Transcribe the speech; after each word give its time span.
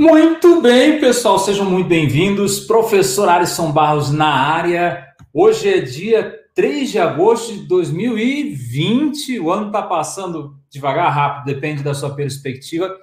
Muito 0.00 0.62
bem, 0.62 0.98
pessoal, 0.98 1.38
sejam 1.38 1.68
muito 1.68 1.86
bem-vindos. 1.86 2.60
Professor 2.60 3.28
Alisson 3.28 3.70
Barros 3.70 4.10
na 4.10 4.30
área. 4.30 5.06
Hoje 5.30 5.68
é 5.68 5.78
dia 5.78 6.40
3 6.54 6.90
de 6.90 6.98
agosto 6.98 7.52
de 7.52 7.66
2020. 7.66 9.38
O 9.40 9.50
ano 9.50 9.66
está 9.66 9.82
passando 9.82 10.56
devagar, 10.70 11.12
rápido, 11.12 11.52
depende 11.54 11.82
da 11.82 11.92
sua 11.92 12.14
perspectiva. 12.14 12.96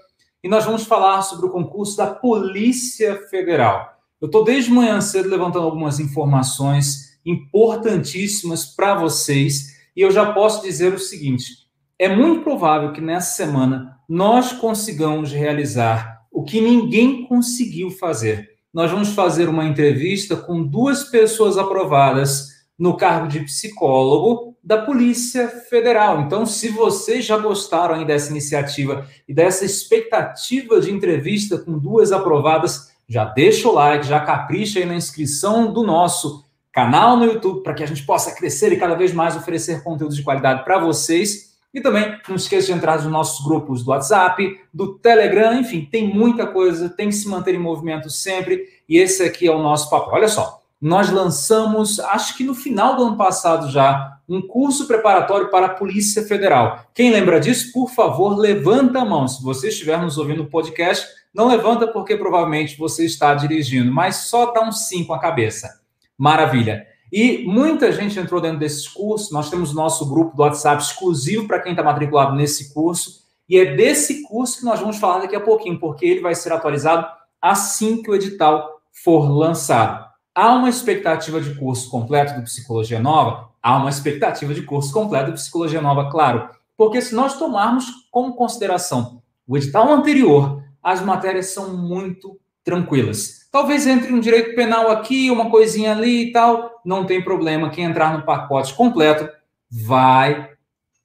E 0.43 0.49
nós 0.49 0.65
vamos 0.65 0.85
falar 0.85 1.21
sobre 1.21 1.45
o 1.45 1.51
concurso 1.51 1.95
da 1.95 2.07
Polícia 2.07 3.27
Federal. 3.29 3.95
Eu 4.19 4.25
estou 4.25 4.43
desde 4.43 4.71
manhã 4.71 4.99
cedo 4.99 5.29
levantando 5.29 5.65
algumas 5.65 5.99
informações 5.99 7.19
importantíssimas 7.23 8.65
para 8.65 8.95
vocês 8.95 9.77
e 9.95 10.01
eu 10.01 10.09
já 10.09 10.33
posso 10.33 10.63
dizer 10.63 10.95
o 10.95 10.99
seguinte: 10.99 11.67
é 11.99 12.09
muito 12.09 12.41
provável 12.41 12.91
que 12.91 13.01
nessa 13.01 13.35
semana 13.35 13.99
nós 14.09 14.51
consigamos 14.51 15.31
realizar 15.31 16.16
o 16.31 16.43
que 16.43 16.61
ninguém 16.61 17.25
conseguiu 17.25 17.89
fazer. 17.91 18.49
Nós 18.73 18.91
vamos 18.91 19.09
fazer 19.09 19.49
uma 19.49 19.65
entrevista 19.65 20.35
com 20.35 20.63
duas 20.63 21.05
pessoas 21.05 21.57
aprovadas 21.57 22.49
no 22.77 22.95
cargo 22.95 23.27
de 23.27 23.39
psicólogo 23.39 24.55
da 24.63 24.77
Polícia 24.77 25.47
Federal. 25.47 26.21
Então, 26.21 26.45
se 26.45 26.69
vocês 26.69 27.25
já 27.25 27.37
gostaram 27.37 27.95
aí 27.95 28.05
dessa 28.05 28.29
iniciativa 28.29 29.07
e 29.27 29.33
dessa 29.33 29.65
expectativa 29.65 30.79
de 30.79 30.91
entrevista 30.91 31.57
com 31.57 31.79
duas 31.79 32.11
aprovadas, 32.11 32.91
já 33.07 33.23
deixa 33.23 33.69
o 33.69 33.73
like, 33.73 34.05
já 34.05 34.19
capricha 34.19 34.79
aí 34.79 34.85
na 34.85 34.95
inscrição 34.95 35.71
do 35.71 35.83
nosso 35.83 36.43
canal 36.71 37.17
no 37.17 37.25
YouTube 37.25 37.63
para 37.63 37.73
que 37.73 37.83
a 37.83 37.87
gente 37.87 38.05
possa 38.05 38.35
crescer 38.35 38.71
e 38.73 38.77
cada 38.77 38.93
vez 38.93 39.13
mais 39.13 39.35
oferecer 39.35 39.81
conteúdo 39.81 40.13
de 40.13 40.21
qualidade 40.21 40.63
para 40.63 40.77
vocês. 40.77 41.46
E 41.73 41.81
também 41.81 42.17
não 42.27 42.35
esqueça 42.35 42.67
de 42.67 42.73
entrar 42.73 42.95
nos 42.97 43.11
nossos 43.11 43.45
grupos 43.45 43.83
do 43.83 43.91
WhatsApp, 43.91 44.59
do 44.73 44.97
Telegram, 44.97 45.59
enfim, 45.59 45.87
tem 45.91 46.07
muita 46.07 46.47
coisa, 46.47 46.89
tem 46.89 47.09
que 47.09 47.15
se 47.15 47.27
manter 47.27 47.53
em 47.53 47.59
movimento 47.59 48.09
sempre. 48.09 48.65
E 48.87 48.97
esse 48.97 49.21
aqui 49.23 49.47
é 49.47 49.51
o 49.51 49.61
nosso 49.61 49.89
papel. 49.89 50.13
Olha 50.13 50.27
só, 50.27 50.61
nós 50.81 51.09
lançamos, 51.09 51.99
acho 51.99 52.37
que 52.37 52.43
no 52.43 52.55
final 52.55 52.95
do 52.95 53.03
ano 53.03 53.17
passado 53.17 53.69
já, 53.69 54.17
um 54.29 54.41
curso 54.41 54.87
preparatório 54.87 55.49
para 55.49 55.67
a 55.67 55.73
Polícia 55.73 56.23
Federal. 56.23 56.85
Quem 56.93 57.11
lembra 57.11 57.39
disso, 57.39 57.71
por 57.71 57.89
favor, 57.89 58.37
levanta 58.37 58.99
a 58.99 59.05
mão. 59.05 59.27
Se 59.27 59.41
você 59.41 59.69
estiver 59.69 59.99
nos 60.01 60.17
ouvindo 60.17 60.43
no 60.43 60.49
podcast, 60.49 61.07
não 61.33 61.47
levanta 61.47 61.87
porque 61.87 62.17
provavelmente 62.17 62.77
você 62.77 63.05
está 63.05 63.33
dirigindo, 63.33 63.91
mas 63.91 64.27
só 64.27 64.51
dá 64.51 64.61
um 64.61 64.71
sim 64.71 65.03
com 65.03 65.13
a 65.13 65.19
cabeça. 65.19 65.81
Maravilha. 66.17 66.87
E 67.11 67.45
muita 67.45 67.91
gente 67.91 68.19
entrou 68.19 68.41
dentro 68.41 68.59
desses 68.59 68.87
cursos. 68.87 69.31
Nós 69.31 69.49
temos 69.49 69.71
o 69.71 69.75
nosso 69.75 70.07
grupo 70.07 70.35
do 70.35 70.43
WhatsApp 70.43 70.81
exclusivo 70.81 71.47
para 71.47 71.59
quem 71.59 71.71
está 71.71 71.83
matriculado 71.83 72.35
nesse 72.35 72.73
curso. 72.73 73.25
E 73.47 73.57
é 73.57 73.75
desse 73.75 74.23
curso 74.23 74.59
que 74.59 74.65
nós 74.65 74.79
vamos 74.79 74.97
falar 74.97 75.19
daqui 75.19 75.35
a 75.35 75.39
pouquinho, 75.39 75.79
porque 75.79 76.05
ele 76.05 76.19
vai 76.19 76.35
ser 76.35 76.51
atualizado 76.51 77.07
assim 77.41 78.01
que 78.01 78.11
o 78.11 78.15
edital 78.15 78.81
for 78.91 79.29
lançado. 79.29 80.05
Há 80.35 80.53
uma 80.53 80.69
expectativa 80.69 81.39
de 81.39 81.55
curso 81.55 81.89
completo 81.89 82.35
do 82.35 82.43
Psicologia 82.43 82.99
Nova? 82.99 83.49
Há 83.63 83.77
uma 83.77 83.89
expectativa 83.89 84.53
de 84.53 84.61
curso 84.63 84.93
completo 84.93 85.31
do 85.31 85.35
Psicologia 85.35 85.81
Nova, 85.81 86.11
claro. 86.11 86.49
Porque 86.75 87.01
se 87.01 87.15
nós 87.15 87.37
tomarmos 87.39 87.85
como 88.11 88.35
consideração 88.35 89.21
o 89.47 89.55
edital 89.57 89.91
anterior, 89.91 90.61
as 90.83 91.01
matérias 91.01 91.47
são 91.47 91.75
muito 91.75 92.39
tranquilas. 92.63 93.47
Talvez 93.51 93.87
entre 93.87 94.13
um 94.13 94.19
direito 94.19 94.55
penal 94.55 94.91
aqui, 94.91 95.31
uma 95.31 95.49
coisinha 95.49 95.93
ali 95.93 96.29
e 96.29 96.31
tal, 96.31 96.76
não 96.85 97.05
tem 97.05 97.23
problema. 97.23 97.69
Quem 97.69 97.85
entrar 97.85 98.17
no 98.17 98.23
pacote 98.23 98.73
completo 98.73 99.29
vai, 99.69 100.49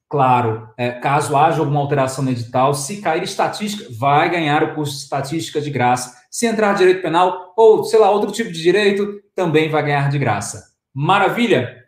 claro, 0.09 0.69
é, 0.77 0.91
caso 0.91 1.35
haja 1.35 1.59
alguma 1.59 1.79
alteração 1.79 2.23
no 2.23 2.31
edital, 2.31 2.73
se 2.73 3.01
cair 3.01 3.23
estatística, 3.23 3.89
vai 3.97 4.29
ganhar 4.29 4.63
o 4.63 4.75
curso 4.75 4.93
de 4.93 5.03
estatística 5.03 5.61
de 5.61 5.69
graça. 5.69 6.15
Se 6.31 6.45
entrar 6.45 6.73
direito 6.73 7.01
penal 7.01 7.53
ou, 7.55 7.83
sei 7.83 7.99
lá, 7.99 8.09
outro 8.09 8.31
tipo 8.31 8.51
de 8.51 8.61
direito, 8.61 9.21
também 9.35 9.69
vai 9.69 9.83
ganhar 9.83 10.09
de 10.09 10.17
graça. 10.17 10.73
Maravilha? 10.93 11.83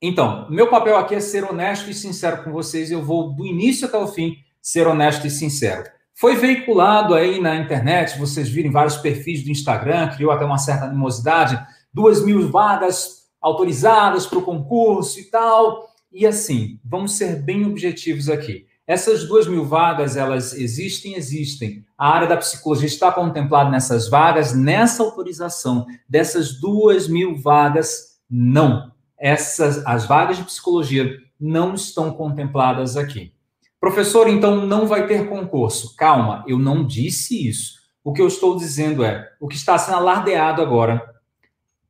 Então, 0.00 0.46
meu 0.50 0.68
papel 0.68 0.98
aqui 0.98 1.14
é 1.14 1.20
ser 1.20 1.44
honesto 1.44 1.88
e 1.88 1.94
sincero 1.94 2.44
com 2.44 2.52
vocês. 2.52 2.90
Eu 2.90 3.02
vou, 3.02 3.32
do 3.32 3.46
início 3.46 3.86
até 3.86 3.96
o 3.96 4.06
fim, 4.06 4.36
ser 4.60 4.86
honesto 4.86 5.26
e 5.26 5.30
sincero. 5.30 5.84
Foi 6.14 6.36
veiculado 6.36 7.14
aí 7.14 7.40
na 7.40 7.56
internet, 7.56 8.18
vocês 8.18 8.48
viram 8.48 8.70
vários 8.70 8.96
perfis 8.96 9.42
do 9.42 9.50
Instagram, 9.50 10.10
criou 10.10 10.30
até 10.30 10.44
uma 10.44 10.58
certa 10.58 10.84
animosidade, 10.84 11.58
duas 11.94 12.24
mil 12.24 12.50
vagas 12.50 13.24
autorizadas 13.40 14.26
para 14.26 14.38
o 14.38 14.42
concurso 14.42 15.20
e 15.20 15.24
tal. 15.24 15.88
E 16.12 16.26
assim, 16.26 16.80
vamos 16.84 17.12
ser 17.16 17.40
bem 17.42 17.64
objetivos 17.64 18.28
aqui. 18.28 18.66
Essas 18.86 19.24
duas 19.24 19.46
mil 19.46 19.64
vagas, 19.64 20.16
elas 20.16 20.52
existem, 20.52 21.14
existem. 21.14 21.84
A 21.96 22.08
área 22.08 22.28
da 22.28 22.36
psicologia 22.36 22.86
está 22.86 23.10
contemplada 23.10 23.70
nessas 23.70 24.10
vagas, 24.10 24.54
nessa 24.54 25.02
autorização 25.02 25.86
dessas 26.08 26.60
duas 26.60 27.08
mil 27.08 27.40
vagas, 27.40 28.18
não. 28.28 28.92
Essas, 29.18 29.86
as 29.86 30.04
vagas 30.04 30.36
de 30.36 30.44
psicologia 30.44 31.16
não 31.40 31.74
estão 31.74 32.10
contempladas 32.12 32.96
aqui. 32.96 33.32
Professor, 33.80 34.28
então 34.28 34.66
não 34.66 34.86
vai 34.86 35.06
ter 35.06 35.28
concurso. 35.28 35.94
Calma, 35.96 36.44
eu 36.46 36.58
não 36.58 36.86
disse 36.86 37.48
isso. 37.48 37.74
O 38.02 38.12
que 38.12 38.20
eu 38.20 38.26
estou 38.26 38.56
dizendo 38.56 39.02
é, 39.02 39.30
o 39.40 39.48
que 39.48 39.56
está 39.56 39.78
sendo 39.78 39.96
alardeado 39.96 40.60
agora 40.60 41.13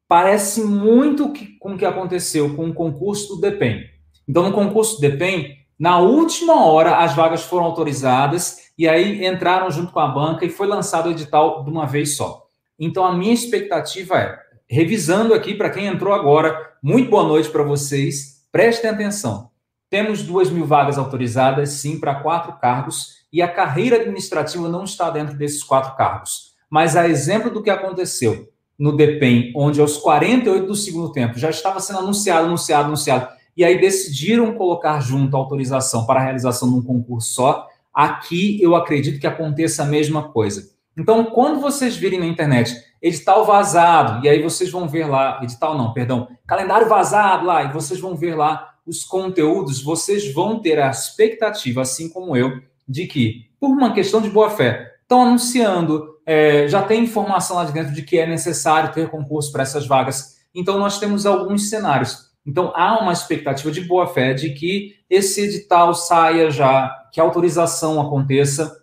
parece 0.09 0.63
muito 0.63 1.33
com 1.59 1.75
o 1.75 1.79
que 1.79 1.85
aconteceu 1.85 2.55
com 2.55 2.69
o 2.69 2.75
concurso 2.75 3.35
do 3.35 3.41
DEPEN. 3.41 3.83
Então, 4.29 4.43
no 4.43 4.53
concurso 4.53 4.97
do 4.97 5.01
DEPEN, 5.01 5.57
na 5.79 5.99
última 5.99 6.65
hora, 6.67 6.99
as 6.99 7.15
vagas 7.15 7.43
foram 7.43 7.65
autorizadas 7.65 8.59
e 8.79 8.89
aí 8.89 9.27
entraram 9.27 9.71
junto 9.71 9.93
com 9.93 10.01
a 10.01 10.09
banca 10.09 10.45
e 10.45 10.51
foi 10.51 10.67
lançado 10.67 11.07
o 11.07 11.11
edital 11.11 11.65
de 11.65 11.71
uma 11.71 11.87
vez 11.87 12.17
só. 12.17 12.47
Então, 12.79 13.05
a 13.05 13.15
minha 13.15 13.33
expectativa 13.33 14.19
é, 14.19 14.39
revisando 14.69 15.35
aqui 15.35 15.55
para 15.55 15.71
quem 15.71 15.87
entrou 15.87 16.13
agora, 16.13 16.73
muito 16.83 17.11
boa 17.11 17.25
noite 17.25 17.51
para 17.51 17.63
vocês, 17.63 18.47
prestem 18.51 18.91
atenção. 18.91 19.51
Temos 19.91 20.23
duas 20.23 20.51
mil 20.51 20.67
vagas 20.67 20.99
autorizadas, 20.99 21.71
sim, 21.71 22.01
para 22.01 22.17
quatro 22.17 22.53
cargos, 22.59 23.25
e 23.33 23.43
a 23.43 23.49
carreira 23.49 23.97
administrativa 23.97 24.69
não 24.69 24.85
está 24.85 25.11
dentro 25.11 25.37
desses 25.37 25.63
quatro 25.63 25.97
cargos. 25.97 26.55
Mas 26.71 26.97
a 26.97 27.09
exemplo 27.09 27.51
do 27.51 27.63
que 27.63 27.71
aconteceu 27.71 28.49
no 28.79 28.97
DEPEN, 28.97 29.53
onde 29.55 29.81
aos 29.81 29.97
48 29.99 30.67
do 30.67 30.75
segundo 30.75 31.13
tempo 31.13 31.39
já 31.39 31.51
estava 31.51 31.81
sendo 31.81 32.01
anunciado, 32.01 32.47
anunciado, 32.47 32.87
anunciado, 32.87 33.29
e 33.57 33.65
aí 33.65 33.81
decidiram 33.81 34.55
colocar 34.55 35.01
junto 35.01 35.37
a 35.37 35.39
autorização 35.39 36.07
para 36.07 36.21
a 36.21 36.23
realização 36.25 36.69
de 36.69 36.77
um 36.77 36.83
concurso 36.83 37.33
só, 37.33 37.69
aqui 37.93 38.61
eu 38.61 38.75
acredito 38.75 39.21
que 39.21 39.27
aconteça 39.27 39.85
a 39.85 39.87
mesma 39.87 40.25
coisa. 40.29 40.75
Então, 40.97 41.25
quando 41.25 41.61
vocês 41.61 41.97
virem 41.97 42.21
na 42.21 42.27
internet 42.27 42.75
edital 43.01 43.45
vazado, 43.45 44.25
e 44.25 44.29
aí 44.29 44.43
vocês 44.43 44.71
vão 44.71 44.89
ver 44.89 45.07
lá, 45.07 45.41
edital 45.43 45.77
não, 45.77 45.93
perdão, 45.93 46.29
calendário 46.47 46.89
vazado 46.89 47.47
lá, 47.47 47.65
e 47.65 47.73
vocês 47.73 48.01
vão 48.01 48.17
ver 48.17 48.35
lá 48.35 48.75
os 48.87 49.05
conteúdos, 49.05 49.83
vocês 49.83 50.33
vão 50.33 50.61
ter 50.61 50.79
a 50.79 50.91
expectativa, 50.91 51.83
assim 51.83 52.09
como 52.09 52.37
eu, 52.37 52.61
de 52.89 53.07
que, 53.07 53.47
por 53.59 53.71
uma 53.71 53.93
questão 53.93 54.21
de 54.21 54.31
boa 54.31 54.51
fé, 54.51 54.95
estão 55.03 55.23
anunciando, 55.23 56.14
é, 56.27 56.67
já 56.69 56.83
tem 56.83 57.05
informação 57.05 57.57
lá 57.57 57.65
de 57.65 57.73
dentro 57.73 57.93
de 57.93 58.03
que 58.03 58.19
é 58.19 58.27
necessário 58.27 58.93
ter 58.93 59.11
concurso 59.11 59.53
para 59.53 59.63
essas 59.63 59.87
vagas. 59.87 60.39
Então, 60.55 60.79
nós 60.79 60.99
temos 60.99 61.27
alguns 61.27 61.69
cenários. 61.69 62.31
Então, 62.47 62.73
há 62.75 62.99
uma 63.01 63.13
expectativa 63.13 63.71
de 63.71 63.81
boa 63.83 64.07
fé 64.07 64.35
de 64.35 64.51
que 64.51 64.97
esse 65.09 65.43
edital 65.43 65.95
saia 65.95 66.51
já, 66.51 66.89
que 67.13 67.21
a 67.21 67.25
autorização 67.25 68.01
aconteça 68.01 68.83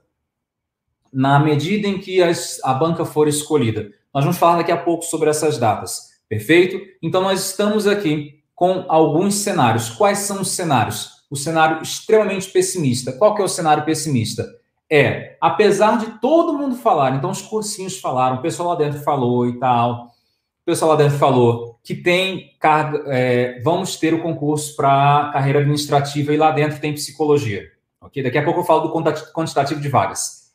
na 1.14 1.40
medida 1.40 1.88
em 1.88 2.00
que 2.00 2.22
as, 2.22 2.60
a 2.64 2.74
banca 2.74 3.06
for 3.06 3.28
escolhida. 3.28 3.92
Nós 4.14 4.24
vamos 4.24 4.40
falar 4.40 4.58
daqui 4.58 4.72
a 4.72 4.78
pouco 4.78 5.04
sobre 5.04 5.30
essas 5.30 5.58
datas, 5.58 6.10
perfeito? 6.28 6.80
Então, 7.02 7.22
nós 7.22 7.46
estamos 7.46 7.88
aqui 7.88 8.42
com 8.56 8.86
alguns 8.88 9.36
cenários. 9.36 9.90
Quais 9.90 10.20
são 10.20 10.42
os 10.42 10.52
cenários? 10.52 11.22
O 11.30 11.36
cenário 11.36 11.82
extremamente 11.82 12.50
pessimista. 12.50 13.12
Qual 13.12 13.34
que 13.36 13.42
é 13.42 13.46
o 13.46 13.50
cenário 13.50 13.86
pessimista? 13.86 14.48
É, 14.92 15.38
apesar 15.40 15.98
de 15.98 16.20
todo 16.20 16.58
mundo 16.58 16.76
falar, 16.76 17.16
então 17.16 17.30
os 17.30 17.42
cursinhos 17.42 18.00
falaram, 18.00 18.38
o 18.38 18.42
pessoal 18.42 18.70
lá 18.70 18.76
dentro 18.76 19.00
falou 19.00 19.48
e 19.48 19.58
tal, 19.58 20.08
o 20.08 20.66
pessoal 20.66 20.92
lá 20.92 20.98
dentro 20.98 21.18
falou 21.18 21.80
que 21.82 21.96
tem 21.96 22.58
carga, 22.60 23.02
é, 23.08 23.62
vamos 23.62 23.96
ter 23.96 24.14
o 24.14 24.22
concurso 24.22 24.76
para 24.76 25.32
carreira 25.32 25.60
administrativa 25.60 26.34
e 26.34 26.38
lá 26.38 26.52
dentro 26.52 26.82
tem 26.82 26.94
psicologia. 26.94 27.64
Ok? 28.02 28.22
Daqui 28.22 28.38
a 28.38 28.44
pouco 28.44 28.60
eu 28.60 28.64
falo 28.66 28.82
do 28.82 29.32
quantitativo 29.34 29.80
de 29.80 29.88
vagas. 29.88 30.52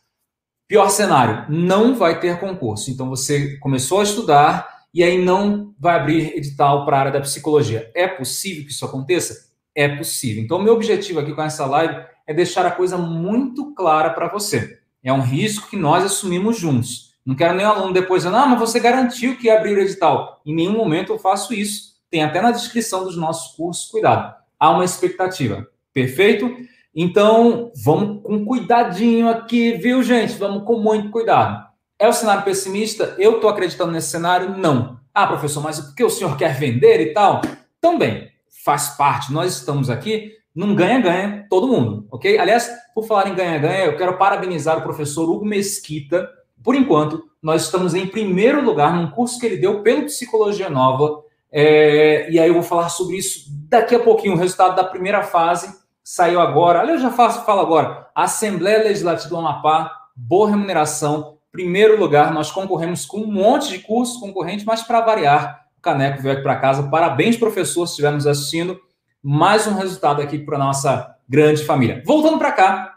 Pior 0.69 0.89
cenário, 0.91 1.47
não 1.49 1.95
vai 1.95 2.21
ter 2.21 2.39
concurso. 2.39 2.91
Então 2.91 3.09
você 3.09 3.57
começou 3.57 4.01
a 4.01 4.03
estudar, 4.03 4.77
e 4.97 5.03
aí 5.03 5.23
não 5.23 5.75
vai 5.79 5.95
abrir 5.95 6.35
edital 6.37 6.87
para 6.87 6.97
a 6.97 7.01
área 7.01 7.13
da 7.13 7.21
psicologia. 7.21 7.91
É 7.95 8.09
possível 8.09 8.65
que 8.65 8.71
isso 8.71 8.83
aconteça? 8.83 9.51
É 9.75 9.95
possível. 9.95 10.43
Então, 10.43 10.59
meu 10.59 10.73
objetivo 10.73 11.21
aqui 11.21 11.35
com 11.35 11.43
essa 11.43 11.67
live 11.67 12.03
é 12.27 12.35
deixar 12.35 12.67
a 12.67 12.71
coisa 12.71 12.99
muito 12.99 13.75
clara 13.75 14.11
para 14.11 14.29
você. 14.29 14.81
É 15.03 15.13
um 15.13 15.21
risco 15.21 15.69
que 15.69 15.77
nós 15.77 16.05
assumimos 16.05 16.59
juntos. 16.59 17.15
Não 17.25 17.35
quero 17.35 17.59
o 17.59 17.67
aluno 17.67 17.93
depois 17.93 18.23
dizendo, 18.23 18.37
ah, 18.37 18.47
mas 18.47 18.59
você 18.59 18.79
garantiu 18.79 19.37
que 19.37 19.47
ia 19.47 19.57
abrir 19.57 19.77
o 19.77 19.81
edital. 19.81 20.41
Em 20.45 20.55
nenhum 20.55 20.77
momento 20.77 21.13
eu 21.13 21.19
faço 21.19 21.55
isso. 21.55 21.97
Tem 22.11 22.23
até 22.23 22.41
na 22.41 22.51
descrição 22.51 23.05
dos 23.05 23.17
nossos 23.17 23.57
cursos, 23.57 23.91
cuidado. 23.91 24.35
Há 24.59 24.71
uma 24.71 24.85
expectativa. 24.85 25.67
Perfeito? 25.93 26.57
Então, 26.95 27.71
vamos 27.85 28.23
com 28.23 28.45
cuidadinho 28.45 29.29
aqui, 29.29 29.73
viu, 29.73 30.03
gente? 30.03 30.35
Vamos 30.35 30.65
com 30.65 30.79
muito 30.79 31.11
cuidado. 31.11 31.67
É 31.99 32.09
o 32.09 32.13
cenário 32.13 32.45
pessimista? 32.45 33.15
Eu 33.19 33.37
estou 33.37 33.51
acreditando 33.51 33.93
nesse 33.93 34.09
cenário? 34.09 34.57
Não. 34.57 34.99
Ah, 35.13 35.27
professor, 35.27 35.63
mas 35.63 35.81
por 35.81 35.95
que 35.95 36.05
o 36.05 36.11
senhor 36.11 36.37
quer 36.37 36.55
vender 36.59 37.01
e 37.01 37.13
tal? 37.13 37.41
Também 37.81 38.31
faz 38.65 38.91
parte. 38.91 39.33
Nós 39.33 39.57
estamos 39.57 39.91
aqui 39.91 40.36
num 40.57 40.75
ganha-ganha, 40.75 41.47
todo 41.51 41.69
mundo, 41.69 42.09
ok? 42.11 42.39
Aliás, 42.39 42.71
por 42.95 43.07
falar 43.07 43.29
em 43.29 43.35
ganha-ganha, 43.35 43.85
eu 43.85 43.97
quero 43.99 44.17
parabenizar 44.17 44.79
o 44.79 44.83
professor 44.83 45.29
Hugo 45.29 45.45
Mesquita. 45.45 46.27
Por 46.65 46.75
enquanto, 46.75 47.23
nós 47.43 47.65
estamos 47.65 47.95
em 47.95 48.07
primeiro 48.07 48.65
lugar 48.65 48.95
num 48.97 49.11
curso 49.11 49.39
que 49.39 49.45
ele 49.45 49.59
deu 49.59 49.83
pelo 49.83 50.07
Psicologia 50.07 50.71
Nova. 50.71 51.23
É, 51.53 52.31
e 52.31 52.41
aí 52.41 52.49
eu 52.49 52.55
vou 52.55 52.63
falar 52.63 52.89
sobre 52.89 53.19
isso 53.19 53.45
daqui 53.69 53.95
a 53.95 54.01
pouquinho. 54.01 54.33
O 54.33 54.39
resultado 54.39 54.75
da 54.75 54.83
primeira 54.83 55.23
fase 55.23 55.77
saiu 56.03 56.41
agora. 56.41 56.81
Aliás, 56.81 57.03
eu 57.03 57.11
já 57.11 57.15
faço, 57.15 57.45
falo 57.45 57.61
agora. 57.61 58.09
Assembleia 58.15 58.83
Legislativa 58.83 59.29
do 59.29 59.37
Amapá, 59.37 59.93
boa 60.17 60.49
remuneração, 60.49 61.37
primeiro 61.53 61.99
lugar, 61.99 62.33
nós 62.33 62.51
concorremos 62.51 63.05
com 63.05 63.19
um 63.19 63.31
monte 63.31 63.69
de 63.69 63.81
cursos 63.81 64.17
concorrentes, 64.19 64.65
mas 64.65 64.83
para 64.83 65.03
variar, 65.03 65.67
o 65.77 65.83
Caneco 65.83 66.23
veio 66.23 66.35
aqui 66.35 66.43
para 66.43 66.57
casa. 66.57 66.89
Parabéns, 66.89 67.37
professor, 67.37 67.87
se 67.87 67.93
estivermos 67.93 68.27
assistindo. 68.27 68.81
Mais 69.29 69.67
um 69.67 69.75
resultado 69.75 70.23
aqui 70.23 70.39
para 70.39 70.57
nossa 70.57 71.17
grande 71.29 71.65
família. 71.65 72.01
Voltando 72.07 72.39
para 72.39 72.53
cá, 72.53 72.95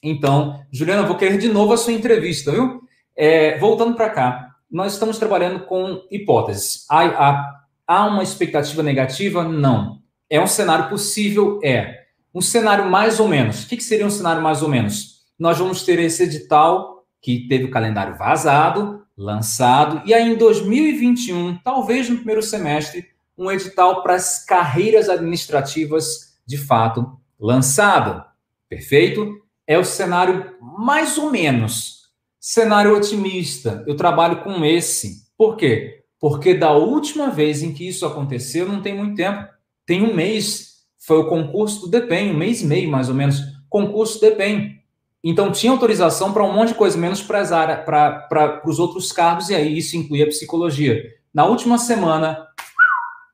então, 0.00 0.64
Juliana, 0.70 1.02
vou 1.02 1.16
querer 1.16 1.38
de 1.38 1.48
novo 1.48 1.72
a 1.72 1.76
sua 1.76 1.92
entrevista, 1.92 2.52
viu? 2.52 2.82
É, 3.16 3.58
voltando 3.58 3.96
para 3.96 4.08
cá, 4.10 4.54
nós 4.70 4.92
estamos 4.92 5.18
trabalhando 5.18 5.66
com 5.66 6.06
hipóteses. 6.08 6.86
Há, 6.88 7.06
há, 7.06 7.64
há 7.84 8.06
uma 8.06 8.22
expectativa 8.22 8.80
negativa? 8.80 9.42
Não. 9.42 10.00
É 10.30 10.40
um 10.40 10.46
cenário 10.46 10.88
possível? 10.88 11.58
É. 11.64 12.04
Um 12.32 12.40
cenário 12.40 12.88
mais 12.88 13.18
ou 13.18 13.26
menos. 13.26 13.64
O 13.64 13.68
que, 13.68 13.76
que 13.76 13.82
seria 13.82 14.06
um 14.06 14.10
cenário 14.10 14.40
mais 14.40 14.62
ou 14.62 14.68
menos? 14.68 15.24
Nós 15.36 15.58
vamos 15.58 15.82
ter 15.82 15.98
esse 15.98 16.22
edital 16.22 17.04
que 17.20 17.48
teve 17.48 17.64
o 17.64 17.72
calendário 17.72 18.16
vazado, 18.16 19.02
lançado, 19.18 20.00
e 20.06 20.14
aí 20.14 20.30
em 20.30 20.36
2021, 20.36 21.58
talvez 21.64 22.08
no 22.08 22.18
primeiro 22.18 22.40
semestre, 22.40 23.15
um 23.36 23.50
edital 23.50 24.02
para 24.02 24.14
as 24.14 24.44
carreiras 24.44 25.08
administrativas 25.08 26.36
de 26.46 26.56
fato 26.56 27.18
lançado. 27.38 28.24
Perfeito? 28.68 29.40
É 29.66 29.78
o 29.78 29.84
cenário 29.84 30.56
mais 30.60 31.18
ou 31.18 31.30
menos. 31.30 32.06
Cenário 32.40 32.96
otimista. 32.96 33.84
Eu 33.86 33.96
trabalho 33.96 34.42
com 34.42 34.64
esse. 34.64 35.26
Por 35.36 35.56
quê? 35.56 36.04
Porque 36.20 36.54
da 36.54 36.72
última 36.72 37.30
vez 37.30 37.62
em 37.62 37.72
que 37.72 37.86
isso 37.86 38.06
aconteceu, 38.06 38.66
não 38.66 38.80
tem 38.80 38.96
muito 38.96 39.16
tempo. 39.16 39.46
Tem 39.84 40.02
um 40.02 40.14
mês. 40.14 40.76
Foi 40.98 41.18
o 41.18 41.28
concurso 41.28 41.82
do 41.82 41.88
DEPEN, 41.88 42.30
um 42.30 42.36
mês 42.36 42.62
e 42.62 42.66
meio 42.66 42.90
mais 42.90 43.08
ou 43.08 43.14
menos. 43.14 43.40
Concurso 43.68 44.20
DEPEN. 44.20 44.76
Então, 45.22 45.50
tinha 45.50 45.72
autorização 45.72 46.32
para 46.32 46.44
um 46.44 46.52
monte 46.52 46.68
de 46.68 46.74
coisa, 46.76 46.96
menos 46.96 47.20
para 47.20 48.62
os 48.64 48.78
outros 48.78 49.10
cargos, 49.10 49.50
e 49.50 49.56
aí 49.56 49.76
isso 49.76 49.96
incluía 49.96 50.28
psicologia. 50.28 51.02
Na 51.34 51.44
última 51.44 51.78
semana, 51.78 52.45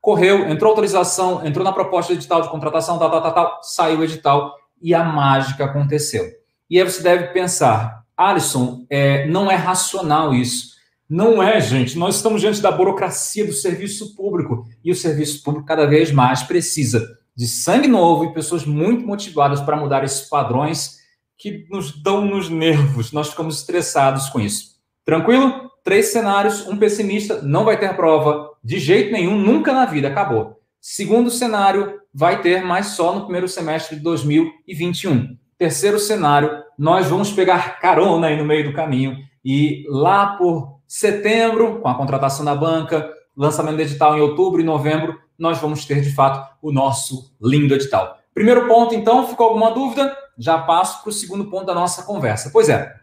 correu, 0.03 0.49
entrou 0.49 0.71
autorização, 0.71 1.45
entrou 1.47 1.63
na 1.63 1.71
proposta 1.71 2.11
edital 2.11 2.41
de 2.41 2.49
contratação, 2.49 2.99
tal, 2.99 3.09
tal, 3.09 3.21
tal, 3.21 3.33
tal, 3.33 3.59
saiu 3.63 3.99
o 3.99 4.03
edital 4.03 4.53
e 4.81 4.93
a 4.93 5.01
mágica 5.01 5.63
aconteceu. 5.63 6.25
E 6.69 6.77
aí 6.77 6.83
você 6.83 7.01
deve 7.01 7.27
pensar, 7.27 8.03
Alisson, 8.17 8.85
é, 8.89 9.25
não 9.27 9.49
é 9.49 9.55
racional 9.55 10.33
isso. 10.33 10.73
Não 11.09 11.41
é, 11.41 11.61
gente. 11.61 11.97
Nós 11.97 12.17
estamos 12.17 12.41
diante 12.41 12.61
da 12.61 12.69
burocracia 12.69 13.45
do 13.45 13.53
serviço 13.53 14.13
público 14.13 14.65
e 14.83 14.91
o 14.91 14.95
serviço 14.95 15.41
público 15.41 15.65
cada 15.65 15.85
vez 15.85 16.11
mais 16.11 16.43
precisa 16.43 17.07
de 17.33 17.47
sangue 17.47 17.87
novo 17.87 18.25
e 18.25 18.33
pessoas 18.33 18.65
muito 18.65 19.07
motivadas 19.07 19.61
para 19.61 19.77
mudar 19.77 20.03
esses 20.03 20.27
padrões 20.27 20.97
que 21.37 21.65
nos 21.69 22.03
dão 22.03 22.25
nos 22.25 22.49
nervos, 22.49 23.13
nós 23.13 23.29
ficamos 23.29 23.59
estressados 23.59 24.27
com 24.27 24.39
isso. 24.41 24.75
Tranquilo? 25.05 25.71
Três 25.81 26.07
cenários, 26.07 26.67
um 26.67 26.77
pessimista, 26.77 27.41
não 27.41 27.63
vai 27.63 27.79
ter 27.79 27.95
prova 27.95 28.52
de 28.63 28.79
jeito 28.79 29.11
nenhum, 29.11 29.37
nunca 29.37 29.73
na 29.73 29.85
vida, 29.85 30.07
acabou. 30.07 30.59
Segundo 30.79 31.29
cenário, 31.29 31.99
vai 32.13 32.41
ter, 32.41 32.63
mas 32.63 32.87
só 32.87 33.13
no 33.13 33.21
primeiro 33.23 33.47
semestre 33.47 33.95
de 33.95 34.03
2021. 34.03 35.37
Terceiro 35.57 35.99
cenário, 35.99 36.63
nós 36.77 37.07
vamos 37.07 37.31
pegar 37.31 37.79
carona 37.79 38.27
aí 38.27 38.37
no 38.37 38.45
meio 38.45 38.65
do 38.65 38.73
caminho 38.73 39.17
e 39.43 39.85
lá 39.87 40.35
por 40.37 40.79
setembro, 40.87 41.79
com 41.79 41.87
a 41.87 41.95
contratação 41.95 42.45
da 42.45 42.55
banca, 42.55 43.11
lançamento 43.35 43.77
do 43.77 43.81
edital 43.81 44.17
em 44.17 44.21
outubro 44.21 44.61
e 44.61 44.63
novembro, 44.63 45.17
nós 45.37 45.57
vamos 45.57 45.85
ter 45.85 46.01
de 46.01 46.13
fato 46.13 46.55
o 46.61 46.71
nosso 46.71 47.33
lindo 47.41 47.73
edital. 47.73 48.19
Primeiro 48.33 48.67
ponto, 48.67 48.95
então, 48.95 49.27
ficou 49.27 49.47
alguma 49.47 49.71
dúvida? 49.71 50.15
Já 50.37 50.57
passo 50.57 51.01
para 51.01 51.09
o 51.09 51.13
segundo 51.13 51.45
ponto 51.45 51.65
da 51.65 51.73
nossa 51.73 52.03
conversa. 52.03 52.49
Pois 52.51 52.69
é, 52.69 52.93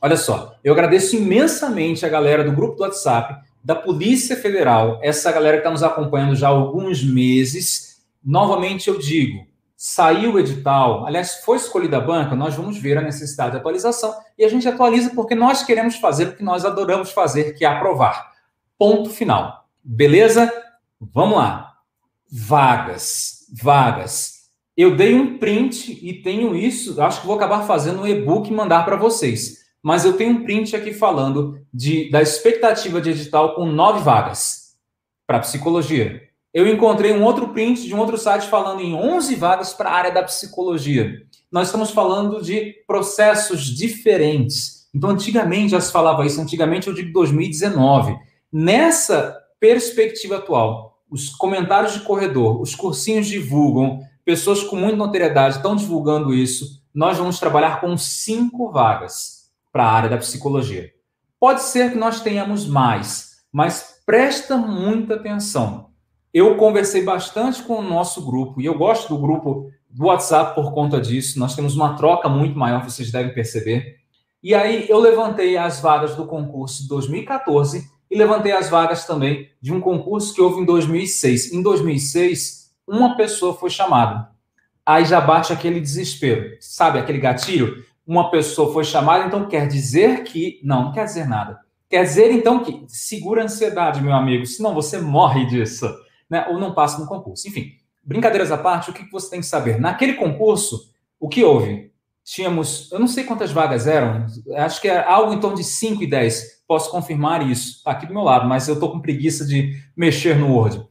olha 0.00 0.16
só, 0.16 0.56
eu 0.62 0.72
agradeço 0.72 1.16
imensamente 1.16 2.04
a 2.04 2.08
galera 2.08 2.44
do 2.44 2.52
grupo 2.52 2.76
do 2.76 2.82
WhatsApp, 2.82 3.36
da 3.64 3.74
Polícia 3.74 4.36
Federal, 4.36 5.00
essa 5.02 5.32
galera 5.32 5.56
que 5.56 5.60
está 5.60 5.70
nos 5.70 5.82
acompanhando 5.82 6.36
já 6.36 6.48
há 6.48 6.50
alguns 6.50 7.02
meses. 7.02 8.04
Novamente 8.22 8.88
eu 8.88 8.98
digo, 8.98 9.46
saiu 9.74 10.34
o 10.34 10.38
edital, 10.38 11.06
aliás, 11.06 11.36
foi 11.44 11.56
escolhida 11.56 11.96
a 11.96 12.00
banca, 12.00 12.36
nós 12.36 12.54
vamos 12.54 12.76
ver 12.76 12.98
a 12.98 13.02
necessidade 13.02 13.52
de 13.52 13.56
atualização 13.56 14.14
e 14.36 14.44
a 14.44 14.48
gente 14.48 14.68
atualiza 14.68 15.12
porque 15.14 15.34
nós 15.34 15.62
queremos 15.62 15.96
fazer 15.96 16.28
o 16.28 16.36
que 16.36 16.42
nós 16.42 16.64
adoramos 16.66 17.10
fazer, 17.10 17.54
que 17.54 17.64
é 17.64 17.68
aprovar. 17.68 18.32
Ponto 18.78 19.08
final. 19.08 19.66
Beleza? 19.82 20.52
Vamos 21.00 21.38
lá. 21.38 21.72
Vagas, 22.30 23.46
vagas. 23.50 24.44
Eu 24.76 24.94
dei 24.94 25.14
um 25.14 25.38
print 25.38 25.98
e 26.02 26.12
tenho 26.22 26.54
isso, 26.54 27.00
acho 27.00 27.22
que 27.22 27.26
vou 27.26 27.36
acabar 27.36 27.62
fazendo 27.62 28.02
um 28.02 28.06
e-book 28.06 28.50
e 28.50 28.54
mandar 28.54 28.84
para 28.84 28.96
vocês. 28.96 29.63
Mas 29.84 30.06
eu 30.06 30.14
tenho 30.14 30.30
um 30.30 30.44
print 30.44 30.74
aqui 30.74 30.94
falando 30.94 31.60
de, 31.72 32.10
da 32.10 32.22
expectativa 32.22 33.02
de 33.02 33.10
edital 33.10 33.54
com 33.54 33.66
nove 33.66 34.02
vagas 34.02 34.76
para 35.26 35.40
psicologia. 35.40 36.22
Eu 36.54 36.66
encontrei 36.66 37.12
um 37.12 37.22
outro 37.22 37.48
print 37.48 37.86
de 37.86 37.94
um 37.94 37.98
outro 37.98 38.16
site 38.16 38.48
falando 38.48 38.80
em 38.80 38.94
11 38.94 39.34
vagas 39.34 39.74
para 39.74 39.90
a 39.90 39.92
área 39.92 40.10
da 40.10 40.22
psicologia. 40.22 41.20
Nós 41.52 41.66
estamos 41.68 41.90
falando 41.90 42.42
de 42.42 42.74
processos 42.86 43.66
diferentes. 43.66 44.88
Então, 44.94 45.10
antigamente 45.10 45.72
já 45.72 45.80
se 45.82 45.92
falava 45.92 46.24
isso, 46.24 46.40
antigamente 46.40 46.88
eu 46.88 46.94
digo 46.94 47.12
2019. 47.12 48.16
Nessa 48.50 49.36
perspectiva 49.60 50.36
atual, 50.36 50.98
os 51.10 51.28
comentários 51.28 51.92
de 51.92 52.00
corredor, 52.00 52.58
os 52.58 52.74
cursinhos 52.74 53.26
divulgam, 53.26 54.00
pessoas 54.24 54.62
com 54.62 54.76
muita 54.76 54.96
notoriedade 54.96 55.56
estão 55.56 55.76
divulgando 55.76 56.32
isso. 56.32 56.82
Nós 56.94 57.18
vamos 57.18 57.38
trabalhar 57.38 57.82
com 57.82 57.94
cinco 57.98 58.72
vagas 58.72 59.43
para 59.74 59.86
a 59.86 59.92
área 59.92 60.08
da 60.08 60.18
psicologia. 60.18 60.92
Pode 61.40 61.60
ser 61.62 61.90
que 61.90 61.98
nós 61.98 62.20
tenhamos 62.20 62.64
mais, 62.64 63.38
mas 63.52 64.00
presta 64.06 64.56
muita 64.56 65.16
atenção. 65.16 65.90
Eu 66.32 66.56
conversei 66.56 67.02
bastante 67.02 67.60
com 67.64 67.78
o 67.78 67.82
nosso 67.82 68.24
grupo 68.24 68.60
e 68.60 68.66
eu 68.66 68.78
gosto 68.78 69.08
do 69.08 69.20
grupo 69.20 69.68
do 69.90 70.04
WhatsApp 70.06 70.54
por 70.54 70.72
conta 70.72 71.00
disso. 71.00 71.40
Nós 71.40 71.56
temos 71.56 71.74
uma 71.74 71.96
troca 71.96 72.28
muito 72.28 72.56
maior, 72.56 72.84
vocês 72.84 73.10
devem 73.10 73.34
perceber. 73.34 73.96
E 74.40 74.54
aí 74.54 74.86
eu 74.88 75.00
levantei 75.00 75.56
as 75.56 75.80
vagas 75.80 76.14
do 76.14 76.24
concurso 76.24 76.88
2014 76.88 77.90
e 78.08 78.16
levantei 78.16 78.52
as 78.52 78.70
vagas 78.70 79.04
também 79.04 79.50
de 79.60 79.72
um 79.72 79.80
concurso 79.80 80.32
que 80.32 80.40
houve 80.40 80.60
em 80.60 80.64
2006. 80.64 81.52
Em 81.52 81.60
2006, 81.60 82.70
uma 82.86 83.16
pessoa 83.16 83.54
foi 83.54 83.70
chamada. 83.70 84.28
Aí 84.86 85.04
já 85.04 85.20
bate 85.20 85.52
aquele 85.52 85.80
desespero, 85.80 86.56
sabe 86.60 87.00
aquele 87.00 87.18
gatilho? 87.18 87.84
Uma 88.06 88.30
pessoa 88.30 88.72
foi 88.72 88.84
chamada, 88.84 89.26
então 89.26 89.48
quer 89.48 89.66
dizer 89.66 90.24
que. 90.24 90.60
Não, 90.62 90.84
não 90.84 90.92
quer 90.92 91.04
dizer 91.04 91.26
nada. 91.26 91.60
Quer 91.88 92.04
dizer, 92.04 92.32
então, 92.32 92.62
que 92.62 92.84
segura 92.88 93.42
a 93.42 93.44
ansiedade, 93.44 94.02
meu 94.02 94.12
amigo, 94.12 94.44
senão 94.46 94.74
você 94.74 94.98
morre 94.98 95.46
disso, 95.46 95.88
né? 96.28 96.46
Ou 96.48 96.58
não 96.58 96.74
passa 96.74 96.98
no 96.98 97.06
concurso. 97.06 97.46
Enfim, 97.46 97.72
brincadeiras 98.02 98.50
à 98.50 98.58
parte, 98.58 98.90
o 98.90 98.92
que 98.92 99.10
você 99.10 99.30
tem 99.30 99.40
que 99.40 99.46
saber? 99.46 99.80
Naquele 99.80 100.14
concurso, 100.14 100.92
o 101.20 101.28
que 101.28 101.44
houve? 101.44 101.92
Tínhamos, 102.24 102.90
eu 102.90 102.98
não 102.98 103.06
sei 103.06 103.24
quantas 103.24 103.52
vagas 103.52 103.86
eram, 103.86 104.26
acho 104.56 104.80
que 104.80 104.88
é 104.88 105.04
algo 105.06 105.32
em 105.34 105.40
torno 105.40 105.56
de 105.56 105.64
5 105.64 106.02
e 106.02 106.06
10. 106.06 106.64
Posso 106.66 106.90
confirmar 106.90 107.46
isso 107.46 107.84
tá 107.84 107.90
aqui 107.90 108.06
do 108.06 108.14
meu 108.14 108.22
lado, 108.22 108.48
mas 108.48 108.66
eu 108.66 108.74
estou 108.74 108.90
com 108.90 109.00
preguiça 109.00 109.44
de 109.44 109.78
mexer 109.94 110.34
no 110.36 110.54
Word 110.54 110.82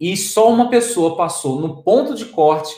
e 0.00 0.16
só 0.16 0.52
uma 0.52 0.68
pessoa 0.68 1.16
passou 1.16 1.60
no 1.60 1.82
ponto 1.82 2.14
de 2.14 2.26
corte 2.26 2.74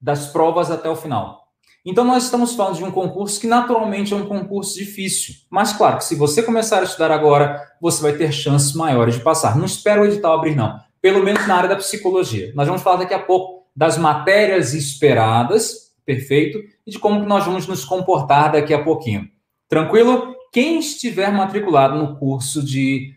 das 0.00 0.28
provas 0.28 0.70
até 0.70 0.88
o 0.88 0.96
final. 0.96 1.41
Então, 1.84 2.04
nós 2.04 2.24
estamos 2.24 2.54
falando 2.54 2.76
de 2.76 2.84
um 2.84 2.90
concurso 2.90 3.40
que 3.40 3.46
naturalmente 3.46 4.12
é 4.12 4.16
um 4.16 4.26
concurso 4.26 4.74
difícil. 4.78 5.34
Mas, 5.50 5.72
claro, 5.72 5.98
que 5.98 6.04
se 6.04 6.14
você 6.14 6.42
começar 6.42 6.80
a 6.80 6.84
estudar 6.84 7.10
agora, 7.10 7.60
você 7.80 8.00
vai 8.00 8.12
ter 8.12 8.32
chances 8.32 8.72
maiores 8.72 9.16
de 9.16 9.20
passar. 9.20 9.56
Não 9.56 9.64
espera 9.64 10.00
o 10.00 10.04
edital 10.04 10.38
abrir, 10.38 10.54
não. 10.54 10.78
Pelo 11.00 11.24
menos 11.24 11.46
na 11.48 11.56
área 11.56 11.68
da 11.68 11.76
psicologia. 11.76 12.52
Nós 12.54 12.68
vamos 12.68 12.82
falar 12.82 12.98
daqui 12.98 13.14
a 13.14 13.18
pouco 13.18 13.66
das 13.74 13.98
matérias 13.98 14.74
esperadas, 14.74 15.92
perfeito? 16.06 16.58
E 16.86 16.90
de 16.92 16.98
como 16.98 17.22
que 17.22 17.26
nós 17.26 17.44
vamos 17.44 17.66
nos 17.66 17.84
comportar 17.84 18.52
daqui 18.52 18.72
a 18.72 18.84
pouquinho. 18.84 19.28
Tranquilo? 19.68 20.36
Quem 20.52 20.78
estiver 20.78 21.32
matriculado 21.32 21.98
no 21.98 22.16
curso 22.16 22.62
de 22.64 23.14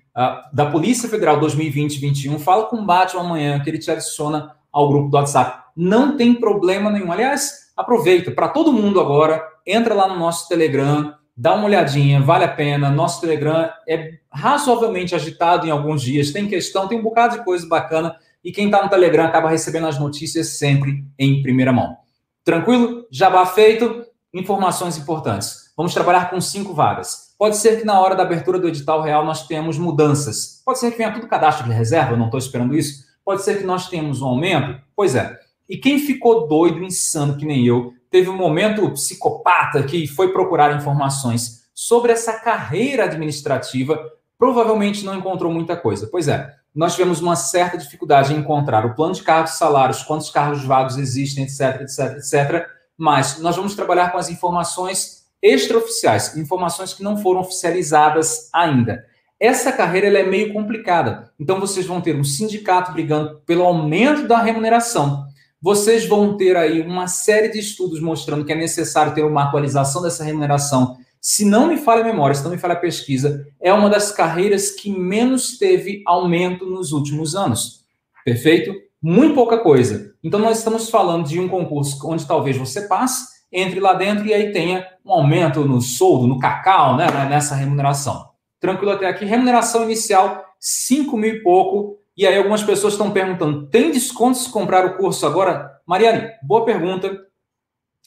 da 0.53 0.65
Polícia 0.72 1.10
Federal 1.10 1.41
2020-21, 1.41 2.39
fala 2.39 2.67
com 2.67 2.77
o 2.77 2.86
Batman 2.86 3.19
amanhã, 3.19 3.60
que 3.60 3.69
ele 3.69 3.77
te 3.77 3.91
adiciona 3.91 4.55
ao 4.72 4.88
grupo 4.88 5.10
do 5.10 5.17
WhatsApp. 5.17 5.65
Não 5.75 6.15
tem 6.15 6.34
problema 6.34 6.89
nenhum. 6.89 7.12
Aliás, 7.12 7.64
aproveita, 7.75 8.32
para 8.32 8.48
todo 8.48 8.72
mundo 8.72 9.00
agora, 9.00 9.44
entra 9.65 9.94
lá 9.94 10.08
no 10.08 10.17
nosso 10.17 10.48
Telegram, 10.48 11.13
dá 11.36 11.53
uma 11.53 11.65
olhadinha, 11.65 12.22
vale 12.22 12.46
a 12.46 12.50
pena. 12.50 12.89
Nosso 12.89 13.20
Telegram 13.20 13.70
é 13.88 14.13
razoavelmente 14.32 15.13
agitado 15.13 15.67
em 15.67 15.72
alguns 15.72 16.01
dias, 16.01 16.32
tem 16.32 16.48
questão, 16.48 16.88
tem 16.88 17.00
um 17.00 17.03
bocado 17.03 17.38
de 17.38 17.44
coisa 17.44 17.67
bacana. 17.67 18.15
E 18.44 18.51
quem 18.51 18.65
está 18.65 18.84
no 18.84 18.89
Telegram 18.89 19.25
acaba 19.25 19.50
recebendo 19.50 19.88
as 19.88 20.00
notícias 20.00 20.58
sempre 20.58 21.03
em 21.17 21.41
primeira 21.41 21.74
mão. 21.74 21.98
Tranquilo? 22.44 23.05
Jabá 23.12 23.46
feito, 23.46 24.05
informações 24.34 24.98
importantes. 24.98 25.74
Vamos 25.75 25.94
trabalhar 25.94 26.29
com 26.29 26.39
cinco 26.39 26.74
vagas. 26.74 27.34
Pode 27.38 27.58
ser 27.58 27.79
que 27.79 27.86
na 27.86 28.00
hora 28.00 28.15
da 28.15 28.24
abertura 28.24 28.60
do 28.60 28.67
edital 28.67 29.01
real 29.01 29.25
nós 29.25 29.48
tenhamos 29.48 29.77
mudanças. 29.77 30.62
Pode 30.63 30.79
ser 30.79 30.91
que 30.91 30.98
venha 30.98 31.12
tudo 31.12 31.27
cadastro 31.27 31.65
de 31.65 31.74
reserva, 31.74 32.15
não 32.15 32.25
estou 32.25 32.38
esperando 32.38 32.75
isso. 32.75 33.03
Pode 33.25 33.41
ser 33.41 33.58
que 33.58 33.65
nós 33.65 33.89
tenhamos 33.89 34.22
um 34.22 34.27
aumento. 34.27 34.79
Pois 34.96 35.15
é. 35.15 35.38
E 35.67 35.77
quem 35.77 36.00
ficou 36.00 36.48
doido, 36.48 36.84
insano, 36.84 37.38
que 37.38 37.45
nem 37.45 37.65
eu, 37.65 37.93
teve 38.10 38.29
um 38.29 38.38
momento 38.38 38.89
psicopata 38.91 39.84
que 39.84 40.07
foi 40.07 40.31
procurar 40.31 40.75
informações 40.75 41.65
sobre 41.74 42.12
essa 42.12 42.34
carreira 42.34 43.05
administrativa, 43.05 44.00
provavelmente 44.38 45.03
não 45.03 45.17
encontrou 45.17 45.51
muita 45.51 45.75
coisa. 45.75 46.07
Pois 46.07 46.27
é, 46.27 46.53
nós 46.74 46.93
tivemos 46.93 47.19
uma 47.19 47.36
certa 47.36 47.77
dificuldade 47.77 48.34
em 48.34 48.38
encontrar 48.38 48.86
o 48.86 48.93
plano 48.93 49.13
de 49.13 49.24
cargos 49.24 49.57
salários, 49.57 50.03
quantos 50.03 50.29
cargos 50.29 50.63
vagos 50.63 50.98
existem, 50.98 51.43
etc, 51.43 51.81
etc, 51.81 52.17
etc. 52.17 52.67
Mas 52.98 53.39
nós 53.39 53.55
vamos 53.55 53.75
trabalhar 53.75 54.12
com 54.12 54.17
as 54.17 54.29
informações 54.29 55.25
extraoficiais, 55.41 56.38
informações 56.38 56.93
que 56.93 57.03
não 57.03 57.17
foram 57.17 57.41
oficializadas 57.41 58.50
ainda. 58.53 59.05
Essa 59.39 59.72
carreira 59.72 60.07
é 60.07 60.24
meio 60.24 60.53
complicada. 60.53 61.31
Então 61.39 61.60
vocês 61.60 61.86
vão 61.86 62.00
ter 62.00 62.15
um 62.15 62.24
sindicato 62.24 62.93
brigando 62.93 63.41
pelo 63.45 63.63
aumento 63.63 64.27
da 64.27 64.41
remuneração 64.41 65.25
vocês 65.65 66.05
vão 66.05 66.38
ter 66.38 66.55
aí 66.55 66.79
uma 66.79 67.07
série 67.07 67.50
de 67.50 67.57
estudos 67.57 68.00
mostrando 68.00 68.45
que 68.45 68.53
é 68.53 68.55
necessário 68.55 69.15
ter 69.15 69.25
uma 69.25 69.45
atualização 69.45 70.00
dessa 70.00 70.24
remuneração. 70.24 70.95
Se 71.19 71.43
não 71.43 71.67
me 71.67 71.75
falha 71.75 72.01
a 72.01 72.05
memória, 72.05 72.36
se 72.36 72.43
não 72.43 72.51
me 72.51 72.57
falha 72.60 72.75
a 72.75 72.79
pesquisa, 72.79 73.48
é 73.60 73.74
uma 73.74 73.89
das 73.89 74.12
carreiras 74.12 74.69
que 74.69 74.91
menos 74.91 75.57
teve 75.57 76.03
aumento 76.05 76.67
nos 76.67 76.91
últimos 76.91 77.36
anos. 77.36 77.84
Perfeito? 78.24 78.75
Muito 79.01 79.34
pouca 79.34 79.57
coisa. 79.57 80.13
Então, 80.24 80.39
nós 80.39 80.60
estamos 80.60 80.88
falando 80.88 81.27
de 81.27 81.39
um 81.39 81.50
concurso 81.50 82.00
onde 82.07 82.27
talvez 82.27 82.55
você 82.55 82.81
passe, 82.81 83.25
entre 83.51 83.79
lá 83.79 83.95
dentro 83.95 84.24
e 84.24 84.36
aí 84.36 84.51
tenha 84.51 84.86
um 85.03 85.12
aumento 85.13 85.65
no 85.65 85.81
soldo, 85.81 86.27
no 86.27 86.38
cacau, 86.38 86.95
né, 86.95 87.07
nessa 87.27 87.55
remuneração. 87.55 88.29
Tranquilo 88.60 88.91
até 88.91 89.07
aqui? 89.07 89.25
Remuneração 89.25 89.84
inicial, 89.84 90.45
5 90.60 91.17
mil 91.17 91.38
e 91.38 91.41
pouco 91.41 91.98
e 92.17 92.25
aí 92.25 92.38
algumas 92.38 92.63
pessoas 92.63 92.93
estão 92.93 93.12
perguntando: 93.12 93.67
tem 93.67 93.91
desconto 93.91 94.38
se 94.38 94.50
comprar 94.50 94.86
o 94.86 94.98
curso 94.98 95.25
agora? 95.25 95.79
Mariane, 95.86 96.31
boa 96.41 96.63
pergunta. 96.63 97.25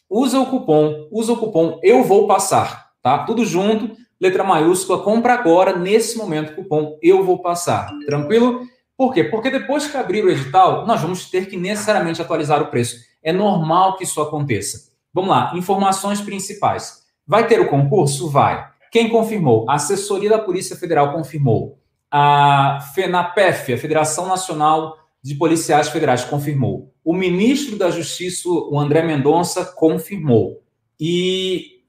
Usa 0.09 0.41
o 0.41 0.47
cupom, 0.47 1.07
usa 1.13 1.33
o 1.33 1.37
cupom 1.37 1.79
Eu 1.83 2.03
Vou 2.03 2.27
Passar, 2.27 2.93
tá? 3.03 3.25
Tudo 3.25 3.45
junto, 3.45 3.95
letra 4.19 4.43
maiúscula, 4.43 5.03
compra 5.03 5.35
agora, 5.35 5.77
nesse 5.77 6.17
momento, 6.17 6.55
cupom 6.55 6.99
Eu 7.03 7.23
Vou 7.23 7.43
Passar. 7.43 7.91
Tranquilo? 8.07 8.63
Por 8.97 9.13
quê? 9.13 9.23
Porque 9.23 9.51
depois 9.51 9.87
que 9.87 9.97
abrir 9.97 10.25
o 10.25 10.31
edital, 10.31 10.87
nós 10.87 11.03
vamos 11.03 11.31
ter 11.31 11.47
que 11.47 11.57
necessariamente 11.57 12.23
atualizar 12.23 12.63
o 12.63 12.67
preço. 12.67 12.97
É 13.23 13.33
normal 13.33 13.97
que 13.97 14.05
isso 14.05 14.21
aconteça. 14.21 14.91
Vamos 15.13 15.31
lá, 15.31 15.53
informações 15.55 16.21
principais. 16.21 17.03
Vai 17.27 17.47
ter 17.47 17.61
o 17.61 17.69
concurso? 17.69 18.31
Vai. 18.31 18.67
Quem 18.91 19.11
confirmou? 19.11 19.69
A 19.69 19.75
assessoria 19.75 20.31
da 20.31 20.39
Polícia 20.39 20.75
Federal 20.75 21.13
confirmou 21.13 21.78
a 22.11 22.81
FENAPEF, 22.95 23.73
a 23.73 23.79
Federação 23.79 24.27
Nacional 24.27 24.97
de 25.23 25.35
Policiais 25.35 25.89
Federais, 25.89 26.25
confirmou. 26.25 26.93
O 27.05 27.13
ministro 27.13 27.77
da 27.77 27.91
Justiça, 27.91 28.49
o 28.49 28.79
André 28.79 29.03
Mendonça, 29.03 29.65
confirmou. 29.65 30.63
E 30.99 31.83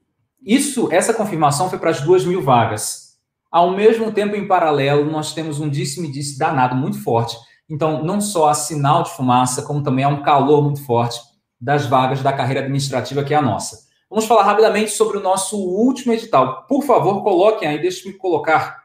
isso, 0.44 0.88
essa 0.92 1.14
confirmação 1.14 1.68
foi 1.68 1.78
para 1.78 1.90
as 1.90 2.00
duas 2.00 2.24
mil 2.24 2.42
vagas. 2.42 3.10
Ao 3.50 3.70
mesmo 3.72 4.12
tempo, 4.12 4.36
em 4.36 4.46
paralelo, 4.46 5.10
nós 5.10 5.32
temos 5.32 5.60
um 5.60 5.68
disse-me-disse 5.68 6.38
danado 6.38 6.74
muito 6.74 7.02
forte. 7.02 7.36
Então, 7.68 8.02
não 8.02 8.20
só 8.20 8.48
há 8.48 8.54
sinal 8.54 9.02
de 9.02 9.10
fumaça, 9.10 9.62
como 9.62 9.82
também 9.82 10.04
há 10.04 10.08
um 10.08 10.22
calor 10.22 10.62
muito 10.62 10.84
forte 10.84 11.20
das 11.60 11.86
vagas 11.86 12.22
da 12.22 12.32
carreira 12.32 12.60
administrativa 12.60 13.22
que 13.22 13.34
é 13.34 13.36
a 13.36 13.42
nossa. 13.42 13.88
Vamos 14.08 14.24
falar 14.24 14.42
rapidamente 14.42 14.90
sobre 14.90 15.18
o 15.18 15.22
nosso 15.22 15.56
último 15.56 16.12
edital. 16.12 16.66
Por 16.66 16.82
favor, 16.82 17.22
coloquem 17.22 17.68
aí, 17.68 17.80
deixe-me 17.80 18.14
colocar 18.14 18.79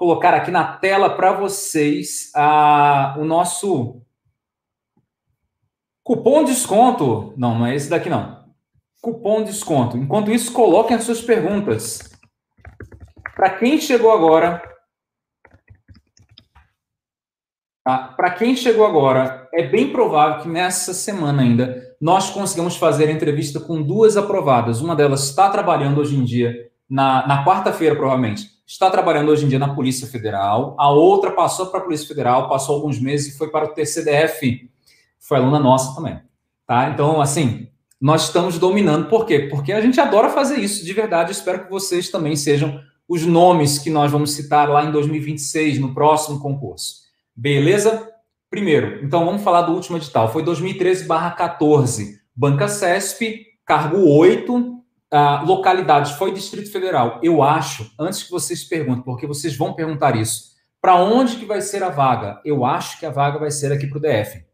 colocar 0.00 0.32
aqui 0.32 0.50
na 0.50 0.64
tela 0.64 1.14
para 1.14 1.34
vocês 1.34 2.32
a, 2.34 3.16
o 3.18 3.24
nosso 3.24 4.00
cupom 6.02 6.42
desconto. 6.42 7.34
Não, 7.36 7.58
não 7.58 7.66
é 7.66 7.76
esse 7.76 7.90
daqui 7.90 8.08
não. 8.08 8.46
Cupom 9.02 9.44
desconto. 9.44 9.98
Enquanto 9.98 10.30
isso, 10.30 10.54
coloquem 10.54 10.96
as 10.96 11.04
suas 11.04 11.20
perguntas. 11.20 12.18
Para 13.36 13.50
quem 13.50 13.78
chegou 13.78 14.10
agora, 14.10 14.62
tá? 17.84 18.14
para 18.16 18.30
quem 18.30 18.56
chegou 18.56 18.86
agora, 18.86 19.50
é 19.52 19.68
bem 19.68 19.92
provável 19.92 20.42
que 20.42 20.48
nessa 20.48 20.94
semana 20.94 21.42
ainda 21.42 21.94
nós 22.00 22.30
consigamos 22.30 22.74
fazer 22.74 23.10
entrevista 23.10 23.60
com 23.60 23.82
duas 23.82 24.16
aprovadas. 24.16 24.80
Uma 24.80 24.96
delas 24.96 25.24
está 25.24 25.50
trabalhando 25.50 26.00
hoje 26.00 26.16
em 26.16 26.24
dia, 26.24 26.70
na, 26.88 27.26
na 27.26 27.44
quarta-feira, 27.44 27.94
provavelmente 27.94 28.59
está 28.70 28.88
trabalhando 28.88 29.30
hoje 29.30 29.44
em 29.44 29.48
dia 29.48 29.58
na 29.58 29.74
Polícia 29.74 30.06
Federal, 30.06 30.76
a 30.78 30.88
outra 30.90 31.32
passou 31.32 31.66
para 31.66 31.80
a 31.80 31.82
Polícia 31.82 32.06
Federal, 32.06 32.48
passou 32.48 32.76
alguns 32.76 33.00
meses 33.00 33.34
e 33.34 33.36
foi 33.36 33.50
para 33.50 33.64
o 33.64 33.74
TCDF, 33.74 34.70
foi 35.18 35.38
aluna 35.38 35.58
nossa 35.58 35.92
também. 35.92 36.20
Tá? 36.68 36.88
Então, 36.88 37.20
assim, 37.20 37.66
nós 38.00 38.26
estamos 38.26 38.60
dominando. 38.60 39.08
Por 39.08 39.26
quê? 39.26 39.40
Porque 39.50 39.72
a 39.72 39.80
gente 39.80 40.00
adora 40.00 40.30
fazer 40.30 40.58
isso, 40.58 40.84
de 40.84 40.92
verdade. 40.92 41.32
Espero 41.32 41.64
que 41.64 41.70
vocês 41.70 42.10
também 42.10 42.36
sejam 42.36 42.80
os 43.08 43.26
nomes 43.26 43.76
que 43.76 43.90
nós 43.90 44.12
vamos 44.12 44.30
citar 44.34 44.68
lá 44.68 44.84
em 44.84 44.92
2026, 44.92 45.80
no 45.80 45.92
próximo 45.92 46.38
concurso. 46.38 47.00
Beleza? 47.34 48.08
Primeiro, 48.48 49.04
então 49.04 49.24
vamos 49.24 49.42
falar 49.42 49.62
do 49.62 49.72
último 49.72 49.96
edital. 49.96 50.32
Foi 50.32 50.44
2013-14, 50.44 52.20
Banca 52.34 52.68
CESP, 52.68 53.46
cargo 53.66 54.08
8, 54.08 54.79
localidades 55.44 56.12
foi 56.12 56.32
Distrito 56.32 56.70
Federal. 56.70 57.20
Eu 57.22 57.42
acho, 57.42 57.90
antes 57.98 58.22
que 58.22 58.30
vocês 58.30 58.64
perguntem, 58.64 59.02
porque 59.02 59.26
vocês 59.26 59.56
vão 59.56 59.74
perguntar 59.74 60.16
isso, 60.16 60.50
para 60.80 60.96
onde 60.96 61.36
que 61.36 61.44
vai 61.44 61.60
ser 61.60 61.82
a 61.82 61.90
vaga? 61.90 62.40
Eu 62.44 62.64
acho 62.64 62.98
que 62.98 63.06
a 63.06 63.10
vaga 63.10 63.38
vai 63.38 63.50
ser 63.50 63.72
aqui 63.72 63.86
para 63.86 63.98
o 63.98 64.00
DF. 64.00 64.44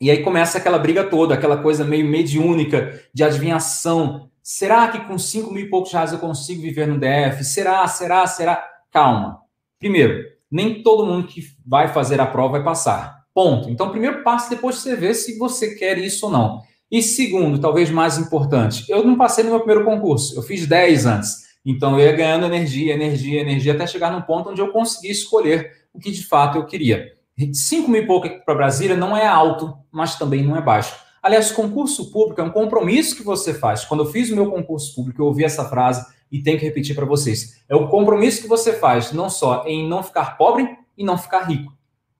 E 0.00 0.10
aí 0.10 0.22
começa 0.22 0.58
aquela 0.58 0.78
briga 0.78 1.04
toda, 1.04 1.34
aquela 1.34 1.56
coisa 1.62 1.84
meio 1.84 2.06
mediúnica 2.06 3.02
de 3.14 3.24
adivinhação. 3.24 4.30
Será 4.42 4.88
que 4.88 5.00
com 5.00 5.18
5 5.18 5.50
mil 5.52 5.66
e 5.66 5.70
poucos 5.70 5.92
reais 5.92 6.12
eu 6.12 6.18
consigo 6.18 6.60
viver 6.60 6.86
no 6.86 6.98
DF? 6.98 7.42
Será, 7.44 7.86
será, 7.86 8.26
será? 8.26 8.62
Calma. 8.90 9.40
Primeiro, 9.78 10.24
nem 10.50 10.82
todo 10.82 11.06
mundo 11.06 11.26
que 11.26 11.42
vai 11.64 11.88
fazer 11.88 12.20
a 12.20 12.26
prova 12.26 12.52
vai 12.52 12.64
passar. 12.64 13.24
Ponto. 13.32 13.70
Então, 13.70 13.90
primeiro 13.90 14.22
passo, 14.22 14.50
depois 14.50 14.76
você 14.76 14.96
vê 14.96 15.14
se 15.14 15.38
você 15.38 15.74
quer 15.74 15.98
isso 15.98 16.26
ou 16.26 16.32
não. 16.32 16.62
E 16.90 17.02
segundo, 17.02 17.58
talvez 17.58 17.90
mais 17.90 18.16
importante, 18.16 18.84
eu 18.88 19.04
não 19.04 19.16
passei 19.16 19.42
no 19.42 19.50
meu 19.50 19.58
primeiro 19.60 19.84
concurso, 19.84 20.36
eu 20.36 20.42
fiz 20.42 20.66
10 20.66 21.06
antes. 21.06 21.46
Então 21.64 21.98
eu 21.98 22.06
ia 22.06 22.12
ganhando 22.12 22.46
energia, 22.46 22.94
energia, 22.94 23.40
energia, 23.40 23.72
até 23.72 23.86
chegar 23.86 24.12
num 24.12 24.22
ponto 24.22 24.50
onde 24.50 24.60
eu 24.60 24.70
consegui 24.70 25.10
escolher 25.10 25.72
o 25.92 25.98
que 25.98 26.12
de 26.12 26.24
fato 26.24 26.58
eu 26.58 26.64
queria. 26.64 27.12
5 27.52 27.90
mil 27.90 28.02
e 28.02 28.06
pouco 28.06 28.28
para 28.44 28.54
Brasília 28.54 28.96
não 28.96 29.16
é 29.16 29.26
alto, 29.26 29.76
mas 29.90 30.16
também 30.16 30.44
não 30.44 30.56
é 30.56 30.62
baixo. 30.62 30.94
Aliás, 31.20 31.50
concurso 31.50 32.12
público 32.12 32.40
é 32.40 32.44
um 32.44 32.50
compromisso 32.50 33.16
que 33.16 33.22
você 33.24 33.52
faz. 33.52 33.84
Quando 33.84 34.04
eu 34.04 34.12
fiz 34.12 34.30
o 34.30 34.36
meu 34.36 34.48
concurso 34.48 34.94
público, 34.94 35.20
eu 35.20 35.26
ouvi 35.26 35.44
essa 35.44 35.68
frase 35.68 36.06
e 36.30 36.40
tenho 36.40 36.56
que 36.56 36.64
repetir 36.64 36.94
para 36.94 37.04
vocês. 37.04 37.64
É 37.68 37.74
o 37.74 37.88
compromisso 37.88 38.42
que 38.42 38.48
você 38.48 38.72
faz, 38.72 39.12
não 39.12 39.28
só 39.28 39.64
em 39.66 39.88
não 39.88 40.04
ficar 40.04 40.38
pobre 40.38 40.68
e 40.96 41.04
não 41.04 41.18
ficar 41.18 41.42
rico. 41.42 41.72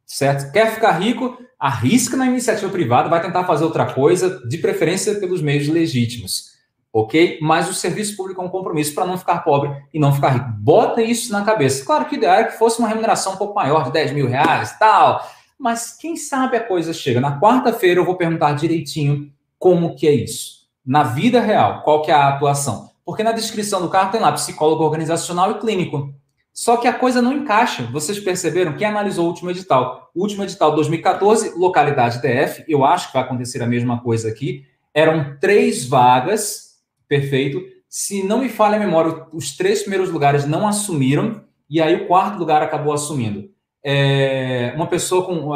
Certo? 0.05 0.51
Quer 0.53 0.75
ficar 0.75 0.93
rico? 0.93 1.39
Arrisca 1.59 2.17
na 2.17 2.27
iniciativa 2.27 2.71
privada, 2.71 3.09
vai 3.09 3.21
tentar 3.21 3.45
fazer 3.45 3.65
outra 3.65 3.87
coisa, 3.93 4.47
de 4.47 4.59
preferência 4.59 5.15
pelos 5.15 5.41
meios 5.41 5.69
legítimos, 5.69 6.53
ok? 6.93 7.39
Mas 7.41 7.69
o 7.69 7.75
serviço 7.75 8.17
público 8.17 8.41
é 8.41 8.45
um 8.45 8.49
compromisso 8.49 8.95
para 8.95 9.07
não 9.07 9.17
ficar 9.17 9.39
pobre 9.39 9.71
e 9.93 9.99
não 9.99 10.13
ficar 10.13 10.31
rico. 10.31 10.49
Bota 10.59 11.03
isso 11.03 11.33
na 11.33 11.45
cabeça. 11.45 11.85
Claro 11.85 12.05
que 12.05 12.15
o 12.15 12.19
ideal 12.19 12.35
é 12.35 12.45
que 12.45 12.59
fosse 12.59 12.79
uma 12.79 12.89
remuneração 12.89 13.35
um 13.35 13.37
pouco 13.37 13.55
maior, 13.55 13.85
de 13.85 13.93
10 13.93 14.13
mil 14.13 14.29
reais 14.29 14.79
tal, 14.79 15.27
mas 15.59 15.97
quem 15.97 16.17
sabe 16.17 16.57
a 16.57 16.65
coisa 16.65 16.93
chega. 16.93 17.21
Na 17.21 17.41
quarta-feira 17.41 18.01
eu 18.01 18.05
vou 18.05 18.17
perguntar 18.17 18.53
direitinho 18.53 19.33
como 19.59 19.95
que 19.95 20.07
é 20.07 20.13
isso. 20.13 20.67
Na 20.85 21.03
vida 21.03 21.41
real, 21.41 21.83
qual 21.83 22.03
que 22.03 22.11
é 22.11 22.15
a 22.15 22.29
atuação? 22.29 22.91
Porque 23.05 23.23
na 23.23 23.33
descrição 23.33 23.81
do 23.81 23.89
carro 23.89 24.11
tem 24.11 24.21
lá 24.21 24.33
psicólogo 24.33 24.85
organizacional 24.85 25.53
e 25.53 25.59
clínico. 25.59 26.15
Só 26.57 26.79
que 26.79 26.89
a 26.89 26.93
coisa 26.95 27.21
não 27.21 27.35
encaixa. 27.35 27.83
Vocês 27.93 28.19
perceberam? 28.19 28.79
Quem 28.79 28.87
analisou 28.87 29.27
o 29.27 29.29
último 29.29 29.51
edital? 29.51 30.11
O 30.15 30.23
último 30.23 30.43
edital 30.43 30.75
2014, 30.75 31.53
localidade 31.55 32.23
DF, 32.23 32.65
eu 32.67 32.83
acho 32.83 33.09
que 33.09 33.13
vai 33.13 33.23
acontecer 33.23 33.63
a 33.63 33.67
mesma 33.67 34.01
coisa 34.01 34.29
aqui. 34.29 34.65
Eram 34.95 35.37
três 35.39 35.87
vagas, 35.87 36.79
perfeito. 37.07 37.63
Se 37.91 38.23
não 38.23 38.39
me 38.39 38.49
falha 38.49 38.77
a 38.77 38.81
memória, 38.81 39.27
os 39.35 39.55
três 39.55 39.83
primeiros 39.83 40.11
lugares 40.11 40.47
não 40.47 40.67
assumiram, 40.67 41.45
e 41.69 41.79
aí 41.79 41.95
o 41.95 42.07
quarto 42.07 42.39
lugar 42.39 42.63
acabou 42.63 42.95
assumindo. 42.95 43.51
É, 43.85 44.73
uma 44.77 44.87
pessoa 44.87 45.27
com 45.27 45.51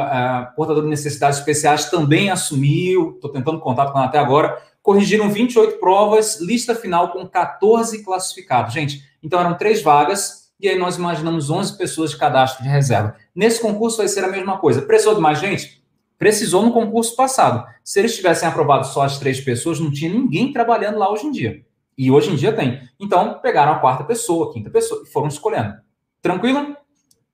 portador 0.54 0.82
de 0.82 0.90
necessidades 0.90 1.38
especiais 1.38 1.88
também 1.88 2.28
assumiu, 2.28 3.12
estou 3.14 3.32
tentando 3.32 3.58
contato 3.58 3.90
com 3.90 3.98
ela 3.98 4.06
até 4.06 4.18
agora. 4.18 4.62
corrigiram 4.82 5.30
28 5.30 5.80
provas, 5.80 6.42
lista 6.42 6.74
final 6.74 7.10
com 7.10 7.26
14 7.26 8.04
classificados. 8.04 8.74
Gente, 8.74 9.02
então 9.22 9.40
eram 9.40 9.56
três 9.56 9.82
vagas, 9.82 10.39
e 10.60 10.68
aí 10.68 10.78
nós 10.78 10.96
imaginamos 10.96 11.50
11 11.50 11.76
pessoas 11.76 12.10
de 12.10 12.18
cadastro 12.18 12.62
de 12.62 12.68
reserva. 12.68 13.16
Nesse 13.34 13.60
concurso 13.60 13.98
vai 13.98 14.08
ser 14.08 14.24
a 14.24 14.28
mesma 14.28 14.58
coisa. 14.58 14.82
Precisou 14.82 15.14
de 15.14 15.20
mais 15.20 15.38
gente? 15.38 15.82
Precisou 16.18 16.62
no 16.62 16.72
concurso 16.72 17.16
passado. 17.16 17.66
Se 17.82 17.98
eles 17.98 18.14
tivessem 18.14 18.46
aprovado 18.48 18.86
só 18.86 19.02
as 19.02 19.18
três 19.18 19.40
pessoas, 19.40 19.80
não 19.80 19.90
tinha 19.90 20.12
ninguém 20.12 20.52
trabalhando 20.52 20.98
lá 20.98 21.10
hoje 21.10 21.26
em 21.26 21.30
dia. 21.30 21.64
E 21.96 22.10
hoje 22.10 22.30
em 22.30 22.36
dia 22.36 22.52
tem. 22.52 22.80
Então, 22.98 23.38
pegaram 23.40 23.72
a 23.72 23.78
quarta 23.78 24.04
pessoa, 24.04 24.50
a 24.50 24.52
quinta 24.52 24.68
pessoa 24.70 25.02
e 25.02 25.10
foram 25.10 25.28
escolhendo. 25.28 25.74
Tranquilo? 26.20 26.76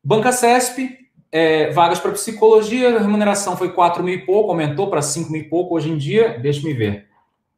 Banca 0.02 0.30
CESP, 0.30 1.06
é, 1.32 1.70
vagas 1.72 1.98
para 1.98 2.12
psicologia, 2.12 2.96
a 2.96 3.00
remuneração 3.00 3.56
foi 3.56 3.72
4 3.72 4.02
mil 4.04 4.14
e 4.14 4.24
pouco, 4.24 4.50
aumentou 4.50 4.88
para 4.88 5.02
5 5.02 5.32
mil 5.32 5.42
e 5.42 5.48
pouco 5.48 5.74
hoje 5.74 5.90
em 5.90 5.96
dia, 5.96 6.38
deixa 6.38 6.62
me 6.62 6.72
ver. 6.72 7.08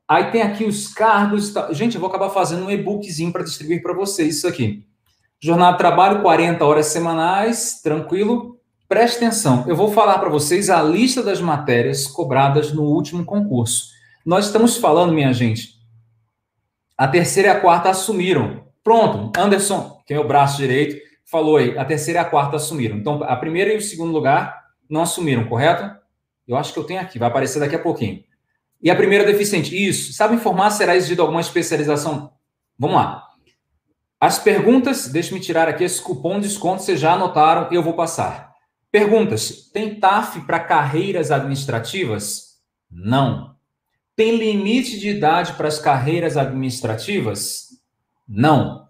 Aí 0.09 0.31
tem 0.31 0.41
aqui 0.41 0.65
os 0.65 0.89
cargos. 0.89 1.53
Gente, 1.73 1.95
eu 1.95 2.01
vou 2.01 2.09
acabar 2.09 2.31
fazendo 2.31 2.65
um 2.65 2.71
e-bookzinho 2.71 3.31
para 3.31 3.45
distribuir 3.45 3.83
para 3.83 3.93
vocês 3.93 4.37
isso 4.37 4.49
aqui. 4.49 4.83
Jornada 5.41 5.73
de 5.73 5.79
trabalho, 5.79 6.21
40 6.21 6.65
horas 6.65 6.87
semanais, 6.87 7.81
tranquilo. 7.81 8.59
Preste 8.89 9.19
atenção, 9.19 9.65
eu 9.69 9.77
vou 9.77 9.93
falar 9.93 10.19
para 10.19 10.29
vocês 10.29 10.69
a 10.69 10.83
lista 10.83 11.23
das 11.23 11.41
matérias 11.41 12.09
cobradas 12.09 12.73
no 12.73 12.83
último 12.83 13.25
concurso. 13.25 13.89
Nós 14.27 14.47
estamos 14.47 14.79
falando, 14.79 15.13
minha 15.13 15.33
gente, 15.33 15.75
a 16.97 17.07
terceira 17.07 17.49
e 17.51 17.53
a 17.53 17.61
quarta 17.61 17.91
assumiram. 17.91 18.65
Pronto, 18.83 19.39
Anderson, 19.39 20.03
que 20.05 20.13
é 20.13 20.19
o 20.19 20.27
braço 20.27 20.57
direito, 20.57 21.01
falou 21.25 21.59
aí, 21.59 21.79
a 21.79 21.85
terceira 21.85 22.19
e 22.19 22.23
a 22.23 22.25
quarta 22.25 22.57
assumiram. 22.57 22.97
Então, 22.97 23.23
a 23.23 23.37
primeira 23.37 23.73
e 23.73 23.77
o 23.77 23.81
segundo 23.83 24.13
lugar 24.13 24.61
não 24.91 25.03
assumiram, 25.03 25.45
correto? 25.45 25.97
Eu 26.49 26.57
acho 26.57 26.73
que 26.73 26.79
eu 26.81 26.85
tenho 26.85 27.01
aqui, 27.01 27.17
vai 27.17 27.29
aparecer 27.29 27.61
daqui 27.61 27.77
a 27.77 27.79
pouquinho. 27.79 28.25
E 28.83 28.91
a 28.91 28.97
primeira 28.97 29.25
deficiente, 29.25 29.77
isso. 29.77 30.13
Sabe 30.15 30.35
informar 30.35 30.71
será 30.71 30.97
exigido 30.97 31.23
alguma 31.23 31.41
especialização? 31.41 32.33
Vamos 32.77 32.97
lá. 32.97 33.28
As 34.21 34.39
perguntas, 34.39 35.09
deixe-me 35.09 35.39
tirar 35.39 35.69
aqui 35.69 35.85
esse 35.85 36.03
cupom 36.03 36.41
de 36.41 36.49
desconto, 36.49 36.83
vocês 36.83 36.99
já 36.99 37.13
anotaram, 37.13 37.69
eu 37.71 37.83
vou 37.83 37.95
passar. 37.95 38.53
Perguntas: 38.91 39.71
tem 39.73 40.01
TAF 40.01 40.41
para 40.41 40.59
carreiras 40.59 41.31
administrativas? 41.31 42.59
Não. 42.91 43.55
Tem 44.17 44.37
limite 44.37 44.99
de 44.99 45.11
idade 45.11 45.53
para 45.53 45.69
as 45.69 45.79
carreiras 45.79 46.37
administrativas? 46.37 47.69
Não. 48.27 48.89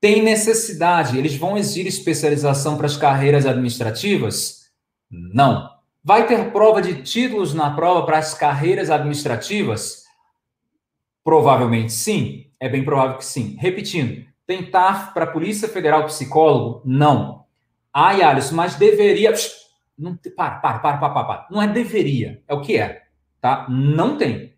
Tem 0.00 0.22
necessidade? 0.22 1.18
Eles 1.18 1.36
vão 1.36 1.58
exigir 1.58 1.86
especialização 1.86 2.78
para 2.78 2.86
as 2.86 2.96
carreiras 2.96 3.44
administrativas? 3.44 4.70
Não. 5.10 5.68
Vai 6.02 6.26
ter 6.26 6.50
prova 6.52 6.80
de 6.80 7.02
títulos 7.02 7.52
na 7.52 7.74
prova 7.74 8.06
para 8.06 8.16
as 8.16 8.32
carreiras 8.32 8.88
administrativas? 8.88 10.04
Provavelmente 11.22 11.92
sim. 11.92 12.46
É 12.58 12.66
bem 12.66 12.82
provável 12.82 13.18
que 13.18 13.24
sim. 13.24 13.56
Repetindo, 13.58 14.24
tem 14.50 14.68
TAF 14.68 15.14
para 15.14 15.26
a 15.26 15.28
Polícia 15.28 15.68
Federal 15.68 16.04
Psicólogo? 16.06 16.82
Não. 16.84 17.44
Ai, 17.94 18.20
Alisson, 18.20 18.56
mas 18.56 18.74
deveria. 18.74 19.32
Não, 19.96 20.18
para, 20.34 20.56
para, 20.56 20.78
para, 20.80 20.96
para, 20.96 21.24
para. 21.24 21.46
Não 21.48 21.62
é 21.62 21.68
deveria, 21.68 22.42
é 22.48 22.52
o 22.52 22.60
que 22.60 22.76
é. 22.76 23.02
Tá? 23.40 23.68
Não 23.70 24.16
tem. 24.16 24.56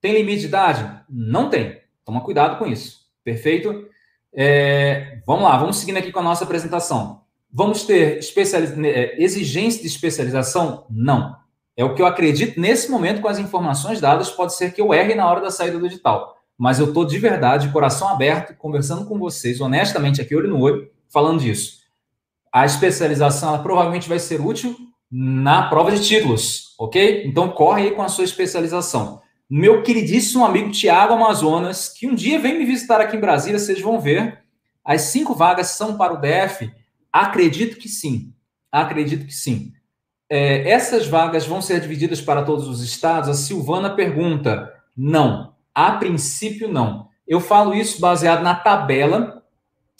Tem 0.00 0.14
limite 0.14 0.42
de 0.42 0.46
idade? 0.46 0.88
Não 1.10 1.50
tem. 1.50 1.80
Toma 2.04 2.20
cuidado 2.20 2.56
com 2.56 2.68
isso. 2.68 3.00
Perfeito? 3.24 3.88
É, 4.32 5.20
vamos 5.26 5.42
lá, 5.42 5.56
vamos 5.58 5.78
seguindo 5.78 5.96
aqui 5.96 6.12
com 6.12 6.20
a 6.20 6.22
nossa 6.22 6.44
apresentação. 6.44 7.22
Vamos 7.52 7.82
ter 7.82 8.18
especializ... 8.18 8.70
É, 8.78 9.20
exigência 9.20 9.80
de 9.80 9.88
especialização? 9.88 10.86
Não. 10.88 11.36
É 11.76 11.84
o 11.84 11.96
que 11.96 12.02
eu 12.02 12.06
acredito 12.06 12.60
nesse 12.60 12.88
momento 12.88 13.20
com 13.20 13.26
as 13.26 13.40
informações 13.40 14.00
dadas. 14.00 14.30
Pode 14.30 14.54
ser 14.54 14.72
que 14.72 14.80
eu 14.80 14.94
erre 14.94 15.16
na 15.16 15.28
hora 15.28 15.40
da 15.40 15.50
saída 15.50 15.80
do 15.80 15.86
edital. 15.86 16.41
Mas 16.62 16.78
eu 16.78 16.86
estou 16.86 17.04
de 17.04 17.18
verdade, 17.18 17.70
coração 17.70 18.08
aberto, 18.08 18.56
conversando 18.56 19.04
com 19.06 19.18
vocês, 19.18 19.60
honestamente, 19.60 20.20
aqui 20.20 20.36
olho 20.36 20.48
no 20.48 20.60
olho, 20.60 20.88
falando 21.08 21.40
disso. 21.40 21.80
A 22.52 22.64
especialização 22.64 23.48
ela 23.48 23.62
provavelmente 23.62 24.08
vai 24.08 24.18
ser 24.18 24.40
útil 24.40 24.76
na 25.10 25.68
prova 25.68 25.90
de 25.90 26.06
títulos, 26.06 26.74
ok? 26.78 27.24
Então 27.26 27.48
corre 27.48 27.82
aí 27.82 27.90
com 27.90 28.02
a 28.02 28.08
sua 28.08 28.24
especialização 28.24 29.22
meu 29.54 29.82
queridíssimo 29.82 30.46
amigo 30.46 30.70
Tiago 30.70 31.12
Amazonas, 31.12 31.86
que 31.86 32.06
um 32.06 32.14
dia 32.14 32.38
vem 32.38 32.58
me 32.58 32.64
visitar 32.64 33.02
aqui 33.02 33.18
em 33.18 33.20
Brasília, 33.20 33.58
vocês 33.58 33.82
vão 33.82 34.00
ver. 34.00 34.38
As 34.82 35.02
cinco 35.02 35.34
vagas 35.34 35.66
são 35.66 35.98
para 35.98 36.14
o 36.14 36.16
DF? 36.16 36.72
Acredito 37.12 37.76
que 37.76 37.86
sim. 37.86 38.32
Acredito 38.72 39.26
que 39.26 39.34
sim. 39.34 39.74
É, 40.30 40.70
essas 40.70 41.06
vagas 41.06 41.44
vão 41.44 41.60
ser 41.60 41.82
divididas 41.82 42.18
para 42.18 42.42
todos 42.42 42.66
os 42.66 42.82
estados? 42.82 43.28
A 43.28 43.34
Silvana 43.34 43.90
pergunta. 43.90 44.72
Não. 44.96 45.51
A 45.74 45.92
princípio, 45.92 46.68
não. 46.68 47.08
Eu 47.26 47.40
falo 47.40 47.74
isso 47.74 48.00
baseado 48.00 48.42
na 48.42 48.54
tabela 48.54 49.42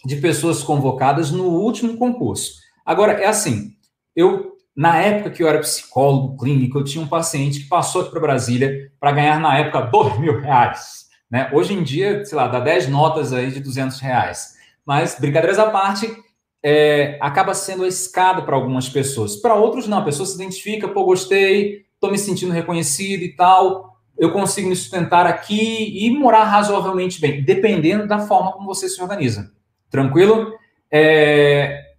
de 0.04 0.16
pessoas 0.16 0.62
convocadas 0.62 1.30
no 1.30 1.44
último 1.44 1.96
concurso. 1.96 2.54
Agora, 2.84 3.12
é 3.12 3.26
assim: 3.26 3.76
eu 4.14 4.52
na 4.74 4.98
época 4.98 5.30
que 5.30 5.42
eu 5.42 5.48
era 5.48 5.60
psicólogo 5.60 6.36
clínico, 6.36 6.78
eu 6.78 6.84
tinha 6.84 7.04
um 7.04 7.08
paciente 7.08 7.60
que 7.60 7.68
passou 7.68 8.02
aqui 8.02 8.10
para 8.10 8.20
Brasília 8.20 8.90
para 8.98 9.12
ganhar, 9.12 9.38
na 9.38 9.58
época, 9.58 9.82
dois 9.82 10.18
mil 10.18 10.40
reais. 10.40 11.06
Né? 11.30 11.50
Hoje 11.52 11.74
em 11.74 11.82
dia, 11.82 12.24
sei 12.24 12.36
lá, 12.36 12.48
dá 12.48 12.60
10 12.60 12.88
notas 12.88 13.32
aí 13.32 13.50
de 13.50 13.60
200 13.60 14.00
reais. 14.00 14.54
Mas, 14.84 15.16
brincadeiras 15.18 15.58
à 15.58 15.70
parte, 15.70 16.14
é, 16.62 17.18
acaba 17.20 17.54
sendo 17.54 17.84
a 17.84 17.88
escada 17.88 18.42
para 18.42 18.56
algumas 18.56 18.88
pessoas. 18.88 19.36
Para 19.36 19.54
outros, 19.54 19.86
não. 19.86 19.98
A 19.98 20.04
pessoa 20.04 20.26
se 20.26 20.34
identifica, 20.34 20.88
pô, 20.88 21.04
gostei, 21.04 21.86
estou 21.94 22.10
me 22.10 22.18
sentindo 22.18 22.52
reconhecido 22.52 23.22
e 23.22 23.34
tal, 23.34 23.91
eu 24.18 24.30
consigo 24.32 24.68
me 24.68 24.76
sustentar 24.76 25.26
aqui 25.26 26.06
e 26.06 26.10
morar 26.10 26.44
razoavelmente 26.44 27.20
bem, 27.20 27.42
dependendo 27.42 28.06
da 28.06 28.20
forma 28.20 28.52
como 28.52 28.66
você 28.66 28.88
se 28.88 29.00
organiza. 29.02 29.52
Tranquilo? 29.90 30.52
É, 30.90 31.92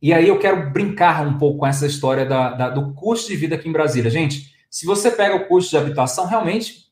e 0.00 0.12
aí 0.12 0.28
eu 0.28 0.38
quero 0.38 0.70
brincar 0.70 1.26
um 1.26 1.38
pouco 1.38 1.60
com 1.60 1.66
essa 1.66 1.86
história 1.86 2.24
da, 2.24 2.50
da, 2.50 2.70
do 2.70 2.94
custo 2.94 3.28
de 3.28 3.36
vida 3.36 3.56
aqui 3.56 3.68
em 3.68 3.72
Brasília. 3.72 4.10
Gente, 4.10 4.54
se 4.70 4.86
você 4.86 5.10
pega 5.10 5.34
o 5.34 5.46
custo 5.46 5.70
de 5.70 5.76
habitação, 5.76 6.26
realmente, 6.26 6.86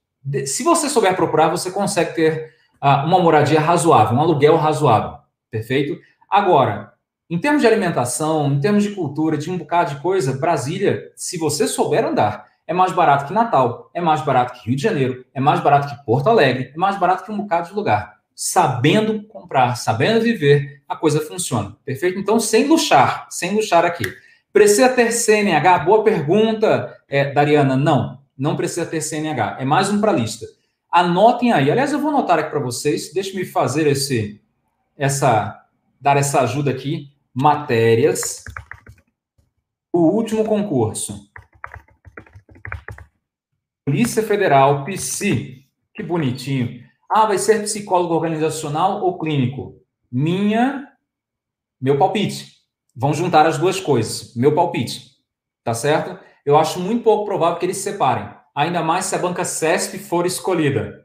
se 0.46 0.62
você 0.62 0.88
souber 0.88 1.14
procurar, 1.14 1.48
você 1.48 1.70
consegue 1.70 2.14
ter 2.14 2.54
uh, 2.82 3.06
uma 3.06 3.20
moradia 3.20 3.60
razoável, 3.60 4.16
um 4.16 4.20
aluguel 4.20 4.56
razoável. 4.56 5.18
Perfeito? 5.50 6.00
Agora, 6.30 6.92
em 7.30 7.38
termos 7.38 7.62
de 7.62 7.66
alimentação, 7.66 8.52
em 8.52 8.60
termos 8.60 8.82
de 8.82 8.90
cultura, 8.90 9.36
de 9.36 9.50
um 9.50 9.58
bocado 9.58 9.94
de 9.94 10.00
coisa, 10.00 10.32
Brasília, 10.32 11.12
se 11.14 11.38
você 11.38 11.66
souber 11.66 12.04
andar, 12.04 12.46
é 12.66 12.72
mais 12.72 12.92
barato 12.92 13.26
que 13.26 13.32
Natal, 13.32 13.90
é 13.94 14.00
mais 14.00 14.22
barato 14.22 14.54
que 14.54 14.68
Rio 14.68 14.76
de 14.76 14.82
Janeiro, 14.82 15.24
é 15.34 15.40
mais 15.40 15.60
barato 15.60 15.88
que 15.88 16.04
Porto 16.04 16.28
Alegre, 16.28 16.72
é 16.74 16.78
mais 16.78 16.98
barato 16.98 17.24
que 17.24 17.30
um 17.30 17.36
bocado 17.36 17.68
de 17.68 17.74
lugar 17.74 18.14
sabendo 18.34 19.22
comprar, 19.24 19.76
sabendo 19.76 20.20
viver, 20.20 20.82
a 20.88 20.96
coisa 20.96 21.20
funciona. 21.20 21.76
Perfeito? 21.84 22.18
Então, 22.18 22.40
sem 22.40 22.66
luxar, 22.66 23.28
sem 23.30 23.54
luxar 23.54 23.84
aqui. 23.84 24.04
Precisa 24.52 24.88
ter 24.88 25.12
CNH? 25.12 25.78
Boa 25.80 26.02
pergunta, 26.02 26.96
é, 27.08 27.32
Dariana. 27.32 27.76
Não, 27.76 28.20
não 28.36 28.56
precisa 28.56 28.84
ter 28.84 29.00
CNH. 29.00 29.58
É 29.60 29.64
mais 29.64 29.90
um 29.90 30.00
para 30.00 30.12
a 30.12 30.14
lista. 30.14 30.46
Anotem 30.90 31.52
aí. 31.52 31.70
Aliás, 31.70 31.92
eu 31.92 31.98
vou 31.98 32.10
anotar 32.10 32.38
aqui 32.38 32.50
para 32.50 32.60
vocês. 32.60 33.12
Deixe-me 33.12 33.44
fazer 33.44 33.86
esse, 33.86 34.40
essa, 34.96 35.64
dar 36.00 36.16
essa 36.16 36.40
ajuda 36.40 36.70
aqui. 36.70 37.10
Matérias. 37.32 38.44
O 39.92 40.10
último 40.10 40.44
concurso. 40.44 41.30
Polícia 43.86 44.22
Federal, 44.22 44.84
PC. 44.84 45.58
Que 45.94 46.02
bonitinho. 46.02 46.82
Ah, 47.10 47.26
vai 47.26 47.36
ser 47.36 47.62
psicólogo 47.62 48.14
organizacional 48.14 49.02
ou 49.02 49.18
clínico? 49.18 49.80
Minha, 50.10 50.88
meu 51.80 51.98
palpite. 51.98 52.54
Vão 52.96 53.12
juntar 53.12 53.46
as 53.46 53.58
duas 53.58 53.78
coisas. 53.78 54.34
Meu 54.34 54.54
palpite. 54.54 55.10
Tá 55.62 55.74
certo? 55.74 56.18
Eu 56.46 56.56
acho 56.56 56.80
muito 56.80 57.04
pouco 57.04 57.26
provável 57.26 57.58
que 57.58 57.66
eles 57.66 57.76
se 57.76 57.84
separem. 57.90 58.28
Ainda 58.56 58.82
mais 58.82 59.04
se 59.04 59.14
a 59.14 59.18
banca 59.18 59.44
CESP 59.44 59.98
for 59.98 60.24
escolhida. 60.24 61.04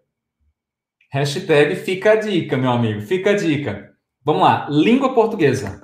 Hashtag 1.12 1.76
fica 1.76 2.12
a 2.12 2.16
dica, 2.16 2.56
meu 2.56 2.72
amigo. 2.72 3.02
Fica 3.02 3.32
a 3.32 3.36
dica. 3.36 3.90
Vamos 4.24 4.44
lá. 4.44 4.68
Língua 4.70 5.14
portuguesa. 5.14 5.82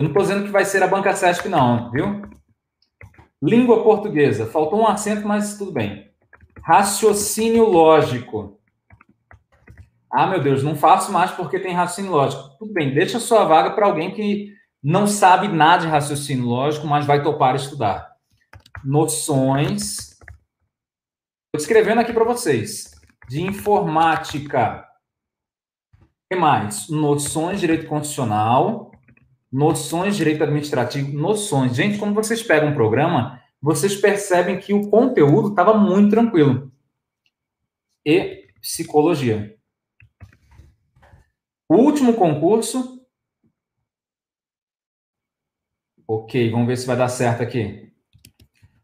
Eu 0.00 0.04
não 0.04 0.08
estou 0.08 0.22
dizendo 0.22 0.44
que 0.44 0.50
vai 0.50 0.64
ser 0.64 0.82
a 0.82 0.88
banca 0.88 1.14
CESP, 1.14 1.48
não, 1.48 1.90
viu? 1.92 2.22
Língua 3.44 3.82
portuguesa. 3.82 4.46
Faltou 4.46 4.80
um 4.80 4.86
acento, 4.86 5.28
mas 5.28 5.58
tudo 5.58 5.70
bem. 5.70 6.10
Raciocínio 6.62 7.64
lógico. 7.64 8.58
Ah, 10.10 10.26
meu 10.26 10.42
Deus, 10.42 10.62
não 10.62 10.74
faço 10.74 11.12
mais 11.12 11.30
porque 11.30 11.60
tem 11.60 11.74
raciocínio 11.74 12.10
lógico. 12.10 12.56
Tudo 12.58 12.72
bem, 12.72 12.94
deixa 12.94 13.18
a 13.18 13.20
sua 13.20 13.44
vaga 13.44 13.72
para 13.72 13.84
alguém 13.84 14.14
que 14.14 14.54
não 14.82 15.06
sabe 15.06 15.48
nada 15.48 15.82
de 15.82 15.88
raciocínio 15.88 16.46
lógico, 16.46 16.86
mas 16.86 17.04
vai 17.04 17.22
topar 17.22 17.54
estudar. 17.54 18.12
Noções. 18.82 20.12
Estou 20.12 21.56
escrevendo 21.56 22.00
aqui 22.00 22.14
para 22.14 22.24
vocês. 22.24 22.92
De 23.28 23.42
informática. 23.42 24.86
O 26.00 26.06
que 26.32 26.40
mais? 26.40 26.88
Noções 26.88 27.60
direito 27.60 27.86
constitucional, 27.86 28.90
noções 29.54 30.14
de 30.14 30.18
direito 30.18 30.42
administrativo, 30.42 31.16
noções. 31.16 31.76
Gente, 31.76 31.96
quando 31.96 32.12
vocês 32.12 32.42
pegam 32.42 32.70
um 32.70 32.74
programa, 32.74 33.40
vocês 33.62 33.94
percebem 33.94 34.58
que 34.58 34.74
o 34.74 34.90
conteúdo 34.90 35.50
estava 35.50 35.74
muito 35.74 36.10
tranquilo. 36.10 36.72
e 38.04 38.48
Psicologia. 38.60 39.56
O 41.68 41.76
último 41.76 42.14
concurso. 42.14 43.00
Ok, 46.08 46.50
vamos 46.50 46.66
ver 46.66 46.76
se 46.76 46.86
vai 46.86 46.96
dar 46.96 47.08
certo 47.08 47.42
aqui. 47.42 47.92